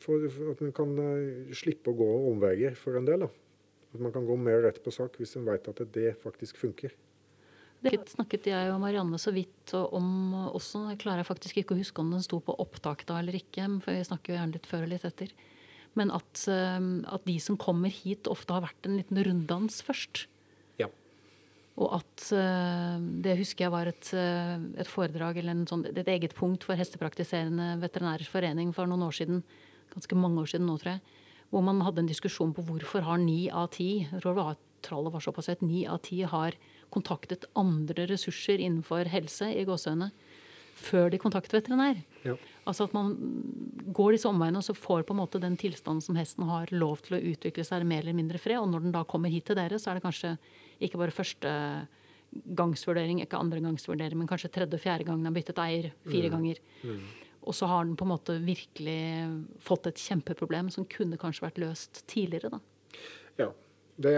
får, 0.04 0.28
at 0.52 0.62
man 0.64 0.76
kan 0.76 0.92
eh, 1.00 1.56
slippe 1.56 1.92
å 1.92 1.98
gå 1.98 2.10
omveier 2.30 2.76
for 2.78 3.00
en 3.00 3.08
del. 3.08 3.26
Da. 3.26 3.30
At 3.94 4.02
man 4.02 4.14
kan 4.14 4.26
gå 4.26 4.36
mer 4.38 4.62
rett 4.66 4.82
på 4.84 4.92
sak 4.94 5.18
hvis 5.20 5.36
en 5.38 5.48
vet 5.48 5.68
at 5.70 5.82
det, 5.82 5.90
det 5.94 6.14
faktisk 6.22 6.60
funker. 6.60 6.94
Det 7.84 7.98
snakket 8.08 8.46
jeg 8.48 8.70
og 8.72 8.78
Marianne 8.80 9.18
så 9.20 9.32
vidt 9.34 9.74
om 9.76 10.06
også. 10.54 10.86
Jeg 10.94 11.02
klarer 11.02 11.26
faktisk 11.26 11.60
ikke 11.60 11.74
å 11.76 11.80
huske 11.80 12.00
om 12.00 12.14
den 12.14 12.22
sto 12.24 12.38
på 12.40 12.54
opptak 12.62 13.04
da 13.08 13.18
eller 13.20 13.36
ikke, 13.36 13.66
for 13.84 13.92
vi 13.92 14.06
snakker 14.08 14.32
jo 14.32 14.38
gjerne 14.38 14.56
litt 14.56 14.68
før 14.70 14.86
og 14.86 14.94
litt 14.94 15.04
etter. 15.04 15.34
Men 15.98 16.10
at, 16.14 16.46
eh, 16.50 16.86
at 17.12 17.26
de 17.28 17.34
som 17.42 17.60
kommer 17.60 17.92
hit, 17.92 18.30
ofte 18.30 18.56
har 18.56 18.64
vært 18.64 18.88
en 18.88 18.96
liten 18.98 19.20
runddans 19.28 19.82
først. 19.84 20.24
Ja. 20.80 20.88
Og 21.76 21.92
at 22.00 22.24
eh, 22.32 22.96
det 23.26 23.36
husker 23.42 23.68
jeg 23.68 23.74
var 23.76 23.92
et, 23.92 24.10
et 24.16 24.90
foredrag 24.90 25.42
eller 25.42 25.58
en 25.58 25.68
sånn, 25.68 25.84
et 25.92 26.10
eget 26.16 26.34
punkt 26.38 26.64
for 26.66 26.80
hestepraktiserende 26.80 27.76
veterinærers 27.84 28.32
forening 28.32 28.72
for 28.74 28.90
noen 28.90 29.06
år 29.06 29.20
siden. 29.20 29.44
Ganske 29.94 30.18
mange 30.18 30.42
år 30.42 30.50
siden 30.50 30.68
nå, 30.68 30.78
tror 30.82 30.96
jeg. 30.96 31.02
Hvor 31.52 31.62
man 31.62 31.82
hadde 31.86 32.02
en 32.02 32.10
diskusjon 32.10 32.54
på 32.54 32.64
hvorfor 32.66 33.04
har 33.06 33.20
ni 33.22 33.46
av 33.50 33.68
ti 33.74 34.06
tror 34.84 35.08
var, 35.14 35.20
såpass 35.22 35.48
høyt, 35.48 35.62
ni 35.64 35.84
av 35.88 36.02
ti 36.04 36.22
har 36.28 36.56
kontaktet 36.92 37.46
andre 37.56 38.06
ressurser 38.10 38.60
innenfor 38.60 39.08
helse 39.10 39.48
i 39.54 39.64
Gåsøene, 39.66 40.10
før 40.74 41.08
de 41.12 41.20
kontakter 41.22 41.60
veterinær. 41.60 42.00
Ja. 42.26 42.34
Altså 42.66 42.88
at 42.88 42.94
man 42.96 43.14
går 43.94 44.16
disse 44.16 44.28
omveiene 44.28 44.60
og 44.60 44.66
så 44.66 44.74
får 44.76 45.06
på 45.06 45.14
en 45.14 45.20
måte 45.22 45.40
den 45.42 45.56
tilstanden 45.60 46.02
som 46.04 46.18
hesten 46.18 46.48
har 46.50 46.72
lov 46.74 47.04
til 47.06 47.16
å 47.16 47.22
utvikle 47.32 47.64
seg 47.66 47.86
mer 47.86 48.02
eller 48.02 48.16
mindre 48.18 48.40
fred. 48.42 48.58
Og 48.60 48.70
når 48.72 48.86
den 48.86 48.96
da 48.96 49.04
kommer 49.08 49.32
hit 49.32 49.46
til 49.48 49.58
dere, 49.58 49.78
så 49.78 49.92
er 49.92 50.00
det 50.00 50.06
kanskje 50.06 50.34
ikke 50.82 51.00
bare 51.00 51.14
første 51.14 51.52
gangsvurdering, 52.58 53.20
ikke 53.22 53.38
andre 53.38 53.62
gangsvurdering, 53.62 54.18
men 54.18 54.30
kanskje 54.30 54.50
tredje 54.56 54.80
og 54.80 54.82
fjerde 54.82 55.06
gangen 55.06 55.28
har 55.28 55.34
byttet 55.36 55.60
eier 55.62 55.92
fire 56.10 56.32
ganger. 56.32 56.58
Og 57.44 57.54
så 57.56 57.68
har 57.68 57.84
den 57.84 57.96
på 57.96 58.06
en 58.06 58.14
måte 58.14 58.38
virkelig 58.44 59.00
fått 59.60 59.88
et 59.90 60.00
kjempeproblem 60.00 60.70
som 60.72 60.88
kunne 60.88 61.20
kanskje 61.20 61.46
vært 61.46 61.60
løst 61.60 62.04
tidligere, 62.10 62.56
da. 62.56 62.62
Ja. 63.40 63.50
Det, 63.94 64.10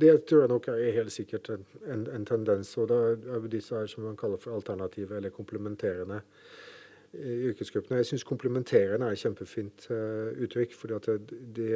det 0.00 0.12
tror 0.26 0.40
jeg 0.42 0.50
nok 0.50 0.64
er 0.72 0.96
helt 0.96 1.12
sikkert 1.14 1.52
en, 1.54 1.66
en, 1.86 2.00
en 2.10 2.24
tendens. 2.26 2.72
Og 2.82 2.88
det 2.90 2.96
er 2.98 3.36
jo 3.36 3.50
disse 3.52 3.76
her 3.76 3.86
som 3.90 4.08
man 4.08 4.16
kaller 4.18 4.40
for 4.42 4.56
alternative 4.56 5.20
eller 5.20 5.30
komplementerende 5.30 6.18
i 7.14 7.34
yrkesgruppene. 7.50 8.00
Jeg 8.00 8.08
syns 8.10 8.24
komplementerende 8.26 9.06
er 9.06 9.14
et 9.14 9.22
kjempefint 9.22 9.86
uh, 9.90 10.32
uttrykk. 10.42 10.74
fordi 10.74 11.16
de, 11.56 11.68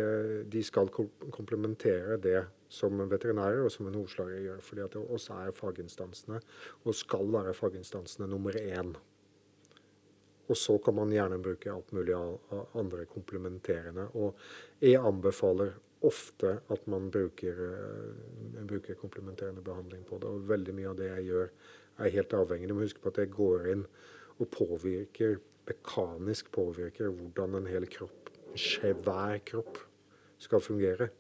de 0.52 0.62
skal 0.66 0.90
komplementere 1.30 2.18
det 2.22 2.42
som 2.68 2.98
veterinærer 3.10 3.62
og 3.64 3.70
som 3.72 3.86
en 3.86 3.94
hovslager 3.94 4.42
gjør. 4.48 4.60
fordi 4.60 4.82
at 4.82 4.92
det 4.92 5.06
også 5.06 5.38
er 5.46 5.54
faginstansene, 5.54 6.40
og 6.84 6.94
skal 6.94 7.32
være 7.32 7.54
faginstansene 7.54 8.28
nummer 8.28 8.50
én. 8.50 8.94
Og 10.50 10.58
så 10.58 10.76
kan 10.82 10.96
man 10.98 11.12
gjerne 11.14 11.38
bruke 11.42 11.70
alt 11.70 11.92
mulig 11.94 12.14
av 12.16 12.64
andre 12.78 13.04
komplementerende. 13.10 14.08
Og 14.18 14.34
jeg 14.82 14.98
anbefaler 14.98 15.76
ofte 16.06 16.56
at 16.72 16.86
man 16.90 17.10
bruker, 17.12 17.58
uh, 17.60 18.62
bruker 18.66 18.98
komplementerende 18.98 19.62
behandling 19.62 20.02
på 20.08 20.18
det. 20.18 20.30
Og 20.30 20.48
veldig 20.50 20.74
mye 20.74 20.90
av 20.90 20.98
det 20.98 21.10
jeg 21.12 21.28
gjør, 21.28 21.52
er 22.00 22.14
helt 22.16 22.34
avhengig. 22.34 22.70
Du 22.70 22.74
må 22.74 22.86
huske 22.86 23.02
på 23.04 23.12
at 23.12 23.20
jeg 23.20 23.32
går 23.34 23.68
inn 23.74 23.84
og 24.40 24.48
påvirker, 24.54 25.38
mekanisk 25.68 26.48
påvirker 26.54 27.12
hvordan 27.12 27.58
en 27.60 27.70
hel 27.70 27.86
kropp, 27.92 28.30
hver 28.56 29.42
kropp, 29.46 29.78
skal 30.40 30.64
fungere. 30.64 31.10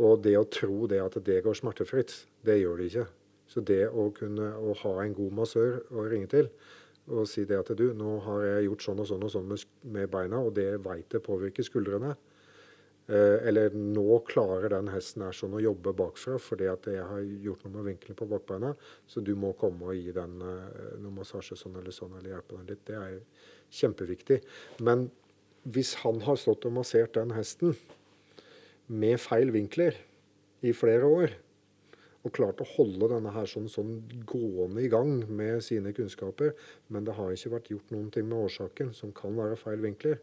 Og 0.00 0.22
det 0.24 0.34
å 0.38 0.48
tro 0.48 0.86
det 0.90 1.02
at 1.04 1.18
det 1.26 1.42
går 1.44 1.58
smertefritt, 1.58 2.14
det 2.46 2.58
gjør 2.62 2.80
det 2.80 2.88
ikke. 2.90 3.06
Så 3.48 3.62
det 3.64 3.82
å 3.88 4.08
kunne 4.16 4.50
å 4.56 4.74
ha 4.82 4.94
en 5.02 5.14
god 5.16 5.36
massør 5.42 5.80
å 5.92 6.08
ringe 6.08 6.30
til 6.32 6.50
og 7.08 7.28
si 7.30 7.44
det 7.48 7.58
at 7.58 7.70
du, 7.76 7.88
nå 7.96 8.18
har 8.26 8.42
jeg 8.46 8.66
gjort 8.68 8.84
sånn 8.84 9.02
og 9.04 9.08
sånn 9.10 9.24
og 9.26 9.32
sånn 9.32 9.52
med, 9.52 10.10
beina, 10.12 10.40
og 10.44 10.52
det 10.56 10.70
veit 10.84 11.16
jeg 11.16 11.24
påvirker 11.24 11.66
skuldrene, 11.66 12.14
Eh, 13.08 13.48
eller 13.48 13.72
nå 13.72 14.18
klarer 14.28 14.68
den 14.74 14.90
hesten 14.92 15.22
her 15.24 15.32
sånn 15.32 15.54
å 15.56 15.62
jobbe 15.64 15.94
bakfra 15.96 16.34
fordi 16.44 16.66
at 16.68 16.84
jeg 16.92 17.00
har 17.08 17.22
gjort 17.40 17.62
noe 17.64 17.78
med 17.78 17.86
vinkelen 17.86 18.18
på 18.18 18.26
bakbeina, 18.28 18.74
så 19.08 19.22
du 19.24 19.32
må 19.32 19.54
komme 19.56 19.88
og 19.88 19.96
gi 19.96 20.12
den 20.12 20.34
uh, 20.44 20.66
noe 21.00 21.14
massasje 21.16 21.56
sånn 21.56 21.78
eller 21.80 21.94
sånn, 21.94 22.18
eller 22.18 22.34
hjelpe 22.34 22.58
den 22.58 22.68
litt. 22.68 22.82
Det 22.84 22.98
er 23.00 23.14
kjempeviktig. 23.78 24.38
Men 24.84 25.06
hvis 25.64 25.94
han 26.02 26.20
har 26.26 26.36
stått 26.36 26.68
og 26.68 26.76
massert 26.76 27.16
den 27.16 27.32
hesten 27.32 27.72
med 28.92 29.16
feil 29.24 29.54
vinkler 29.56 29.96
i 30.60 30.76
flere 30.76 31.08
år, 31.08 31.32
og 32.26 32.34
klart 32.34 32.60
å 32.62 32.66
holde 32.74 33.10
denne 33.12 33.32
her 33.34 33.46
sånn, 33.48 33.68
sånn 33.70 34.00
gående 34.28 34.82
i 34.82 34.90
gang 34.90 35.20
med 35.30 35.62
sine 35.64 35.92
kunnskaper, 35.96 36.54
men 36.92 37.06
det 37.06 37.14
har 37.18 37.30
ikke 37.34 37.52
vært 37.54 37.70
gjort 37.72 37.94
noen 37.94 38.08
ting 38.14 38.26
med 38.28 38.48
årsaken, 38.48 38.90
som 38.96 39.14
kan 39.16 39.36
være 39.38 39.58
feil 39.60 39.84
vinkler, 39.84 40.18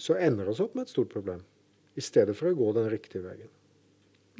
så 0.00 0.16
ender 0.20 0.46
det 0.46 0.54
oss 0.54 0.62
opp 0.64 0.76
med 0.76 0.86
et 0.86 0.92
stort 0.92 1.12
problem 1.12 1.42
i 1.98 2.04
stedet 2.04 2.36
for 2.36 2.50
å 2.50 2.56
gå 2.56 2.68
den 2.76 2.90
riktige 2.92 3.24
veien. 3.24 3.50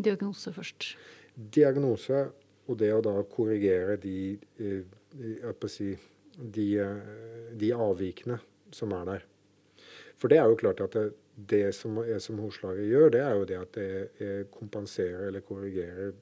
Diagnose 0.01 0.53
først. 0.55 0.93
Diagnose 1.35 2.29
og 2.71 2.79
det 2.81 2.93
å 2.95 3.03
da 3.05 3.17
korrigere 3.29 3.97
de, 4.01 4.39
eh, 4.61 5.67
si, 5.67 5.91
de, 6.37 6.69
eh, 6.79 7.51
de 7.57 7.73
avvikene 7.73 8.39
som 8.71 8.93
er 8.93 9.05
der. 9.05 9.25
For 10.21 10.29
det 10.29 10.39
er 10.39 10.49
jo 10.49 10.61
klart 10.61 10.81
at 10.81 10.93
det, 10.93 11.13
det 11.35 11.75
som 11.75 11.97
som 12.21 12.39
hovslager 12.39 12.85
gjør, 12.85 13.11
det 13.11 13.21
er 13.25 13.35
jo 13.35 13.45
det 13.45 13.59
at 13.59 13.73
det 13.73 14.47
kompenserer 14.53 15.29
eller 15.29 15.41
korrigerer 15.41 16.13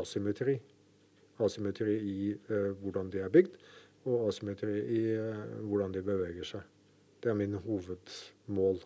asymmetri. 0.00 0.56
Asymmetri 1.42 1.96
i 1.96 2.16
eh, 2.32 2.70
hvordan 2.82 3.10
de 3.12 3.22
er 3.24 3.32
bygd, 3.32 3.56
og 4.04 4.28
asymmetri 4.28 4.78
i 4.80 5.02
eh, 5.16 5.44
hvordan 5.68 5.94
de 5.94 6.04
beveger 6.06 6.48
seg. 6.48 6.66
Det 7.22 7.30
er 7.30 7.38
min 7.38 7.54
hovedmål. 7.54 8.82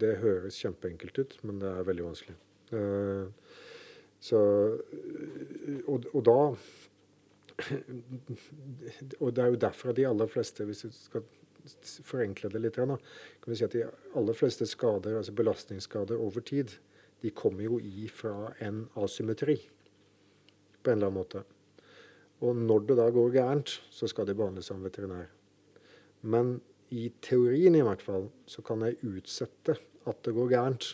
Det 0.00 0.16
høres 0.18 0.56
kjempeenkelt 0.58 1.18
ut, 1.20 1.34
men 1.46 1.60
det 1.62 1.68
er 1.68 1.84
veldig 1.86 2.04
vanskelig. 2.08 2.32
Så, 4.24 4.40
og, 5.86 6.08
og, 6.10 6.20
da 6.26 6.38
Og 9.22 9.30
det 9.36 9.44
er 9.44 9.52
jo 9.52 9.60
derfor 9.62 9.94
de 9.94 10.08
aller 10.08 10.26
fleste, 10.26 10.64
hvis 10.66 10.84
vi 10.88 10.90
skal 10.96 11.22
forenkle 12.04 12.50
det 12.50 12.64
litt, 12.64 12.74
kan 12.80 12.98
vi 13.46 13.56
si 13.60 13.66
at 13.68 13.76
de 13.76 13.84
aller 14.16 14.36
fleste 14.36 14.66
skader, 14.66 15.16
altså 15.20 15.32
belastningsskader 15.36 16.18
over 16.20 16.40
tid, 16.40 16.74
de 17.24 17.32
kommer 17.32 17.64
jo 17.64 17.80
i 17.80 18.06
fra 18.12 18.52
en 18.64 18.84
asymmetri 19.00 19.56
på 20.84 20.92
en 20.92 20.98
eller 20.98 21.08
annen 21.08 21.16
måte. 21.16 21.44
Og 22.44 22.58
når 22.58 22.84
det 22.88 22.98
da 22.98 23.06
går 23.14 23.32
gærent, 23.38 23.72
så 23.90 24.08
skal 24.10 24.28
de 24.28 24.36
behandles 24.36 24.68
av 24.74 24.82
veterinær. 24.84 25.30
Men 26.28 26.58
i 26.92 27.08
teorien 27.24 27.76
i 27.78 27.84
hvert 27.84 28.04
fall, 28.04 28.28
så 28.46 28.62
kan 28.66 28.84
jeg 28.84 29.00
utsette 29.08 29.78
at 30.04 30.20
det 30.26 30.34
går 30.36 30.52
gærent 30.52 30.90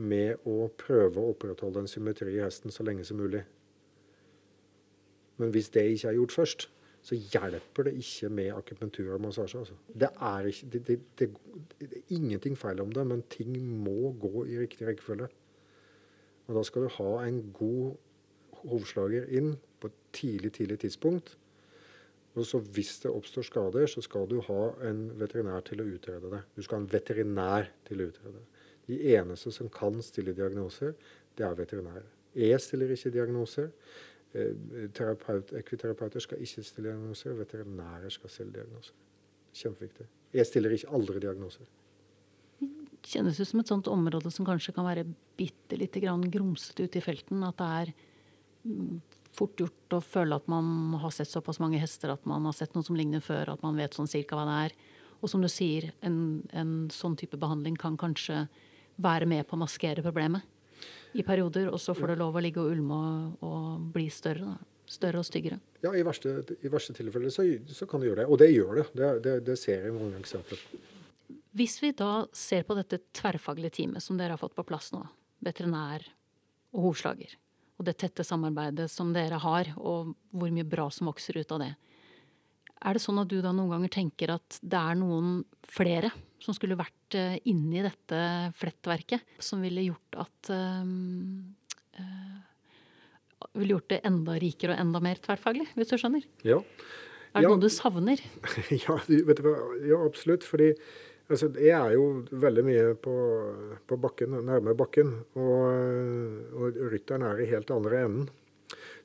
med 0.00 0.42
å 0.48 0.66
prøve 0.80 1.20
å 1.20 1.30
opprettholde 1.34 1.84
en 1.84 1.90
symmetri 1.90 2.34
i 2.34 2.42
hesten 2.42 2.74
så 2.74 2.86
lenge 2.86 3.06
som 3.06 3.20
mulig. 3.20 3.44
Men 5.40 5.54
hvis 5.54 5.70
det 5.74 5.86
ikke 5.94 6.10
er 6.10 6.18
gjort 6.18 6.36
først, 6.36 6.66
så 7.06 7.16
hjelper 7.16 7.88
det 7.88 7.94
ikke 7.96 8.28
med 8.28 8.50
akupunktur 8.52 9.14
og 9.14 9.22
massasje. 9.24 9.62
Altså. 9.62 9.76
Det, 9.88 10.10
er 10.20 10.48
ikke, 10.50 10.66
det, 10.72 10.98
det, 11.18 11.28
det, 11.80 12.02
ingenting 12.12 12.58
feil 12.58 12.82
om 12.82 12.92
det, 12.92 13.06
men 13.08 13.22
ting 13.32 13.54
må 13.56 14.12
gå 14.20 14.44
i 14.50 14.58
riktig 14.60 14.88
rekkefølge. 14.88 15.30
Og 16.50 16.56
da 16.58 16.64
skal 16.66 16.86
du 16.86 16.94
ha 16.98 17.10
en 17.24 17.44
god 17.54 17.94
hovslager 18.66 19.30
inn 19.38 19.54
på 19.80 19.88
et 19.88 20.00
tidlig, 20.16 20.50
tidlig 20.58 20.80
tidspunkt 20.82 21.36
og 22.34 22.46
så 22.46 22.58
Hvis 22.58 23.00
det 23.02 23.10
oppstår 23.10 23.42
skader, 23.42 23.86
så 23.86 24.00
skal 24.00 24.28
du 24.30 24.40
ha 24.40 24.60
en 24.90 25.00
veterinær 25.18 25.64
til 25.66 25.82
å 25.82 25.84
utrede 25.84 26.30
det. 26.30 26.42
Du 26.56 26.62
skal 26.62 26.78
ha 26.78 26.82
en 26.84 26.92
veterinær 26.92 27.70
til 27.88 28.00
å 28.02 28.06
utrede 28.06 28.36
det. 28.36 28.44
De 28.86 28.98
eneste 29.16 29.50
som 29.52 29.68
kan 29.68 29.98
stille 30.02 30.34
diagnoser, 30.34 30.94
det 31.38 31.46
er 31.46 31.58
veterinærer. 31.58 32.06
Jeg 32.34 32.60
stiller 32.60 32.90
ikke 32.94 33.10
diagnoser. 33.10 33.70
Eh, 34.32 34.54
terapeut, 34.94 35.52
ekviterapeuter 35.58 36.22
skal 36.22 36.38
ikke 36.38 36.62
stille 36.62 36.88
diagnoser. 36.88 37.34
Veterinærer 37.34 38.14
skal 38.14 38.30
stille 38.30 38.54
diagnoser. 38.54 38.94
Kjempeviktig. 39.52 40.06
Jeg 40.32 40.46
stiller 40.46 40.70
ikke 40.70 40.94
aldri 40.94 41.18
diagnoser. 41.26 41.66
Kjennes 43.06 43.40
ut 43.40 43.48
som 43.48 43.62
et 43.62 43.70
sånt 43.70 43.88
område 43.90 44.32
som 44.32 44.46
kanskje 44.48 44.74
kan 44.76 44.86
være 44.88 45.06
bitte 45.38 45.78
lite 45.80 46.02
grann 46.02 46.26
grumsete 46.32 46.84
ute 46.84 47.00
i 47.00 47.04
felten. 47.04 47.42
At 47.46 47.58
det 47.60 47.68
er 47.80 47.92
mm, 48.68 49.00
fort 49.36 49.60
gjort 49.60 49.96
å 49.96 50.02
føle 50.04 50.36
at 50.36 50.48
man 50.50 50.96
har 51.00 51.14
sett 51.14 51.30
såpass 51.30 51.60
mange 51.62 51.80
hester 51.80 52.12
at 52.12 52.26
man 52.28 52.44
har 52.48 52.56
sett 52.56 52.74
noe 52.76 52.86
som 52.86 52.98
ligner 52.98 53.24
før, 53.24 53.54
at 53.54 53.62
man 53.64 53.78
vet 53.78 53.96
sånn 53.96 54.10
cirka 54.10 54.38
hva 54.38 54.46
det 54.48 54.58
er. 54.68 54.76
Og 55.20 55.32
som 55.32 55.42
du 55.44 55.48
sier, 55.52 55.90
en, 56.06 56.40
en 56.56 56.74
sånn 56.92 57.16
type 57.20 57.38
behandling 57.40 57.76
kan 57.80 57.98
kanskje 58.00 58.46
være 59.00 59.28
med 59.28 59.46
på 59.48 59.56
å 59.56 59.62
maskere 59.62 60.04
problemet 60.04 60.44
i 61.18 61.24
perioder, 61.26 61.68
og 61.72 61.80
så 61.82 61.94
får 61.96 62.12
det 62.12 62.20
lov 62.20 62.36
å 62.38 62.42
ligge 62.44 62.62
og 62.62 62.70
ulme 62.70 62.98
og, 62.98 63.46
og 63.46 63.88
bli 63.94 64.06
større. 64.12 64.52
Da. 64.52 64.68
Større 64.90 65.20
og 65.22 65.26
styggere. 65.26 65.60
Ja, 65.84 65.92
i 65.94 66.02
verste, 66.02 66.40
i 66.66 66.70
verste 66.70 66.94
tilfelle 66.96 67.30
så, 67.30 67.44
så, 67.70 67.86
kan 67.86 68.02
det 68.02 68.08
gjøre 68.08 68.24
det. 68.24 68.30
Og 68.30 68.40
det 68.42 68.48
gjør 68.50 68.80
det. 68.80 68.86
Det, 68.98 69.10
det, 69.22 69.34
det 69.46 69.56
ser 69.60 69.86
jeg 69.86 69.94
mange 69.94 70.18
eksempler. 70.18 70.64
Hvis 71.56 71.80
vi 71.82 71.90
da 71.96 72.26
ser 72.36 72.62
på 72.66 72.76
dette 72.78 73.00
tverrfaglige 73.16 73.80
teamet 73.80 74.04
som 74.04 74.18
dere 74.18 74.36
har 74.36 74.42
fått 74.42 74.54
på 74.54 74.66
plass 74.66 74.92
nå, 74.94 75.02
veterinær 75.42 76.04
og 76.76 76.90
hovslager, 76.90 77.32
og 77.80 77.86
det 77.88 77.96
tette 77.98 78.26
samarbeidet 78.26 78.90
som 78.92 79.14
dere 79.14 79.40
har, 79.40 79.72
og 79.80 80.12
hvor 80.36 80.52
mye 80.52 80.68
bra 80.68 80.86
som 80.92 81.08
vokser 81.08 81.40
ut 81.40 81.54
av 81.56 81.62
det. 81.64 81.70
Er 82.80 82.96
det 82.96 83.02
sånn 83.02 83.20
at 83.20 83.28
du 83.28 83.40
da 83.44 83.52
noen 83.52 83.72
ganger 83.74 83.92
tenker 83.92 84.34
at 84.36 84.58
det 84.60 84.78
er 84.78 84.98
noen 85.00 85.40
flere 85.68 86.12
som 86.40 86.56
skulle 86.56 86.78
vært 86.80 87.16
uh, 87.18 87.36
inni 87.48 87.82
dette 87.84 88.20
flettverket, 88.56 89.26
som 89.42 89.64
ville 89.64 89.84
gjort 89.90 90.20
at 90.26 90.52
um, 90.54 91.52
uh, 91.98 92.38
Ville 93.56 93.74
gjort 93.74 93.88
det 93.90 94.02
enda 94.06 94.36
rikere 94.38 94.74
og 94.76 94.80
enda 94.82 95.00
mer 95.02 95.18
tverrfaglig, 95.24 95.64
hvis 95.74 95.90
du 95.90 95.96
skjønner? 95.98 96.24
Ja. 96.46 96.60
Er 97.32 97.40
det 97.40 97.48
ja. 97.48 97.50
noe 97.50 97.62
du 97.62 97.70
savner? 97.72 98.20
ja, 98.84 98.96
vet 99.08 99.40
du 99.40 99.46
hva? 99.46 99.54
ja, 99.88 99.98
absolutt. 100.04 100.44
Fordi 100.46 100.68
Altså, 101.30 101.46
jeg 101.62 101.76
er 101.76 101.94
jo 101.94 102.06
veldig 102.42 102.62
mye 102.66 102.86
på, 102.98 103.14
på 103.86 103.98
bakken, 104.02 104.34
nærme 104.48 104.74
bakken, 104.74 105.12
og, 105.38 105.60
og, 106.58 106.80
rytteren 106.90 107.22
er 107.28 107.42
i 107.42 107.46
helt 107.52 107.70
andre 107.70 108.00
enden. 108.02 108.26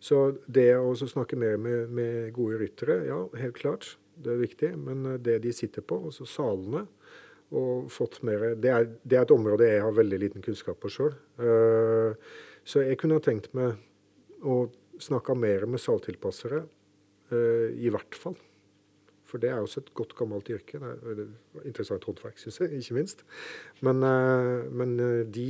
Så 0.02 0.32
det 0.50 0.72
å 0.78 0.94
snakke 0.98 1.38
mer 1.38 1.60
med, 1.62 1.92
med, 1.94 2.32
gode 2.34 2.58
ryttere, 2.62 3.04
ja, 3.06 3.20
helt 3.42 3.60
klart, 3.60 3.92
det 4.18 4.34
er 4.34 4.42
viktig. 4.42 4.72
Men 4.82 5.06
det 5.22 5.38
de 5.46 5.54
sitter 5.54 5.86
på, 5.86 6.02
altså 6.10 6.26
salene 6.30 6.86
og 7.56 7.92
fått 7.94 8.24
mer, 8.26 8.56
det 8.58 8.72
er, 8.74 8.88
det 9.06 9.20
er 9.20 9.28
et 9.28 9.34
område 9.36 9.68
jeg 9.70 9.84
har 9.86 9.94
veldig 9.94 10.18
liten 10.24 10.46
kunnskap 10.46 10.80
på 10.82 10.90
sjøl. 10.92 11.14
Eh, 11.38 12.34
så 12.66 12.82
jeg 12.82 12.98
kunne 12.98 13.20
ha 13.20 13.24
tenkt 13.24 13.52
meg 13.54 13.78
å 14.42 14.64
snakke 15.02 15.36
mer 15.38 15.68
med 15.70 15.82
saltilpassere, 15.82 16.64
uh, 17.32 17.68
i 17.76 17.92
hvert 17.94 18.18
fall. 18.18 18.38
For 19.36 19.44
det 19.44 19.50
er 19.52 19.60
også 19.60 19.82
et 19.84 19.90
godt, 20.00 20.14
gammelt 20.16 20.48
yrke. 20.48 20.80
Det 20.80 21.26
er 21.28 21.66
interessant 21.68 22.06
håndverk, 22.08 22.38
syns 22.40 22.62
jeg, 22.62 22.78
ikke 22.78 22.96
minst. 22.96 23.26
Men, 23.84 23.98
eh, 24.08 24.70
men 24.72 24.94
eh, 25.04 25.26
de, 25.28 25.48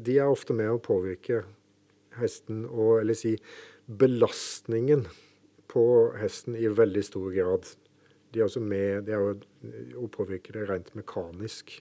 de, 0.00 0.14
er 0.16 0.30
ofte 0.32 0.56
med 0.56 0.70
å 0.72 0.78
påvirke 0.80 1.42
hesten 2.16 2.62
og 2.64 3.02
Eller 3.02 3.18
si 3.18 3.34
belastningen 3.84 5.04
på 5.68 5.84
hesten 6.16 6.56
i 6.56 6.70
veldig 6.72 7.02
stor 7.04 7.28
grad. 7.34 7.68
De 8.32 8.40
er 8.40 8.48
også 8.48 8.64
med 8.64 9.04
de 9.04 9.12
er 9.12 9.20
jo, 9.20 9.36
og 10.00 10.16
det 10.32 10.64
rent 10.70 10.88
mekanisk 10.96 11.76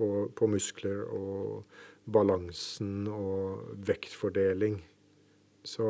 på, 0.00 0.08
på 0.32 0.48
muskler 0.48 1.04
og 1.04 1.66
balansen 2.08 3.04
og 3.12 3.76
vektfordeling. 3.92 4.80
Så 5.68 5.84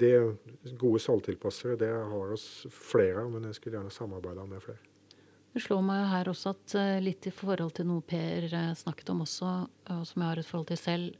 det 0.00 0.14
gode 0.80 1.00
salgtilpassere, 1.02 1.76
det 1.76 1.90
har 1.92 2.32
oss 2.32 2.66
flere 2.72 3.24
av, 3.24 3.32
men 3.32 3.48
jeg 3.48 3.58
skulle 3.58 3.76
gjerne 3.76 3.92
samarbeida 3.92 4.46
med 4.48 4.62
flere. 4.64 4.80
Det 5.50 5.62
slår 5.64 5.82
meg 5.82 6.04
her 6.12 6.30
også 6.30 6.52
at 6.54 6.74
eh, 6.78 7.00
litt 7.02 7.26
i 7.26 7.32
forhold 7.34 7.74
til 7.74 7.88
noe 7.88 8.04
Per 8.06 8.46
eh, 8.46 8.70
snakket 8.78 9.10
om 9.10 9.24
også, 9.24 9.54
og 9.96 10.04
som 10.06 10.22
jeg 10.22 10.28
har 10.28 10.40
et 10.40 10.46
forhold 10.46 10.70
til 10.70 10.78
selv 10.78 11.16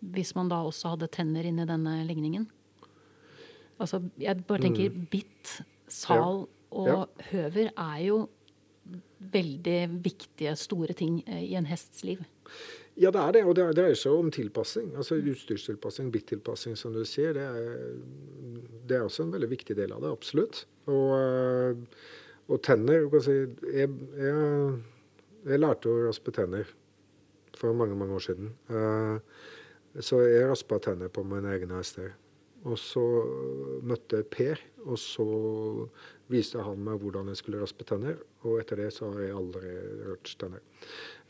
Hvis 0.00 0.34
man 0.36 0.48
da 0.48 0.60
også 0.64 0.94
hadde 0.94 1.08
tenner 1.12 1.48
inni 1.48 1.64
denne 1.68 2.02
ligningen 2.08 2.46
Altså, 3.80 4.02
jeg 4.20 4.44
bare 4.44 4.60
tenker 4.66 4.92
mm. 4.92 5.06
bitt, 5.08 5.54
sal 5.88 6.42
ja. 6.42 6.48
og 6.82 6.90
ja. 6.90 6.98
høver 7.30 7.70
er 7.72 7.98
jo 8.04 8.18
veldig 9.20 9.80
viktige, 10.04 10.54
store 10.56 10.96
ting 10.96 11.20
eh, 11.26 11.42
i 11.50 11.56
en 11.58 11.68
hests 11.68 12.04
liv. 12.06 12.22
Ja, 13.00 13.12
det 13.14 13.20
er 13.20 13.36
det. 13.36 13.44
Og 13.48 13.54
det 13.56 13.68
dreier 13.78 13.98
seg 13.98 14.16
om 14.16 14.32
tilpassing. 14.34 14.94
Altså 14.98 15.20
utstyrstilpassing, 15.20 16.10
bittilpassing, 16.12 16.76
som 16.76 16.96
du 16.96 17.04
sier. 17.08 17.36
Det 17.36 17.44
er, 17.44 17.92
det 18.88 18.98
er, 18.98 19.04
også 19.06 19.24
en 19.26 19.36
veldig 19.36 19.50
viktig 19.52 19.76
del 19.78 19.94
av 19.96 20.02
det. 20.04 20.10
Absolutt. 20.16 20.64
Og 20.90 21.78
og 22.50 22.58
tenner 22.66 23.04
jeg, 23.04 23.50
jeg, 23.70 23.90
jeg, 24.18 25.58
lærte 25.60 25.90
å 25.90 26.00
raspe 26.08 26.34
tenner 26.34 26.70
for 27.58 27.76
mange, 27.76 27.94
mange 27.98 28.16
år 28.16 28.24
siden. 28.24 28.50
Uh, 28.70 29.20
så 30.02 30.22
jeg 30.24 30.48
raspa 30.50 30.80
tenner 30.82 31.12
på 31.12 31.22
mine 31.26 31.52
egne 31.54 31.78
hester. 31.78 32.12
Og 32.68 32.76
så 32.76 33.02
møtte 33.88 34.20
jeg 34.20 34.26
Per, 34.32 34.60
og 34.84 34.98
så 35.00 35.24
viste 36.30 36.60
han 36.60 36.82
meg 36.84 37.00
hvordan 37.00 37.30
jeg 37.32 37.40
skulle 37.40 37.60
raspe 37.62 37.86
tenner. 37.88 38.18
Og 38.44 38.58
etter 38.60 38.82
det 38.82 38.90
så 38.92 39.08
har 39.14 39.22
jeg 39.24 39.36
aldri 39.38 39.72
rørt 40.04 40.32
tenner. 40.40 40.60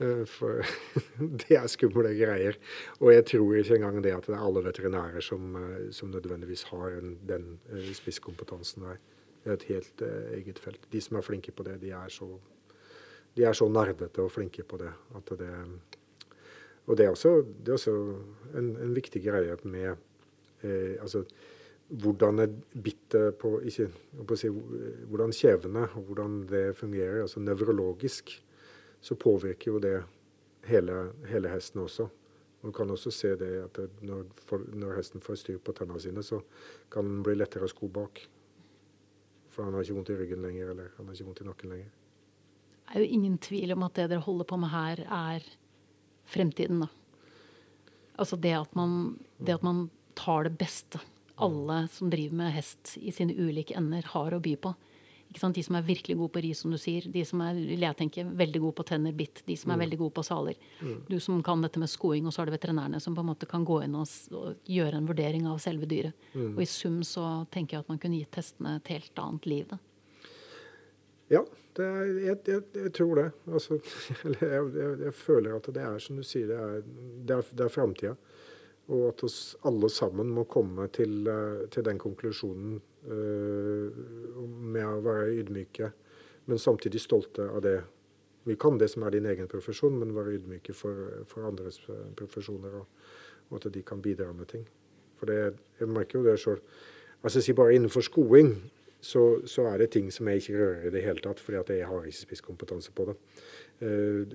Uh, 0.00 0.24
for 0.28 0.64
det 1.44 1.54
er 1.58 1.70
skumle 1.70 2.12
greier. 2.18 2.58
Og 2.98 3.12
jeg 3.14 3.28
tror 3.30 3.60
ikke 3.60 3.78
engang 3.78 4.00
det 4.02 4.16
at 4.16 4.26
det 4.26 4.36
er 4.36 4.42
alle 4.42 4.64
veterinærer 4.66 5.24
som, 5.24 5.54
eh, 5.60 5.86
som 5.94 6.10
nødvendigvis 6.10 6.66
har 6.72 6.98
en, 6.98 7.14
den 7.28 7.52
spisskompetansen 7.94 8.88
der 8.88 8.98
er 9.44 9.54
et 9.54 9.68
helt 9.70 10.02
eget 10.02 10.58
felt. 10.58 10.82
De 10.92 11.00
som 11.00 11.16
er 11.16 11.24
flinke 11.24 11.52
på 11.52 11.64
det, 11.64 11.78
de 11.82 11.94
er 11.96 12.10
så, 12.12 12.28
de 13.36 13.46
er 13.46 13.56
så 13.56 13.68
nerdete 13.70 14.22
og 14.22 14.32
flinke 14.34 14.66
på 14.66 14.80
det 14.82 14.92
at 15.16 15.32
det 15.38 15.54
Og 16.86 16.96
det 16.96 17.06
er 17.06 17.10
også, 17.10 17.44
det 17.60 17.68
er 17.68 17.72
også 17.72 17.92
en, 18.56 18.76
en, 18.76 18.94
viktig 18.94 19.22
greie 19.22 19.56
med 19.62 19.96
eh, 20.62 21.00
altså, 21.00 21.24
hvordan 21.90 22.38
et 22.44 22.54
bittet 22.84 23.42
si, 24.38 24.48
Hvordan 25.10 25.32
kjevene 25.34 25.88
og 25.88 26.02
hvordan 26.06 26.46
det 26.50 26.76
fungerer, 26.78 27.22
altså 27.22 27.40
nevrologisk, 27.40 28.30
så 29.00 29.14
påvirker 29.14 29.72
jo 29.72 29.78
det 29.78 29.96
hele, 30.68 31.10
hele 31.26 31.50
hesten 31.50 31.80
også. 31.80 32.08
Og 32.60 32.68
Du 32.68 32.72
kan 32.72 32.90
også 32.90 33.10
se 33.10 33.36
det 33.36 33.50
at 33.64 33.78
når, 34.02 34.24
når, 34.74 34.96
hesten 34.96 35.20
får 35.20 35.40
styr 35.40 35.58
på 35.58 35.72
tennene 35.72 36.00
sine, 36.00 36.22
så 36.22 36.40
kan 36.92 37.04
den 37.04 37.22
bli 37.24 37.34
lettere 37.34 37.64
å 37.64 37.72
sko 37.72 37.88
bak. 37.88 38.20
For 39.50 39.64
han 39.64 39.74
har 39.74 39.82
ikke 39.82 39.96
vondt 39.96 40.12
i 40.12 40.18
ryggen 40.18 40.44
lenger, 40.44 40.74
eller 40.74 40.92
han 40.96 41.08
har 41.08 41.16
ikke 41.16 41.30
vondt 41.30 41.40
i 41.40 41.48
nakken 41.48 41.72
lenger. 41.74 41.88
Det 42.90 42.98
er 42.98 43.04
jo 43.04 43.16
ingen 43.16 43.38
tvil 43.38 43.72
om 43.72 43.86
at 43.86 43.96
det 43.96 44.10
dere 44.10 44.26
holder 44.26 44.46
på 44.50 44.58
med 44.60 44.70
her, 44.74 45.02
er 45.06 45.46
fremtiden, 46.30 46.84
da. 46.84 46.90
Altså 48.20 48.36
det 48.36 48.52
at 48.52 48.76
man, 48.76 49.16
det 49.40 49.56
at 49.56 49.64
man 49.64 49.88
tar 50.20 50.46
det 50.46 50.54
beste 50.60 51.00
alle 51.40 51.88
som 51.92 52.10
driver 52.12 52.36
med 52.36 52.52
hest 52.52 52.98
i 53.00 53.12
sine 53.12 53.32
ulike 53.32 53.74
ender, 53.78 54.04
har 54.12 54.34
å 54.36 54.40
by 54.44 54.54
på. 54.60 54.74
De 55.30 55.62
som 55.62 55.76
er 55.78 55.86
virkelig 55.86 56.16
gode 56.18 56.32
på 56.34 56.40
ris, 56.42 56.58
som 56.58 56.72
du 56.74 56.78
sier. 56.80 57.04
De 57.06 57.22
som 57.24 57.40
er 57.44 57.58
jeg 57.70 57.96
tenker, 57.96 58.32
veldig 58.36 58.60
gode 58.64 58.76
på 58.80 58.86
tenner, 58.88 59.14
bitt. 59.14 59.44
De 59.46 59.54
som 59.56 59.70
er 59.70 59.78
mm. 59.78 59.84
veldig 59.84 59.98
gode 60.00 60.14
på 60.16 60.24
saler. 60.26 60.58
Mm. 60.82 60.96
Du 61.06 61.20
som 61.22 61.38
kan 61.46 61.62
dette 61.62 61.78
med 61.78 61.90
skoing, 61.90 62.26
og 62.26 62.34
så 62.34 62.42
har 62.42 62.50
du 62.50 62.56
veterinærene 62.56 63.00
som 63.00 63.14
på 63.14 63.22
en 63.22 63.30
måte 63.30 63.46
kan 63.48 63.64
gå 63.64 63.78
inn 63.84 63.94
og, 63.94 64.10
og 64.34 64.58
gjøre 64.66 64.98
en 64.98 65.06
vurdering 65.06 65.46
av 65.46 65.62
selve 65.62 65.86
dyret. 65.90 66.26
Mm. 66.34 66.56
Og 66.56 66.64
i 66.64 66.68
sum 66.68 66.98
så 67.06 67.28
tenker 67.54 67.76
jeg 67.76 67.86
at 67.86 67.94
man 67.94 68.02
kunne 68.02 68.18
gitt 68.18 68.40
hestene 68.40 68.74
et 68.80 68.92
helt 68.96 69.22
annet 69.22 69.48
liv. 69.52 69.70
da. 69.70 69.78
Ja, 71.30 71.44
er, 71.78 72.10
jeg, 72.26 72.36
jeg, 72.50 72.62
jeg, 72.74 72.92
tror 72.98 73.22
det. 73.22 73.28
Altså, 73.46 73.78
jeg, 74.26 74.64
jeg, 75.06 75.14
føler 75.14 75.54
at 75.60 75.70
det 75.72 75.86
er 75.86 76.02
som 76.02 76.18
du 76.18 76.26
sier, 76.26 76.50
det 76.50 76.58
er, 76.58 76.82
det 77.30 77.38
er, 77.38 77.54
det 77.54 77.68
er 77.68 77.72
framtida. 77.78 78.16
Og 78.90 79.06
at 79.12 79.22
oss 79.26 79.38
alle 79.68 79.90
sammen 79.92 80.32
må 80.34 80.44
komme 80.50 80.88
til, 80.94 81.22
eh, 81.30 81.66
til 81.70 81.86
den 81.86 81.98
konklusjonen 82.00 82.80
uh, 83.06 84.00
med 84.74 84.86
å 84.86 85.02
være 85.04 85.28
ydmyke, 85.40 85.92
men 86.50 86.58
samtidig 86.58 87.00
stolte 87.00 87.46
av 87.46 87.62
det. 87.64 87.76
Vi 88.48 88.56
kan 88.58 88.78
det 88.80 88.90
som 88.90 89.04
er 89.06 89.14
din 89.14 89.28
egen 89.30 89.48
profesjon, 89.48 89.98
men 90.00 90.14
være 90.16 90.34
ydmyke 90.38 90.74
for, 90.74 91.22
for 91.30 91.46
andres 91.46 91.78
eh, 91.92 92.10
profesjoner. 92.16 92.80
Og, 92.80 93.06
og, 93.50 93.56
at 93.60 93.70
de 93.74 93.82
kan 93.86 94.02
bidra 94.02 94.32
med 94.32 94.48
ting. 94.50 94.66
For 95.20 95.30
det, 95.30 95.54
jeg 95.78 95.88
merker 95.92 96.18
jo 96.18 96.26
det 96.26 96.38
sjøl. 96.40 96.60
Altså, 97.22 97.42
si 97.44 97.54
bare 97.54 97.76
innenfor 97.76 98.02
skoing 98.06 98.54
så, 99.00 99.40
så, 99.48 99.66
er 99.68 99.78
det 99.78 99.90
ting 99.94 100.10
som 100.12 100.28
jeg 100.28 100.42
ikke 100.42 100.58
rører 100.58 100.86
i 100.88 100.94
det 100.94 101.04
hele 101.04 101.22
tatt, 101.24 101.40
fordi 101.40 101.60
at 101.60 101.72
jeg 101.72 101.88
har 101.88 102.04
ikke 102.08 102.24
spisskompetanse 102.24 102.92
på 102.96 103.10
det. 103.10 103.16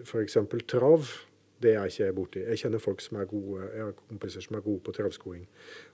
F.eks. 0.06 0.38
trav 0.70 1.10
det 1.64 1.72
er 1.72 1.86
jeg 1.88 1.94
ikke 1.94 2.16
borti. 2.18 2.42
Jeg 2.44 2.60
kjenner 2.60 2.84
folk 2.84 3.04
som 3.04 3.20
er 3.22 3.30
gode, 3.30 3.68
jeg 3.76 3.84
har 3.84 3.94
kompiser 4.10 4.44
som 4.44 4.58
er 4.58 4.66
gode 4.66 4.84
på 4.84 4.94
travskoing. 4.96 5.46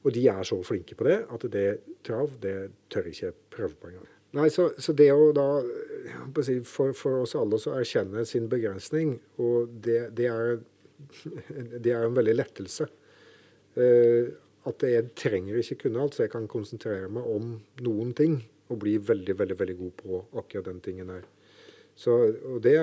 Og 0.04 0.16
de 0.16 0.26
er 0.32 0.48
så 0.48 0.58
flinke 0.66 0.98
på 0.98 1.08
det 1.08 1.20
at 1.32 1.46
det 1.54 1.68
trav, 2.08 2.34
det 2.42 2.56
tør 2.90 3.12
ikke 3.12 3.34
prøve 3.54 3.78
på 3.78 3.92
engang. 3.92 4.10
Nei, 4.38 4.48
så, 4.48 4.70
så, 4.80 4.94
det 4.96 5.10
å 5.12 5.32
da 5.36 5.48
for, 6.64 6.94
for, 6.96 7.20
oss 7.20 7.36
alle 7.36 7.60
å 7.60 7.74
erkjenne 7.76 8.24
sin 8.28 8.48
begrensning, 8.52 9.18
og 9.44 9.74
det, 9.84 10.06
det, 10.16 10.30
er, 10.32 10.62
det 11.84 11.92
er 11.92 12.08
en 12.08 12.16
veldig 12.16 12.38
lettelse. 12.38 12.88
Uh, 13.76 14.32
at 14.68 14.84
jeg 14.86 15.12
trenger 15.18 15.60
ikke 15.60 15.84
kunne 15.86 16.04
alt, 16.04 16.16
så 16.16 16.26
jeg 16.26 16.34
kan 16.36 16.48
konsentrere 16.50 17.10
meg 17.12 17.28
om 17.28 17.54
noen 17.84 18.12
ting 18.18 18.40
og 18.72 18.80
bli 18.84 18.96
veldig, 19.04 19.36
veldig, 19.40 19.58
veldig 19.60 19.78
god 19.80 19.94
på 20.00 20.20
akkurat 20.40 20.68
den 20.70 20.82
tingen 20.86 21.12
her. 21.12 21.26
Så, 21.98 22.14
og 22.48 22.62
det 22.64 22.78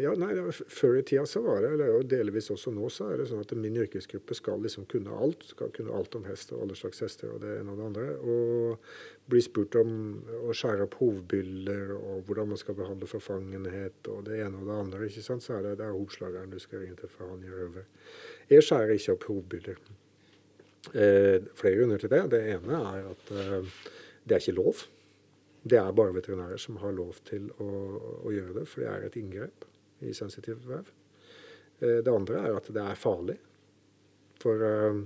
ja, 0.00 0.12
nei, 0.18 0.32
Før 0.52 0.98
i 0.98 1.02
tida 1.06 1.24
så 1.28 1.42
var 1.44 1.62
det, 1.62 1.72
eller 1.74 2.04
delvis 2.08 2.50
også 2.52 2.72
nå, 2.74 2.88
så 2.92 3.08
er 3.12 3.20
det 3.20 3.28
sånn 3.30 3.42
at 3.44 3.54
min 3.58 3.76
yrkesgruppe 3.82 4.36
skal 4.36 4.62
liksom 4.64 4.86
kunne 4.90 5.14
alt. 5.14 5.46
Skal 5.50 5.72
kunne 5.74 5.94
alt 5.96 6.14
om 6.18 6.26
hest 6.28 6.52
og 6.54 6.64
alle 6.64 6.76
slags 6.78 7.02
hester 7.04 7.32
og 7.34 7.42
det 7.44 7.56
ene 7.60 7.74
og 7.74 7.80
det 7.80 7.88
andre. 7.88 8.06
Og 8.20 9.28
bli 9.30 9.42
spurt 9.44 9.78
om 9.80 9.92
å 10.44 10.54
skjære 10.56 10.86
opp 10.86 10.98
hovbyller 11.00 11.94
og 11.96 12.24
hvordan 12.28 12.52
man 12.52 12.60
skal 12.60 12.78
behandle 12.78 13.08
forfangenhet 13.10 14.10
og 14.12 14.24
det 14.28 14.40
ene 14.44 14.60
og 14.60 14.70
det 14.70 14.78
andre. 14.78 15.08
ikke 15.08 15.26
sant, 15.26 15.46
Så 15.46 15.58
er 15.58 15.68
det, 15.68 15.76
det 15.80 15.88
er 15.88 15.98
hovslageren 15.98 16.52
du 16.52 16.58
skal 16.62 16.84
ringe 16.84 16.98
til, 17.00 17.12
for 17.12 17.32
han 17.32 17.44
gjør 17.44 17.68
over. 17.68 17.86
Jeg 18.50 18.66
skjærer 18.66 18.96
ikke 18.96 19.18
opp 19.18 19.28
hovbyller. 19.30 19.84
Eh, 20.92 21.38
flere 21.56 21.78
grunner 21.78 22.02
til 22.02 22.12
det. 22.12 22.24
Det 22.34 22.42
ene 22.58 22.82
er 22.92 23.06
at 23.14 23.32
eh, 23.32 23.72
det 24.24 24.36
er 24.36 24.42
ikke 24.42 24.58
lov. 24.60 24.84
Det 25.64 25.78
er 25.80 25.96
bare 25.96 26.12
veterinærer 26.12 26.60
som 26.60 26.76
har 26.82 26.92
lov 26.92 27.22
til 27.24 27.48
å, 27.62 27.68
å 28.28 28.32
gjøre 28.32 28.58
det, 28.58 28.66
for 28.68 28.84
det 28.84 28.90
er 28.90 29.06
et 29.06 29.16
inngrep 29.16 29.64
i 30.04 30.12
sensitiv 30.16 30.60
vev. 30.68 30.90
Eh, 31.80 32.00
det 32.04 32.12
andre 32.12 32.42
er 32.44 32.58
at 32.58 32.68
det 32.74 32.84
er 32.84 33.00
farlig. 33.00 33.38
For 34.42 34.60
uh, 34.60 34.98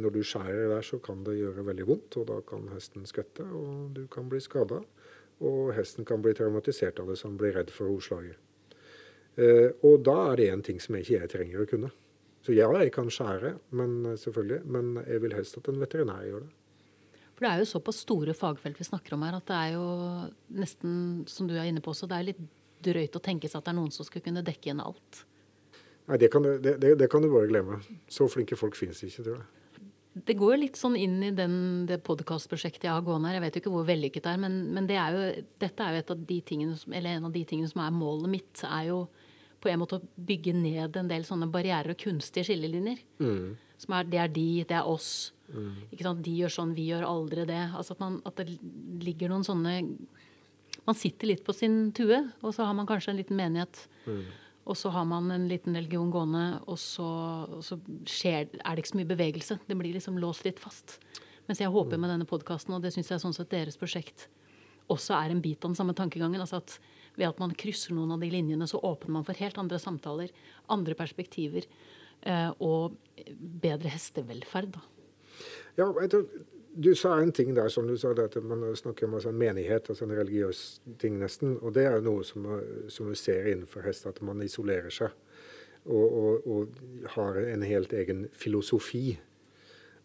når 0.00 0.14
du 0.14 0.22
skjærer 0.24 0.70
der, 0.72 0.84
så 0.86 0.98
kan 1.04 1.24
det 1.26 1.36
gjøre 1.36 1.66
veldig 1.66 1.86
vondt, 1.90 2.16
og 2.16 2.28
da 2.30 2.38
kan 2.46 2.70
hesten 2.72 3.04
skvette, 3.06 3.44
og 3.44 3.90
du 3.98 4.06
kan 4.10 4.30
bli 4.30 4.40
skada. 4.40 4.80
Og 5.44 5.72
hesten 5.76 6.06
kan 6.08 6.22
bli 6.24 6.32
traumatisert 6.36 7.00
av 7.02 7.10
det, 7.10 7.18
så 7.18 7.28
han 7.28 7.36
blir 7.40 7.52
redd 7.58 7.72
for 7.74 7.92
hovslaget. 7.92 8.38
Uh, 9.36 9.68
og 9.86 10.00
da 10.06 10.16
er 10.30 10.40
det 10.40 10.48
en 10.54 10.64
ting 10.64 10.80
som 10.80 10.96
ikke 10.96 11.18
jeg 11.18 11.32
trenger 11.34 11.60
å 11.60 11.68
kunne. 11.68 11.92
Så 12.40 12.56
ja, 12.56 12.70
jeg 12.80 12.94
kan 12.94 13.12
skjære, 13.12 13.52
men 13.76 14.14
selvfølgelig, 14.16 14.62
men 14.64 14.94
jeg 15.04 15.20
vil 15.26 15.36
helst 15.36 15.60
at 15.60 15.68
en 15.68 15.82
veterinær 15.82 16.24
gjør 16.24 16.46
det. 16.46 16.54
For 17.40 17.46
det 17.46 17.54
er 17.56 17.62
jo 17.62 17.70
såpass 17.70 18.02
store 18.04 18.34
fagfelt 18.36 18.76
vi 18.76 18.84
snakker 18.84 19.14
om 19.16 19.22
her, 19.24 19.38
at 19.38 19.46
det 19.48 19.56
er 19.56 19.70
jo 19.78 19.84
nesten, 20.60 20.90
som 21.24 21.46
du 21.48 21.54
er 21.56 21.70
inne 21.70 21.80
på 21.80 21.94
også, 21.94 22.04
det 22.10 22.18
er 22.18 22.26
litt 22.26 22.42
drøyt 22.84 23.16
å 23.16 23.22
tenke 23.24 23.48
seg 23.48 23.62
at 23.62 23.64
det 23.64 23.72
er 23.72 23.78
noen 23.78 23.94
som 23.94 24.04
skulle 24.04 24.26
kunne 24.26 24.42
dekke 24.44 24.74
inn 24.74 24.82
alt. 24.84 25.22
Nei, 26.04 26.18
det 26.20 26.28
kan, 26.34 26.44
det, 26.44 26.74
det, 26.82 26.90
det 27.00 27.08
kan 27.08 27.24
du 27.24 27.30
bare 27.32 27.48
glemme. 27.48 27.78
Så 28.12 28.28
flinke 28.28 28.58
folk 28.60 28.76
finnes 28.76 29.00
ikke, 29.08 29.24
tror 29.24 29.38
jeg. 29.38 29.88
Det 30.28 30.36
går 30.36 30.52
jo 30.52 30.60
litt 30.66 30.76
sånn 30.76 30.98
inn 31.00 31.16
i 31.24 31.30
den, 31.32 31.56
det 31.88 32.02
podkastprosjektet 32.04 32.90
jeg 32.90 32.92
har 32.92 33.08
gående 33.08 33.30
her. 33.30 33.38
Jeg 33.38 33.46
vet 33.46 33.56
jo 33.56 33.64
ikke 33.64 33.72
hvor 33.72 33.88
vellykket 33.88 34.28
det 34.28 34.36
er, 34.36 34.44
men, 34.44 34.60
men 34.76 34.90
det 34.90 35.00
er 35.00 35.16
jo, 35.16 35.48
dette 35.64 35.86
er 35.86 35.96
jo 35.96 36.04
et 36.04 36.12
av 36.12 36.28
de 36.34 36.38
tingene, 36.52 36.76
eller 36.92 37.16
en 37.16 37.30
av 37.30 37.36
de 37.40 37.44
tingene 37.48 37.72
som 37.72 37.80
er 37.86 37.94
målet 37.94 38.34
mitt. 38.36 38.64
er 38.68 38.90
jo 38.90 39.00
på 39.64 39.72
en 39.72 39.80
måte 39.80 39.96
å 39.96 40.24
bygge 40.28 40.52
ned 40.56 41.00
en 41.00 41.08
del 41.08 41.24
sånne 41.24 41.48
barrierer 41.52 41.94
og 41.94 42.00
kunstige 42.04 42.50
skillelinjer. 42.50 43.00
Mm. 43.22 43.56
Som 43.80 43.96
er, 43.96 44.12
det 44.12 44.20
er 44.20 44.34
de, 44.34 44.48
det 44.68 44.76
er 44.76 44.88
oss. 44.88 45.30
Mm. 45.50 46.20
De 46.24 46.34
gjør 46.38 46.54
sånn, 46.54 46.74
vi 46.76 46.88
gjør 46.90 47.06
aldri 47.08 47.46
det. 47.48 47.62
Altså 47.76 47.96
at, 47.96 48.02
man, 48.02 48.20
at, 48.28 48.40
det 48.40 48.58
ligger 49.04 49.32
noen 49.32 49.46
sånne 49.46 49.80
Man 50.86 50.96
sitter 50.96 51.28
litt 51.28 51.42
på 51.44 51.52
sin 51.52 51.90
tue, 51.94 52.16
og 52.40 52.54
så 52.56 52.64
har 52.64 52.74
man 52.74 52.86
kanskje 52.88 53.12
en 53.12 53.18
liten 53.18 53.36
menighet. 53.36 53.82
Mm. 54.06 54.22
Og 54.70 54.78
så 54.78 54.90
har 54.94 55.04
man 55.06 55.28
en 55.34 55.44
liten 55.50 55.76
religion 55.76 56.08
gående, 56.10 56.60
og 56.70 56.78
så, 56.80 57.06
og 57.58 57.62
så 57.66 57.76
skjer, 58.08 58.48
er 58.48 58.76
det 58.76 58.82
ikke 58.82 58.92
så 58.94 59.00
mye 59.00 59.10
bevegelse. 59.10 59.58
Det 59.68 59.76
blir 59.76 59.94
liksom 59.94 60.18
låst 60.22 60.46
litt 60.46 60.62
fast. 60.62 60.98
Mens 61.46 61.60
jeg 61.60 61.70
håper 61.70 62.00
med 62.00 62.10
denne 62.14 62.28
podkasten, 62.28 62.74
og 62.74 62.82
det 62.82 62.94
syns 62.94 63.10
jeg 63.10 63.18
er 63.18 63.22
sånn 63.22 63.36
sett 63.36 63.52
deres 63.52 63.78
prosjekt 63.78 64.28
også 64.90 65.16
er 65.16 65.32
en 65.32 65.42
bit 65.42 65.62
av 65.62 65.70
den 65.70 65.78
samme 65.78 65.94
tankegangen. 65.96 66.40
altså 66.40 66.60
at 66.60 66.78
Ved 67.16 67.28
at 67.28 67.40
man 67.42 67.54
krysser 67.58 67.94
noen 67.94 68.12
av 68.14 68.22
de 68.22 68.30
linjene, 68.30 68.66
så 68.66 68.78
åpner 68.78 69.18
man 69.18 69.26
for 69.26 69.34
helt 69.34 69.58
andre 69.58 69.78
samtaler, 69.82 70.30
andre 70.70 70.94
perspektiver 70.94 71.66
eh, 72.22 72.50
og 72.60 72.94
bedre 73.36 73.90
hestevelferd. 73.90 74.72
da. 74.76 74.80
Ja, 75.80 75.88
du 76.74 76.94
sa 76.94 77.16
en 77.20 77.32
ting 77.32 77.54
der 77.54 77.68
som 77.68 77.86
du 77.88 77.96
sa, 77.98 78.12
at 78.12 78.36
man 78.44 78.76
snakker 78.76 79.06
om 79.06 79.14
altså 79.14 79.32
en 79.32 79.38
menighet, 79.38 79.88
altså 79.90 80.04
en 80.04 80.14
religiøs 80.18 80.80
ting 80.98 81.18
nesten. 81.18 81.56
Og 81.60 81.74
det 81.74 81.86
er 81.88 82.04
noe 82.04 82.24
som, 82.24 82.46
som 82.88 83.10
vi 83.10 83.18
ser 83.18 83.48
innenfor 83.50 83.84
hest, 83.86 84.06
at 84.06 84.20
man 84.22 84.42
isolerer 84.44 84.92
seg. 84.94 85.16
Og, 85.84 86.06
og, 86.06 86.46
og 86.46 87.12
har 87.16 87.40
en 87.40 87.64
helt 87.64 87.92
egen 87.96 88.26
filosofi. 88.32 89.18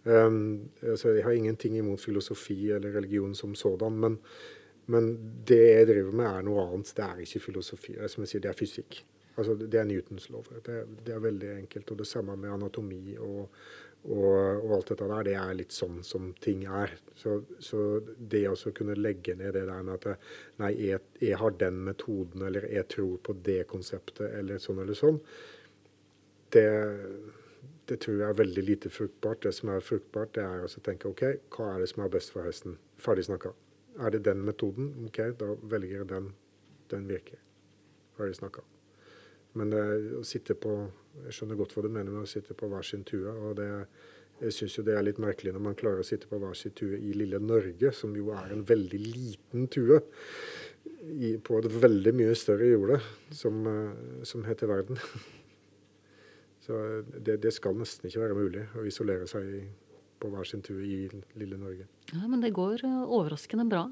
Um, 0.05 0.69
altså 0.81 1.15
jeg 1.17 1.25
har 1.25 1.35
ingenting 1.35 1.77
imot 1.77 1.99
filosofi 1.99 2.71
eller 2.71 2.93
religion 2.93 3.33
som 3.35 3.55
sådan, 3.55 3.97
men, 3.97 4.19
men, 4.85 5.07
det 5.47 5.57
jeg 5.57 5.87
driver 5.87 6.11
med, 6.11 6.25
er 6.25 6.45
noe 6.45 6.65
annet. 6.65 6.93
Det 6.95 7.05
er 7.05 7.25
ikke 7.25 7.43
filosofi. 7.49 7.97
Som 8.07 8.23
jeg 8.23 8.33
sier, 8.33 8.45
det 8.45 8.53
er 8.53 8.57
fysikk. 8.57 9.03
Altså, 9.35 9.55
det 9.59 9.79
er 9.79 9.83
Newtons 9.83 10.29
lover. 10.29 10.61
Det, 10.65 10.83
det, 11.05 11.13
er 11.13 11.19
veldig 11.19 11.49
enkelt. 11.57 11.91
Og 11.91 11.99
det 11.99 12.07
samme 12.07 12.37
med 12.39 12.53
anatomi 12.53 13.17
og, 13.17 13.49
og, 14.05 14.61
og, 14.63 14.73
alt 14.77 14.91
dette 14.91 15.07
der. 15.09 15.23
Det 15.27 15.35
er 15.39 15.57
litt 15.57 15.75
sånn 15.75 16.01
som 16.05 16.29
ting 16.43 16.65
er. 16.65 16.93
Så, 17.17 17.39
så 17.63 17.81
det 18.17 18.43
å 18.51 18.73
kunne 18.75 18.97
legge 18.99 19.35
ned 19.39 19.55
det 19.57 19.65
der 19.69 19.87
med 19.87 20.05
at 20.05 20.27
nei, 20.61 20.71
jeg, 20.91 21.01
jeg, 21.21 21.39
har 21.41 21.57
den 21.61 21.81
metoden, 21.87 22.45
eller 22.47 22.67
jeg 22.71 22.87
tror 22.93 23.17
på 23.25 23.37
det 23.47 23.63
konseptet, 23.71 24.27
eller 24.41 24.61
sånn 24.61 24.83
eller 24.83 24.97
sånn, 24.97 25.19
det, 26.55 26.67
det 27.89 27.99
tror 28.03 28.21
jeg 28.21 28.29
er 28.29 28.39
veldig 28.43 28.65
lite 28.69 28.93
fruktbart. 28.93 29.43
Det 29.47 29.55
som 29.57 29.73
er 29.73 29.85
fruktbart, 29.85 30.35
det 30.37 30.45
er 30.45 30.67
å 30.67 30.85
tenke 30.85 31.11
OK, 31.11 31.25
hva 31.57 31.73
er 31.73 31.83
det 31.83 31.91
som 31.93 32.05
er 32.05 32.13
best 32.13 32.35
for 32.35 32.47
hesten? 32.47 32.77
Ferdig 33.01 33.27
snakka. 33.29 33.55
Er 33.99 34.11
det 34.11 34.25
den 34.27 34.43
metoden? 34.45 34.93
OK, 35.07 35.21
da 35.39 35.55
velger 35.63 36.01
jeg 36.01 36.11
den. 36.13 36.31
Den 36.91 37.09
virker. 37.09 37.41
Ferdig 38.17 38.37
snakka. 38.39 38.63
Men 39.55 39.71
det, 39.71 39.83
å 40.19 40.23
sitte 40.27 40.57
på 40.59 40.75
Jeg 41.25 41.37
skjønner 41.37 41.55
godt 41.55 41.71
hva 41.75 41.85
du 41.85 41.87
mener 41.87 42.11
med 42.11 42.25
å 42.25 42.29
sitte 42.29 42.55
på 42.57 42.67
hver 42.67 42.83
sin 42.83 43.05
tue. 43.07 43.31
og 43.31 43.55
det, 43.55 43.69
Jeg 44.41 44.55
syns 44.57 44.75
jo 44.77 44.83
det 44.83 44.97
er 44.97 45.05
litt 45.07 45.21
merkelig 45.23 45.53
når 45.55 45.63
man 45.63 45.77
klarer 45.79 46.03
å 46.03 46.07
sitte 46.07 46.27
på 46.27 46.39
hver 46.41 46.57
sin 46.59 46.73
tue 46.75 46.99
i 46.99 47.13
lille 47.15 47.39
Norge, 47.39 47.91
som 47.95 48.15
jo 48.15 48.33
er 48.35 48.51
en 48.51 48.65
veldig 48.67 48.99
liten 48.99 49.69
tue. 49.71 50.01
I, 51.05 51.37
på 51.41 51.57
et 51.61 51.69
veldig 51.81 52.11
mye 52.17 52.35
større 52.37 52.67
jorde 52.67 52.99
som, 53.33 53.63
eh, 53.69 54.21
som 54.27 54.43
heter 54.45 54.69
verden. 54.69 54.99
Så 56.65 56.77
det, 57.05 57.39
det, 57.43 57.51
skal 57.53 57.77
nesten 57.77 58.09
ikke 58.09 58.23
være 58.23 58.37
mulig 58.37 58.63
å 58.73 58.85
isolere 58.89 59.27
seg 59.29 59.67
på 60.21 60.31
hver 60.33 60.47
sin 60.49 60.63
tue 60.65 60.81
i 60.81 60.97
lille 61.37 61.59
Norge. 61.61 61.85
Ja, 62.11 62.25
Men 62.25 62.41
det 62.41 62.55
går 62.57 62.81
eh, 62.85 63.01
overraskende 63.05 63.67
bra. 63.69 63.85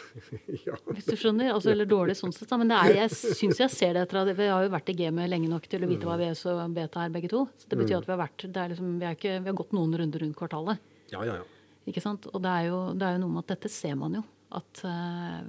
ja. 0.66 0.76
Hvis 0.88 1.08
du 1.08 1.14
skjønner. 1.18 1.52
Altså, 1.54 1.72
eller 1.72 1.88
dårlig 1.88 2.16
sånn 2.18 2.34
sett. 2.34 2.52
Men 2.60 2.72
er, 2.76 2.94
jeg 3.02 3.12
syns 3.12 3.60
jeg 3.62 3.72
ser 3.72 3.96
det 3.96 4.06
etter 4.06 4.22
at 4.22 4.32
Vi 4.38 4.48
har 4.48 4.64
jo 4.64 4.72
vært 4.72 4.92
i 4.92 4.96
gamet 4.98 5.30
lenge 5.30 5.50
nok 5.50 5.68
til 5.70 5.84
å 5.84 5.90
vite 5.90 6.08
hva 6.08 6.18
VS 6.20 6.44
og 6.52 6.62
beta 6.76 7.04
er, 7.04 7.12
begge 7.14 7.32
to. 7.32 7.44
Så 7.60 7.68
det 7.68 7.80
betyr 7.80 7.96
mm. 7.96 8.00
at 8.00 8.08
vi 8.08 8.14
har 8.14 8.22
vært 8.22 8.46
liksom, 8.48 8.96
vi, 9.02 9.10
ikke, 9.18 9.36
vi, 9.38 9.50
har 9.52 9.58
gått 9.62 9.76
noen 9.76 9.98
runder 10.00 10.24
rundt 10.24 10.38
kvartalet. 10.38 10.90
Ja, 11.12 11.24
ja, 11.28 11.40
ja. 11.42 11.78
Ikke 11.90 12.02
sant? 12.04 12.28
Og 12.32 12.42
det 12.44 12.50
er, 12.50 12.70
jo, 12.70 12.82
det 12.96 13.08
er 13.08 13.16
jo 13.16 13.24
noe 13.24 13.36
med 13.36 13.44
at 13.44 13.54
dette 13.56 13.72
ser 13.72 13.96
man 13.98 14.20
jo. 14.20 14.24
At 14.52 14.84
uh, 14.86 15.40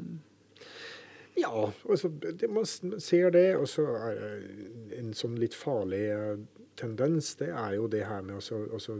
ja, 1.35 1.71
altså, 1.89 2.09
det, 2.09 2.49
man 2.49 2.65
ser 2.65 3.33
det. 3.35 3.47
Og 3.57 3.67
så 3.69 3.87
er 3.99 4.19
det 4.19 4.99
en 4.99 5.13
sånn 5.17 5.37
litt 5.41 5.57
farlig 5.57 6.05
eh, 6.13 6.43
tendens, 6.79 7.35
det 7.35 7.51
er 7.53 7.75
jo 7.77 7.87
det 7.91 8.05
her 8.07 8.23
med 8.25 8.39
også, 8.39 8.63
også, 8.73 8.97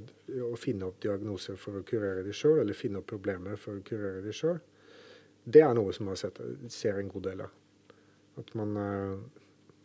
å 0.51 0.53
finne 0.59 0.89
opp 0.89 0.99
diagnoser 1.03 1.57
for 1.59 1.79
å 1.79 1.85
kurere 1.87 2.25
det 2.25 2.35
sjøl, 2.37 2.59
eller 2.61 2.77
finne 2.77 3.01
opp 3.01 3.09
problemer 3.09 3.57
for 3.59 3.79
å 3.79 3.85
kurere 3.85 4.21
det 4.25 4.35
sjøl. 4.37 4.59
Det 5.43 5.61
er 5.61 5.73
noe 5.75 5.93
som 5.95 6.07
man 6.07 6.19
ser 6.71 6.99
en 6.99 7.11
god 7.11 7.25
del 7.27 7.41
av. 7.43 7.55
At 8.39 8.53
man, 8.57 8.77
eh, 8.77 9.17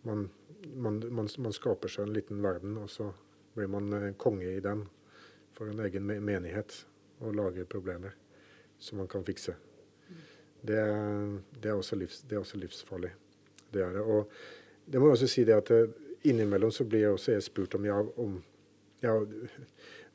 man, 0.06 0.28
man, 0.74 1.00
man, 1.11 1.52
skaper 1.52 1.90
seg 1.92 2.06
en 2.06 2.14
liten 2.14 2.42
verden, 2.42 2.76
og 2.80 2.90
så 2.90 3.11
blir 3.56 3.70
man 3.70 3.92
eh, 3.92 4.12
konge 4.16 4.48
i 4.52 4.62
den 4.64 4.86
for 5.56 5.70
en 5.70 5.82
egen 5.84 6.06
menighet 6.06 6.84
og 7.18 7.34
lager 7.34 7.66
problemer 7.66 8.14
som 8.78 9.02
man 9.02 9.11
kan 9.11 9.26
fikse. 9.26 9.56
Det, 10.61 10.78
det, 11.62 11.68
er, 11.68 11.74
også 11.74 11.96
livs, 11.98 12.22
det 12.22 12.36
er 12.36 12.44
også 12.44 12.59
livsfarlig. 12.59 13.11
Det 13.74 13.82
er 13.82 13.92
det. 13.98 14.02
Og 14.02 14.30
det 14.86 15.00
må 15.00 15.11
jeg 15.11 15.18
også 15.18 15.30
si 15.30 15.44
det 15.44 15.59
at 15.59 15.74
eh, 15.74 15.90
innimellom 16.30 16.70
så 16.74 16.86
blir 16.86 17.09
jeg 17.09 17.16
også 17.16 17.34
jeg 17.34 17.46
spurt 17.46 17.74
om, 17.74 17.86
ja, 17.86 17.98
om 17.98 18.38
ja, 19.02 19.18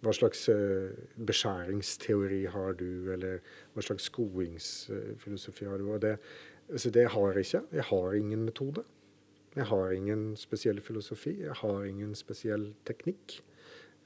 hva 0.03 0.13
slags 0.15 0.47
uh, 0.51 0.91
beskjæringsteori 1.17 2.43
har 2.53 2.75
du, 2.79 3.11
eller 3.13 3.39
hva 3.73 3.85
slags 3.85 4.09
skoingsfilosofi 4.11 5.69
har 5.69 5.79
du? 5.81 5.87
Og 5.95 6.03
det, 6.03 6.17
altså 6.69 6.91
det 6.93 7.07
har 7.15 7.31
jeg 7.31 7.47
ikke. 7.47 7.63
Jeg 7.79 7.87
har 7.89 8.19
ingen 8.19 8.45
metode. 8.45 8.85
Jeg 9.55 9.69
har 9.69 9.91
ingen 9.95 10.35
spesiell 10.39 10.81
filosofi. 10.81 11.37
Jeg 11.45 11.57
har 11.61 11.83
ingen 11.87 12.15
spesiell 12.19 12.71
teknikk. 12.85 13.39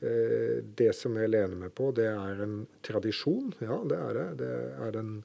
Uh, 0.01 0.63
det 0.77 0.93
som 0.93 1.17
jeg 1.17 1.33
lener 1.33 1.57
meg 1.57 1.73
på, 1.77 1.91
det 1.97 2.11
er 2.13 2.43
en 2.45 2.59
tradisjon. 2.85 3.55
Ja, 3.61 3.81
det 3.89 4.01
er 4.01 4.19
det. 4.21 4.27
Det 4.43 4.51
er 4.77 4.99
den 4.99 5.15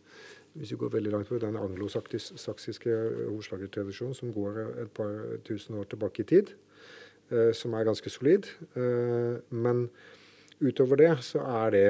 hvis 0.55 0.73
vi 0.73 0.77
går 0.77 0.93
veldig 0.93 1.13
langt 1.13 1.29
på 1.29 1.39
den 1.41 1.57
anglosaksiske 1.57 2.97
ordslagertradisjonen 3.33 4.15
som 4.15 4.33
går 4.35 4.59
et 4.83 4.91
par 4.95 5.39
tusen 5.47 5.79
år 5.81 5.87
tilbake 5.89 6.23
i 6.23 6.29
tid, 6.29 6.53
eh, 7.31 7.53
som 7.57 7.73
er 7.73 7.85
ganske 7.89 8.11
solid. 8.11 8.51
Eh, 8.77 9.41
men 9.49 9.89
utover 10.63 11.01
det 11.01 11.15
så 11.27 11.43
er 11.63 11.75
det 11.75 11.87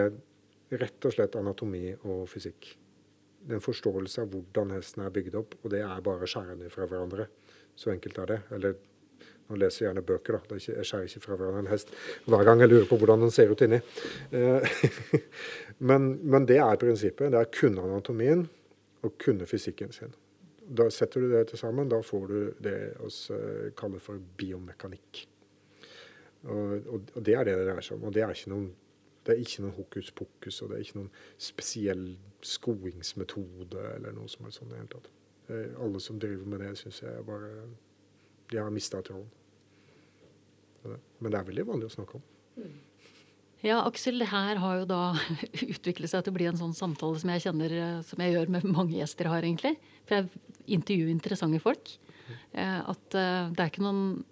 rett 0.80 1.08
og 1.08 1.14
slett 1.14 1.36
anatomi 1.36 1.90
og 2.08 2.24
fysikk. 2.30 2.70
Det 3.42 3.56
er 3.56 3.58
en 3.58 3.64
forståelse 3.64 4.22
av 4.22 4.30
hvordan 4.32 4.72
hesten 4.76 5.02
er 5.04 5.12
bygd 5.12 5.36
opp, 5.40 5.56
og 5.62 5.72
det 5.74 5.82
er 5.82 6.04
bare 6.04 6.24
å 6.24 6.30
skjære 6.30 6.56
ned 6.60 6.72
fra 6.72 6.86
hverandre. 6.88 7.26
Så 7.76 7.90
enkelt 7.92 8.18
er 8.22 8.30
det. 8.30 8.38
Eller 8.54 8.76
nå 9.48 9.58
leser 9.58 9.88
gjerne 9.88 10.04
bøker, 10.06 10.38
da. 10.38 10.58
Jeg 10.60 10.86
skjærer 10.86 11.08
ikke 11.08 11.24
fra 11.24 11.38
hverandre 11.40 11.64
en 11.64 11.72
hest 11.72 11.92
hver 12.30 12.46
gang 12.46 12.62
jeg 12.62 12.70
lurer 12.70 12.88
på 12.88 12.98
hvordan 13.00 13.26
den 13.26 13.34
ser 13.34 13.50
ut 13.52 13.64
inni. 13.66 13.80
Eh, 14.30 14.80
men, 15.90 16.12
men, 16.22 16.46
det 16.48 16.60
er 16.62 16.80
prinsippet. 16.80 17.32
Det 17.34 17.40
er 17.40 17.50
kunne 17.52 17.84
anatomien 17.84 18.46
og 19.02 19.16
kunne 19.20 19.48
fysikken 19.50 19.92
sin. 19.92 20.14
Da 20.62 20.86
setter 20.94 21.24
du 21.24 21.32
det 21.32 21.48
til 21.50 21.60
sammen. 21.60 21.90
Da 21.90 22.00
får 22.06 22.26
du 22.30 22.38
det 22.62 22.78
vi 23.02 23.74
kaller 23.76 24.00
for 24.00 24.22
biomekanikk. 24.38 25.26
Og, 26.43 26.72
og, 26.88 27.11
og, 27.14 27.20
det 27.22 27.36
er 27.38 27.47
det 27.47 27.55
det 27.59 27.66
dreier 27.68 27.84
seg 27.86 27.99
om. 27.99 28.09
Og 28.09 28.14
det 28.14 28.24
er 28.24 28.34
ikke 28.34 28.55
noen 28.55 28.70
det 29.22 29.36
er 29.36 29.43
ikke 29.43 29.62
noen 29.62 29.76
hokus 29.76 30.11
pokus, 30.18 30.57
og 30.62 30.70
det 30.70 30.76
er 30.76 30.84
ikke 30.86 30.99
noen 30.99 31.11
spesiell 31.38 32.07
skoingsmetode 32.43 33.84
eller 33.93 34.14
noe 34.16 34.30
som 34.30 34.49
er 34.49 34.55
sånn 34.55 34.72
i 34.72 34.72
det 34.72 34.80
hele 34.80 34.90
tatt. 34.97 35.11
Eh, 35.47 35.76
alle 35.84 36.01
som 36.03 36.18
driver 36.22 36.49
med 36.51 36.64
det, 36.64 36.72
syns 36.80 37.03
jeg 37.05 37.26
bare 37.26 37.51
De 38.51 38.59
har 38.59 38.72
mista 38.74 39.01
tråden. 39.03 39.30
Men 40.82 41.30
det 41.30 41.38
er 41.38 41.47
veldig 41.47 41.66
vanlig 41.68 41.86
å 41.86 41.95
snakke 41.95 42.18
om. 42.18 42.24
Ja, 43.62 43.78
Aksel, 43.86 44.18
det 44.18 44.32
her 44.32 44.59
har 44.59 44.80
jo 44.80 44.88
da 44.90 45.03
utviklet 45.76 46.11
seg 46.11 46.24
til 46.24 46.34
å 46.34 46.38
bli 46.40 46.49
en 46.51 46.59
sånn 46.59 46.74
samtale 46.74 47.22
som 47.22 47.30
jeg 47.30 47.45
kjenner 47.47 47.76
eh, 47.78 48.01
som 48.09 48.26
jeg 48.26 48.34
gjør 48.34 48.51
med 48.57 48.66
mange 48.66 48.99
gjester 48.99 49.30
har, 49.30 49.47
egentlig. 49.47 49.76
For 50.03 50.18
jeg 50.18 50.74
intervjuer 50.80 51.14
interessante 51.14 51.62
folk. 51.62 51.95
Eh, 52.59 52.80
at 52.82 53.07
det 53.14 53.55
er 53.62 53.70
ikke 53.70 53.86
noen 53.86 54.24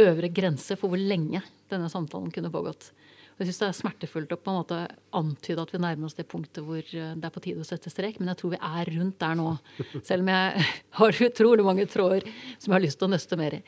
øvre 0.00 0.30
grense 0.32 0.76
for 0.78 0.92
hvor 0.92 1.00
lenge 1.00 1.42
denne 1.72 1.90
samtalen 1.92 2.32
kunne 2.32 2.52
pågått. 2.52 2.90
Jeg 3.38 3.48
syns 3.48 3.58
det 3.58 3.66
er 3.66 3.76
smertefullt 3.78 4.32
å 4.34 4.38
på 4.38 4.52
en 4.52 4.58
måte 4.60 4.78
antyde 5.18 5.62
at 5.64 5.72
vi 5.72 5.80
nærmer 5.82 6.06
oss 6.06 6.14
det 6.14 6.28
punktet 6.30 6.62
hvor 6.62 6.84
det 6.84 7.26
er 7.26 7.32
på 7.34 7.42
tide 7.42 7.64
å 7.64 7.66
sette 7.66 7.90
strek, 7.90 8.20
men 8.20 8.30
jeg 8.30 8.38
tror 8.38 8.52
vi 8.52 8.60
er 8.62 8.90
rundt 8.94 9.18
der 9.18 9.38
nå. 9.40 9.48
Selv 10.08 10.22
om 10.22 10.30
jeg 10.30 10.66
har 11.00 11.24
utrolig 11.26 11.66
mange 11.66 11.88
tråder 11.90 12.28
som 12.58 12.70
jeg 12.70 12.76
har 12.76 12.86
lyst 12.86 13.00
til 13.00 13.08
å 13.08 13.14
nøste 13.16 13.40
mer 13.40 13.58
i. 13.58 13.62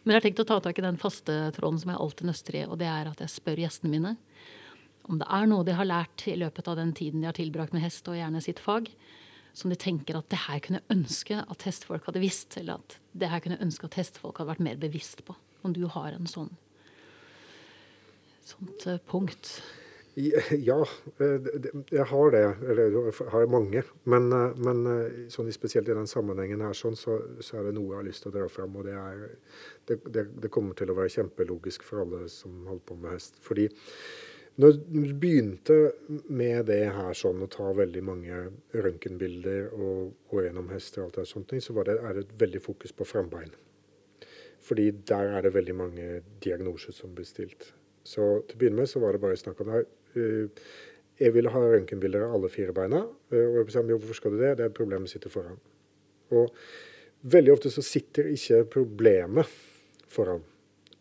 Men 0.00 0.14
jeg 0.14 0.20
har 0.20 0.26
tenkt 0.28 0.40
å 0.46 0.48
ta 0.48 0.60
tak 0.64 0.78
i 0.80 0.86
den 0.86 1.00
faste 1.00 1.36
tråden 1.58 1.82
som 1.82 1.92
jeg 1.92 2.00
alltid 2.00 2.30
nøster 2.30 2.56
i, 2.62 2.64
og 2.64 2.78
det 2.80 2.88
er 2.88 3.10
at 3.10 3.20
jeg 3.20 3.34
spør 3.34 3.60
gjestene 3.66 3.92
mine 3.92 4.16
om 5.10 5.18
det 5.18 5.26
er 5.26 5.48
noe 5.50 5.66
de 5.66 5.74
har 5.74 5.88
lært 5.88 6.26
i 6.30 6.36
løpet 6.38 6.68
av 6.70 6.78
den 6.78 6.92
tiden 6.96 7.22
de 7.22 7.28
har 7.28 7.36
tilbrakt 7.36 7.74
med 7.74 7.82
hest, 7.82 8.06
og 8.08 8.18
gjerne 8.18 8.42
sitt 8.44 8.62
fag, 8.62 8.88
som 9.56 9.72
de 9.72 9.78
tenker 9.80 10.18
at 10.18 10.28
det 10.30 10.44
her 10.46 10.60
kunne 10.62 10.82
ønske 10.92 11.40
at 11.42 11.64
hestfolk 11.66 12.06
hadde 12.06 12.22
visst, 12.22 12.54
eller 12.60 12.78
at 12.78 12.98
det 13.18 13.30
her 13.32 13.42
kunne 13.42 13.58
ønske 13.64 13.88
at 13.88 13.98
hestfolk 13.98 14.38
hadde 14.38 14.52
vært 14.52 14.66
mer 14.68 14.78
bevisst 14.80 15.24
på. 15.26 15.34
Om 15.62 15.76
du 15.76 15.84
har 15.90 16.12
en 16.16 16.28
sånn 16.30 16.52
sånt 18.50 18.86
uh, 18.86 18.98
punkt. 19.10 19.60
Ja, 20.18 20.80
eh, 21.22 21.50
jeg 21.94 22.04
har 22.10 22.32
det. 22.34 22.46
Eller 22.66 22.96
jeg 22.96 23.28
har 23.30 23.46
mange. 23.46 23.84
Men, 24.10 24.26
eh, 24.34 24.56
men 24.58 24.80
sånn 25.32 25.52
spesielt 25.54 25.88
i 25.88 25.94
den 25.94 26.10
sammenhengen 26.10 26.64
her, 26.64 26.74
sånn, 26.76 26.98
så, 26.98 27.20
så, 27.38 27.60
er 27.60 27.68
det 27.68 27.76
noe 27.76 27.92
jeg 27.92 28.00
har 28.00 28.08
lyst 28.08 28.26
til 28.26 28.32
å 28.32 28.34
dra 28.34 28.48
fram. 28.50 28.74
Og 28.76 28.88
det, 28.88 28.96
er, 28.98 29.22
det, 29.88 30.00
det, 30.10 30.26
det, 30.42 30.50
kommer 30.52 30.76
til 30.76 30.90
å 30.90 30.98
være 30.98 31.14
kjempelogisk 31.14 31.86
for 31.86 32.02
alle 32.02 32.26
som 32.32 32.58
holder 32.66 32.84
på 32.90 32.98
med 32.98 33.14
hest. 33.14 33.38
Fordi 33.46 33.68
når 34.60 34.76
du 34.90 35.14
begynte 35.16 35.78
med 36.28 36.66
det 36.68 36.82
her 36.92 37.14
sånn, 37.16 37.40
å 37.46 37.48
ta 37.48 37.70
veldig 37.72 38.02
mange 38.04 38.42
røntgenbilder 38.74 39.70
og 39.72 40.10
gå 40.28 40.44
gjennom 40.44 40.68
hester 40.74 41.04
og 41.04 41.08
alt 41.08 41.20
det 41.22 41.30
sånt, 41.30 41.54
så 41.54 41.70
så 41.70 41.84
det, 41.86 41.96
er 41.96 42.18
det 42.18 42.26
et 42.26 42.38
veldig 42.42 42.62
fokus 42.66 42.92
på 42.92 43.06
frambein. 43.08 43.54
Fordi 44.70 44.86
der 45.10 45.32
er 45.34 45.42
det 45.42 45.50
veldig 45.56 45.74
mange 45.74 46.04
diagnoser 46.44 46.94
som 46.94 47.10
blir 47.14 47.26
stilt. 47.26 47.72
Så 48.06 48.22
til 48.46 48.54
å 48.54 48.60
begynne 48.60 48.84
med 48.84 48.90
så 48.90 49.02
var 49.02 49.16
det 49.16 49.22
bare 49.24 49.38
snakk 49.38 49.64
om 49.64 49.72
det. 49.72 49.80
Jeg 51.20 51.34
ville 51.34 51.50
ha 51.50 51.62
røntgenbilder 51.64 52.28
av 52.28 52.36
alle 52.36 52.52
fire 52.52 52.74
beina. 52.76 53.02
Og 53.34 53.58
jeg 53.58 53.74
sa 53.74 53.82
hvorfor 53.82 54.14
skal 54.20 54.36
du 54.36 54.38
det? 54.38 54.52
Det 54.60 54.68
er 54.68 54.76
problemet 54.78 55.10
sitter 55.10 55.32
foran. 55.32 55.58
Og 56.30 56.54
veldig 57.34 57.56
ofte 57.56 57.72
så 57.74 57.82
sitter 57.82 58.30
ikke 58.30 58.62
problemet 58.78 59.50
foran. 60.06 60.46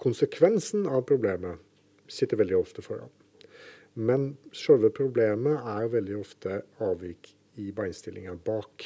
Konsekvensen 0.01 0.89
av 0.89 1.05
problemet 1.05 1.61
sitter 2.09 2.41
veldig 2.41 2.57
ofte 2.57 2.82
foran. 2.82 3.13
Men 4.01 4.32
selve 4.55 4.89
problemet 4.95 5.61
er 5.61 5.93
veldig 5.93 6.17
ofte 6.17 6.63
avvik 6.82 7.36
i 7.61 7.70
beinstillinga 7.76 8.34
bak. 8.49 8.86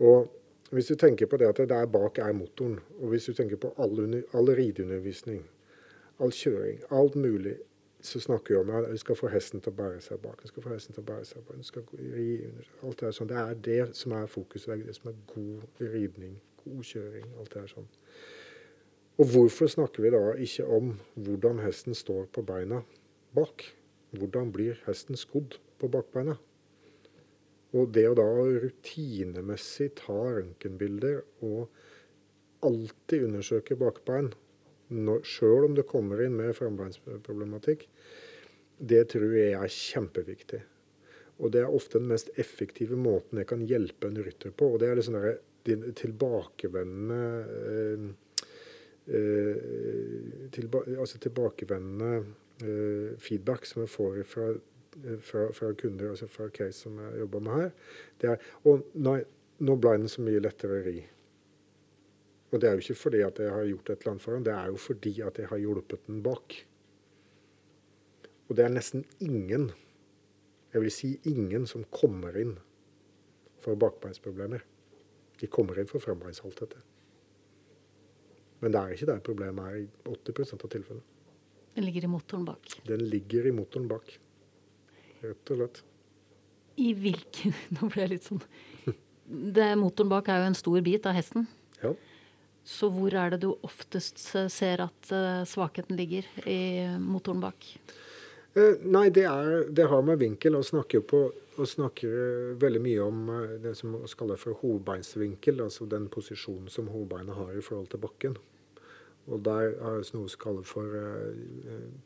Og 0.00 0.32
hvis 0.70 0.90
du 0.90 0.94
tenker 0.98 1.26
på 1.30 1.38
det 1.38 1.48
at 1.48 1.60
det 1.62 1.68
der 1.70 1.86
bak 1.86 2.18
er 2.18 2.32
motoren, 2.32 2.80
og 2.98 3.08
hvis 3.12 3.28
du 3.28 3.32
tenker 3.32 3.56
på 3.56 3.74
all, 3.78 4.22
all 4.34 4.50
rideundervisning, 4.50 5.44
all 6.18 6.32
kjøring, 6.32 6.80
alt 6.90 7.14
mulig, 7.14 7.56
så 8.00 8.20
snakker 8.20 8.54
vi 8.54 8.60
om 8.60 8.70
at 8.70 8.90
du 8.90 8.96
skal 8.96 9.16
få 9.18 9.28
hesten 9.32 9.60
til 9.60 9.72
å 9.72 9.76
bære 9.76 10.00
seg 10.04 10.20
bak. 10.22 10.42
Du 10.42 10.50
skal 10.50 10.62
få 10.62 10.72
hesten 10.72 10.94
til 10.94 11.02
å 11.02 11.06
bære 11.08 11.24
seg 11.26 11.46
bak. 11.46 11.56
Du 11.58 11.66
skal 11.66 11.86
ri 11.98 12.26
under. 12.46 12.68
Alt 12.86 13.00
det 13.00 13.08
er 13.08 13.16
sånn. 13.16 13.30
Det 13.30 13.38
er 13.40 13.62
det 13.66 13.78
som 13.98 14.14
er 14.14 14.28
fokuset. 14.30 14.68
Det 14.68 14.76
er 14.76 14.90
det 14.90 14.96
som 14.98 15.10
er 15.10 15.16
god 15.32 15.80
ridning, 15.94 16.36
god 16.64 16.84
kjøring. 16.86 17.30
Alt 17.40 17.54
det 17.54 17.62
er 17.62 17.72
sånn. 17.72 17.88
Og 19.16 19.32
hvorfor 19.32 19.70
snakker 19.72 20.04
vi 20.04 20.12
da 20.12 20.22
ikke 20.44 20.68
om 20.76 20.92
hvordan 21.14 21.62
hesten 21.64 21.96
står 21.96 22.28
på 22.36 22.44
beina 22.46 22.82
bak? 23.34 23.64
Hvordan 24.16 24.52
blir 24.54 24.78
hesten 24.86 25.18
skodd 25.18 25.58
på 25.80 25.90
bakbeina? 25.90 26.36
Og 27.76 27.90
det 27.92 28.06
å 28.08 28.16
da 28.16 28.26
rutinemessig 28.64 29.90
ta 30.00 30.16
røntgenbilder 30.38 31.20
og 31.44 31.66
alltid 32.66 33.26
undersøke 33.28 33.76
bakbein, 33.78 34.32
sjøl 35.26 35.66
om 35.66 35.74
det 35.76 35.88
kommer 35.90 36.22
inn 36.22 36.38
med 36.38 36.54
frambeinsproblematikk, 36.56 37.84
det 38.78 39.02
tror 39.12 39.34
jeg 39.34 39.56
er 39.58 39.72
kjempeviktig. 39.72 40.62
Og 41.36 41.52
det 41.52 41.62
er 41.62 41.74
ofte 41.74 42.00
den 42.00 42.08
mest 42.12 42.30
effektive 42.40 42.96
måten 42.96 43.40
jeg 43.40 43.48
kan 43.50 43.64
hjelpe 43.68 44.08
en 44.08 44.20
rytter 44.24 44.54
på. 44.56 44.70
Og 44.72 44.80
det 44.80 44.88
er 44.88 45.00
liksom 45.00 45.18
der, 45.18 45.40
tilbakevendende 45.98 47.22
eh, 47.66 48.06
eh, 49.18 50.46
tilba, 50.54 50.84
altså 50.96 51.20
tilbakevendende 51.20 52.12
eh, 52.62 53.18
feedback 53.20 53.68
som 53.68 53.84
jeg 53.84 53.92
får 53.92 54.22
fra 54.30 54.48
fra, 55.20 55.52
fra, 55.52 55.72
kunder, 55.74 56.10
altså 56.10 56.28
fra 56.30 56.48
case 56.50 56.86
som 56.86 56.98
jeg 57.00 57.20
jobber 57.24 57.44
med 57.44 57.60
her, 57.60 57.70
det 58.20 58.30
er 58.32 58.48
Og 58.64 58.86
nei, 58.94 59.18
nå 59.58 59.76
ble 59.80 59.96
den 59.98 60.10
så 60.12 60.24
mye 60.24 60.42
lettere 60.42 60.80
å 60.80 60.84
ri. 60.84 60.96
Og 62.52 62.60
det 62.60 62.68
er 62.68 62.76
jo 62.76 62.84
ikke 62.84 63.00
fordi 63.00 63.22
at 63.26 63.40
jeg 63.42 63.52
har 63.52 63.66
gjort 63.68 63.90
et 63.90 64.00
eller 64.00 64.12
annet 64.12 64.24
for 64.24 64.36
den, 64.36 64.46
det 64.46 64.54
er 64.54 64.70
jo 64.70 64.80
fordi 64.80 65.14
at 65.26 65.38
jeg 65.40 65.50
har 65.50 65.60
hjulpet 65.60 66.06
den 66.06 66.22
bak. 66.24 66.56
Og 68.46 68.56
det 68.56 68.64
er 68.64 68.74
nesten 68.74 69.04
ingen, 69.20 69.70
jeg 70.72 70.82
vil 70.82 70.92
si 70.92 71.10
ingen, 71.26 71.66
som 71.66 71.86
kommer 71.90 72.36
inn 72.38 72.54
for 73.64 73.78
bakbeinsproblemer. 73.80 74.62
De 75.40 75.48
kommer 75.52 75.80
inn 75.80 75.88
for 75.90 76.04
frambeinshalthet. 76.04 76.76
Men 78.62 78.72
det 78.72 78.80
er 78.80 78.94
ikke 78.94 79.10
der 79.10 79.24
problemet 79.24 79.66
er 79.66 79.82
i 79.82 79.88
80% 80.06 80.62
av 80.62 80.72
tilfellene. 80.72 81.04
Den 81.76 81.84
ligger 81.84 82.06
i 82.06 82.08
motoren 82.08 82.46
bak? 82.46 82.78
Den 82.86 83.02
ligger 83.10 83.48
i 83.48 83.52
motoren 83.52 83.88
bak 83.90 84.14
rett 85.30 85.52
og 85.52 85.60
slett. 85.60 85.82
I 86.76 86.92
hvilken 86.92 87.54
Nå 87.76 87.88
ble 87.92 88.04
jeg 88.04 88.14
litt 88.16 88.26
sånn 88.28 88.42
det, 89.26 89.72
Motoren 89.78 90.10
bak 90.12 90.28
er 90.30 90.42
jo 90.42 90.50
en 90.50 90.58
stor 90.58 90.82
bit 90.86 91.06
av 91.08 91.16
hesten. 91.16 91.48
Ja. 91.80 91.92
Så 92.66 92.90
hvor 92.94 93.14
er 93.14 93.34
det 93.34 93.42
du 93.44 93.52
oftest 93.66 94.20
ser 94.22 94.82
at 94.82 95.10
uh, 95.10 95.42
svakheten 95.46 95.98
ligger 95.98 96.26
i 96.50 96.86
motoren 96.98 97.42
bak? 97.42 97.66
Eh, 98.56 98.82
nei, 98.82 99.08
det, 99.14 99.26
er, 99.28 99.66
det, 99.70 99.86
har 99.90 100.02
med 100.06 100.18
vinkel 100.22 100.58
å 100.58 100.64
snakke 100.66 101.02
på 101.06 101.20
og 101.56 101.68
snakker 101.68 102.56
veldig 102.60 102.82
mye 102.84 103.04
om 103.04 103.20
det 103.62 103.72
som 103.78 103.94
vi 103.96 104.10
kaller 104.18 104.40
for 104.40 104.58
hovedbeinsvinkel, 104.60 105.62
altså 105.64 105.86
den 105.88 106.10
posisjonen 106.12 106.68
som 106.72 106.90
hovedbeinet 106.92 107.36
har 107.38 107.54
i 107.56 107.64
forhold 107.64 107.88
til 107.92 108.02
bakken. 108.02 108.36
Og 109.26 109.40
der 109.46 109.72
er 109.72 110.02
det 110.02 110.12
noe 110.14 110.28
som 110.28 110.42
kalles 110.42 110.68
for 110.68 110.98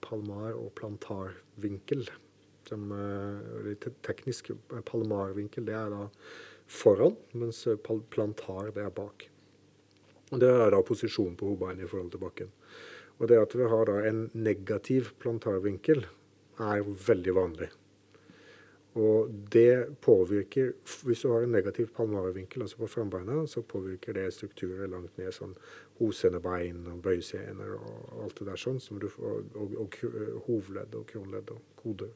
palmar- 0.06 0.54
og 0.54 0.70
plantarvinkel 0.78 2.06
som 2.70 2.94
eh, 2.94 3.58
litt 3.66 3.88
teknisk 4.06 4.52
palmarvinkel, 4.88 5.66
det 5.66 5.76
er 5.76 5.90
da 5.92 6.06
foran, 6.70 7.18
mens 7.34 7.64
eh, 7.66 7.78
plantar 8.14 8.72
det 8.76 8.86
er 8.86 8.94
bak. 8.94 9.26
Og 10.30 10.38
Det 10.38 10.48
er 10.48 10.70
da 10.70 10.80
posisjonen 10.86 11.34
på 11.36 11.50
hovedbeinet 11.50 11.84
i 11.84 11.90
forhold 11.90 12.14
til 12.14 12.22
bakken. 12.22 12.54
Og 13.18 13.28
det 13.28 13.40
at 13.42 13.54
vi 13.58 13.68
har 13.68 13.90
da 13.90 13.98
en 14.08 14.24
negativ 14.32 15.12
plantarvinkel, 15.20 16.06
er 16.60 16.82
veldig 16.84 17.34
vanlig. 17.34 17.70
Og 19.00 19.30
det 19.52 20.00
påvirker 20.02 20.72
Hvis 21.04 21.20
du 21.20 21.30
har 21.32 21.42
en 21.42 21.52
negativ 21.52 21.86
palmarvinkel, 21.96 22.62
altså 22.62 22.76
på 22.76 22.86
frambeina, 22.86 23.46
så 23.46 23.62
påvirker 23.62 24.12
det 24.12 24.32
strukturer 24.34 24.90
langt 24.90 25.16
ned, 25.18 25.30
sånn 25.32 25.54
hosenebein 26.00 26.86
og 26.90 27.02
bøysener 27.04 27.76
og 27.76 28.24
alt 28.24 28.40
det 28.40 28.48
der 28.48 28.60
sånn, 28.60 28.80
får, 28.80 29.06
og, 29.20 29.54
og, 29.54 29.76
og 29.84 30.44
hovledd 30.48 30.94
og 30.98 31.06
kronledd 31.06 31.52
og 31.54 31.62
koder. 31.76 32.10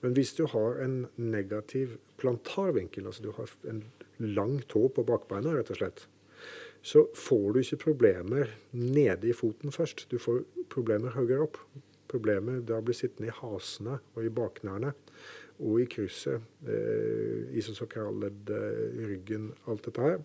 Men 0.00 0.14
hvis 0.14 0.34
du 0.38 0.44
har 0.46 0.78
en 0.84 1.00
negativ 1.16 1.96
plantarvinkel, 2.20 3.06
altså 3.06 3.24
du 3.24 3.32
har 3.34 3.50
en 3.70 3.82
lang 4.22 4.60
tå 4.70 4.86
på 4.94 5.04
bakbeina, 5.06 5.56
rett 5.56 5.72
og 5.74 5.80
slett, 5.80 6.04
så 6.82 7.04
får 7.18 7.46
du 7.52 7.60
ikke 7.60 7.82
problemer 7.82 8.52
nede 8.70 9.28
i 9.28 9.34
foten 9.34 9.74
først. 9.74 10.06
Du 10.10 10.18
får 10.22 10.44
problemer 10.70 11.16
høyere 11.16 11.48
opp. 11.48 11.58
Problemer 12.08 12.62
da 12.64 12.78
blir 12.80 12.96
sittende 12.96 13.32
i 13.32 13.38
hasene 13.40 13.98
og 14.14 14.24
i 14.24 14.32
baknærene 14.32 14.94
og 15.58 15.80
i 15.82 15.88
krysset, 15.90 16.38
eh, 16.70 17.48
isosakralledd, 17.58 18.50
eh, 18.54 19.08
ryggen, 19.08 19.50
alt 19.66 19.82
dette 19.84 20.00
her. 20.00 20.20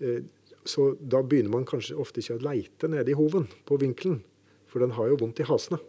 Eh, 0.00 0.22
så 0.64 0.94
da 0.96 1.22
begynner 1.22 1.50
man 1.50 1.66
kanskje 1.66 1.98
ofte 1.98 2.22
ikke 2.22 2.38
å 2.38 2.44
leite 2.44 2.88
nede 2.88 3.10
i 3.10 3.18
hoven 3.18 3.48
på 3.66 3.78
vinkelen, 3.78 4.22
for 4.66 4.78
den 4.78 4.92
har 4.92 5.08
jo 5.08 5.16
vondt 5.16 5.40
i 5.40 5.48
hasene. 5.48 5.80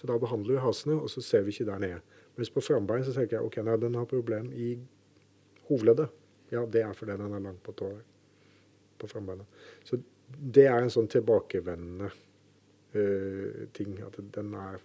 Så 0.00 0.08
da 0.08 0.16
behandler 0.16 0.56
vi 0.56 0.64
hasene, 0.64 0.96
og 0.96 1.10
så 1.12 1.20
ser 1.20 1.44
vi 1.44 1.52
ikke 1.52 1.68
der 1.68 1.82
nede. 1.82 2.00
Mens 2.38 2.50
på 2.52 2.62
frambein 2.64 3.04
så 3.04 3.12
tenker 3.12 3.36
jeg 3.36 3.48
ok, 3.50 3.58
nei, 3.66 3.76
den 3.82 3.98
har 3.98 4.08
problem 4.08 4.48
i 4.56 4.70
hovedleddet. 5.68 6.08
Ja, 6.50 6.64
det 6.64 6.80
er 6.86 6.96
fordi 6.96 7.18
den 7.20 7.34
er 7.36 7.44
lang 7.44 7.58
på 7.62 7.74
tåa 7.76 7.98
på 9.00 9.08
frambeinet. 9.10 9.60
Så 9.84 10.00
det 10.30 10.64
er 10.70 10.80
en 10.80 10.92
sånn 10.92 11.08
tilbakevendende 11.10 12.08
uh, 12.10 13.68
ting. 13.76 13.94
At 14.06 14.16
den 14.34 14.56
er 14.56 14.80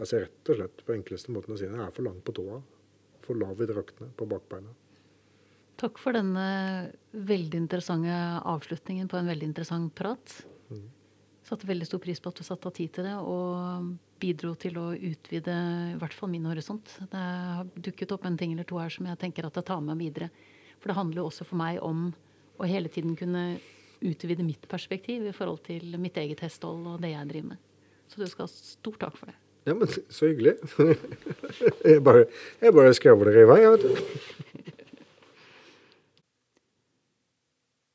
altså 0.00 0.24
rett 0.24 0.52
og 0.52 0.58
slett 0.58 0.84
på 0.86 0.94
enkleste 0.96 1.34
måten 1.34 1.54
å 1.54 1.60
si 1.60 1.70
den 1.70 1.80
er 1.82 1.94
for 1.94 2.06
lang 2.06 2.18
på 2.26 2.34
tåa. 2.36 2.60
For 3.22 3.38
lav 3.38 3.62
i 3.62 3.70
draktene 3.70 4.10
på 4.16 4.26
bakbeina. 4.28 4.74
Takk 5.80 5.96
for 6.02 6.16
denne 6.16 6.44
veldig 7.14 7.62
interessante 7.62 8.14
avslutningen 8.50 9.08
på 9.08 9.16
en 9.16 9.30
veldig 9.30 9.46
interessant 9.48 9.94
prat. 9.96 10.40
Mm. 10.68 10.88
Satte 11.46 11.68
veldig 11.70 11.88
stor 11.88 12.02
pris 12.02 12.20
på 12.20 12.32
at 12.32 12.40
du 12.40 12.44
satte 12.44 12.68
av 12.68 12.74
tid 12.76 12.92
til 12.98 13.06
det. 13.08 13.16
og 13.16 13.94
bidro 14.20 14.54
til 14.60 14.78
å 14.80 14.86
utvide 14.94 15.56
i 15.94 15.98
hvert 16.00 16.14
fall 16.16 16.30
min 16.32 16.46
horisont. 16.48 16.94
Det 17.00 17.20
har 17.20 17.68
dukket 17.74 18.14
opp 18.14 18.26
en 18.28 18.38
ting 18.40 18.54
eller 18.54 18.68
to 18.68 18.78
her 18.80 18.92
som 18.92 19.08
jeg 19.08 19.20
tenker 19.20 19.48
at 19.48 19.56
jeg 19.58 19.68
tar 19.68 19.82
med 19.82 19.94
meg 19.94 20.04
videre. 20.06 20.30
For 20.80 20.90
det 20.90 20.96
handler 20.96 21.22
jo 21.22 21.28
også 21.28 21.46
for 21.48 21.60
meg 21.60 21.80
om 21.84 22.08
å 22.60 22.68
hele 22.68 22.92
tiden 22.92 23.16
kunne 23.18 23.44
utvide 24.00 24.44
mitt 24.44 24.64
perspektiv 24.68 25.26
i 25.28 25.36
forhold 25.36 25.62
til 25.66 25.96
mitt 26.00 26.16
eget 26.20 26.40
hestehold 26.44 26.94
og 26.94 27.04
det 27.04 27.12
jeg 27.12 27.28
driver 27.32 27.54
med. 27.54 27.62
Så 28.08 28.20
du 28.20 28.26
skal 28.30 28.46
ha 28.46 28.52
stor 28.52 28.96
takk 29.00 29.16
for 29.18 29.30
det. 29.30 29.36
Ja, 29.68 29.74
men 29.76 29.90
så 29.92 30.30
hyggelig. 30.30 30.56
jeg 31.84 32.00
bare, 32.02 32.24
jeg 32.62 32.74
bare 32.74 32.94
skravler 32.96 33.42
i 33.42 33.48
vei, 33.48 33.60
jeg, 33.60 33.76
vet 33.76 33.84
du. 33.84 34.76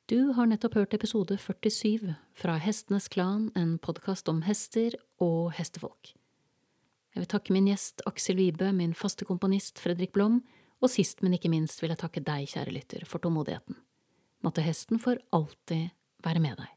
Du 0.06 0.36
har 0.38 0.46
nettopp 0.46 0.76
hørt 0.78 0.92
episode 0.94 1.34
47 1.42 2.12
fra 2.38 2.60
Hestenes 2.62 3.08
Klan, 3.10 3.48
en 3.58 3.80
podkast 3.82 4.28
om 4.30 4.44
hester 4.46 4.94
og 5.18 5.56
hestefolk. 5.58 6.12
Jeg 7.16 7.24
vil 7.24 7.32
takke 7.32 7.56
min 7.56 7.72
gjest 7.72 8.04
Aksel 8.06 8.38
Wibe, 8.38 8.70
min 8.70 8.94
faste 8.94 9.26
komponist 9.26 9.82
Fredrik 9.82 10.14
Blom, 10.14 10.44
og 10.78 10.92
sist, 10.94 11.24
men 11.26 11.34
ikke 11.34 11.50
minst 11.50 11.82
vil 11.82 11.90
jeg 11.90 12.04
takke 12.04 12.22
deg, 12.22 12.46
kjære 12.54 12.76
lytter, 12.76 13.08
for 13.10 13.24
tålmodigheten. 13.24 13.80
Måtte 14.46 14.62
hesten 14.62 15.02
for 15.02 15.18
alltid 15.34 15.90
være 16.22 16.44
med 16.46 16.62
deg. 16.62 16.75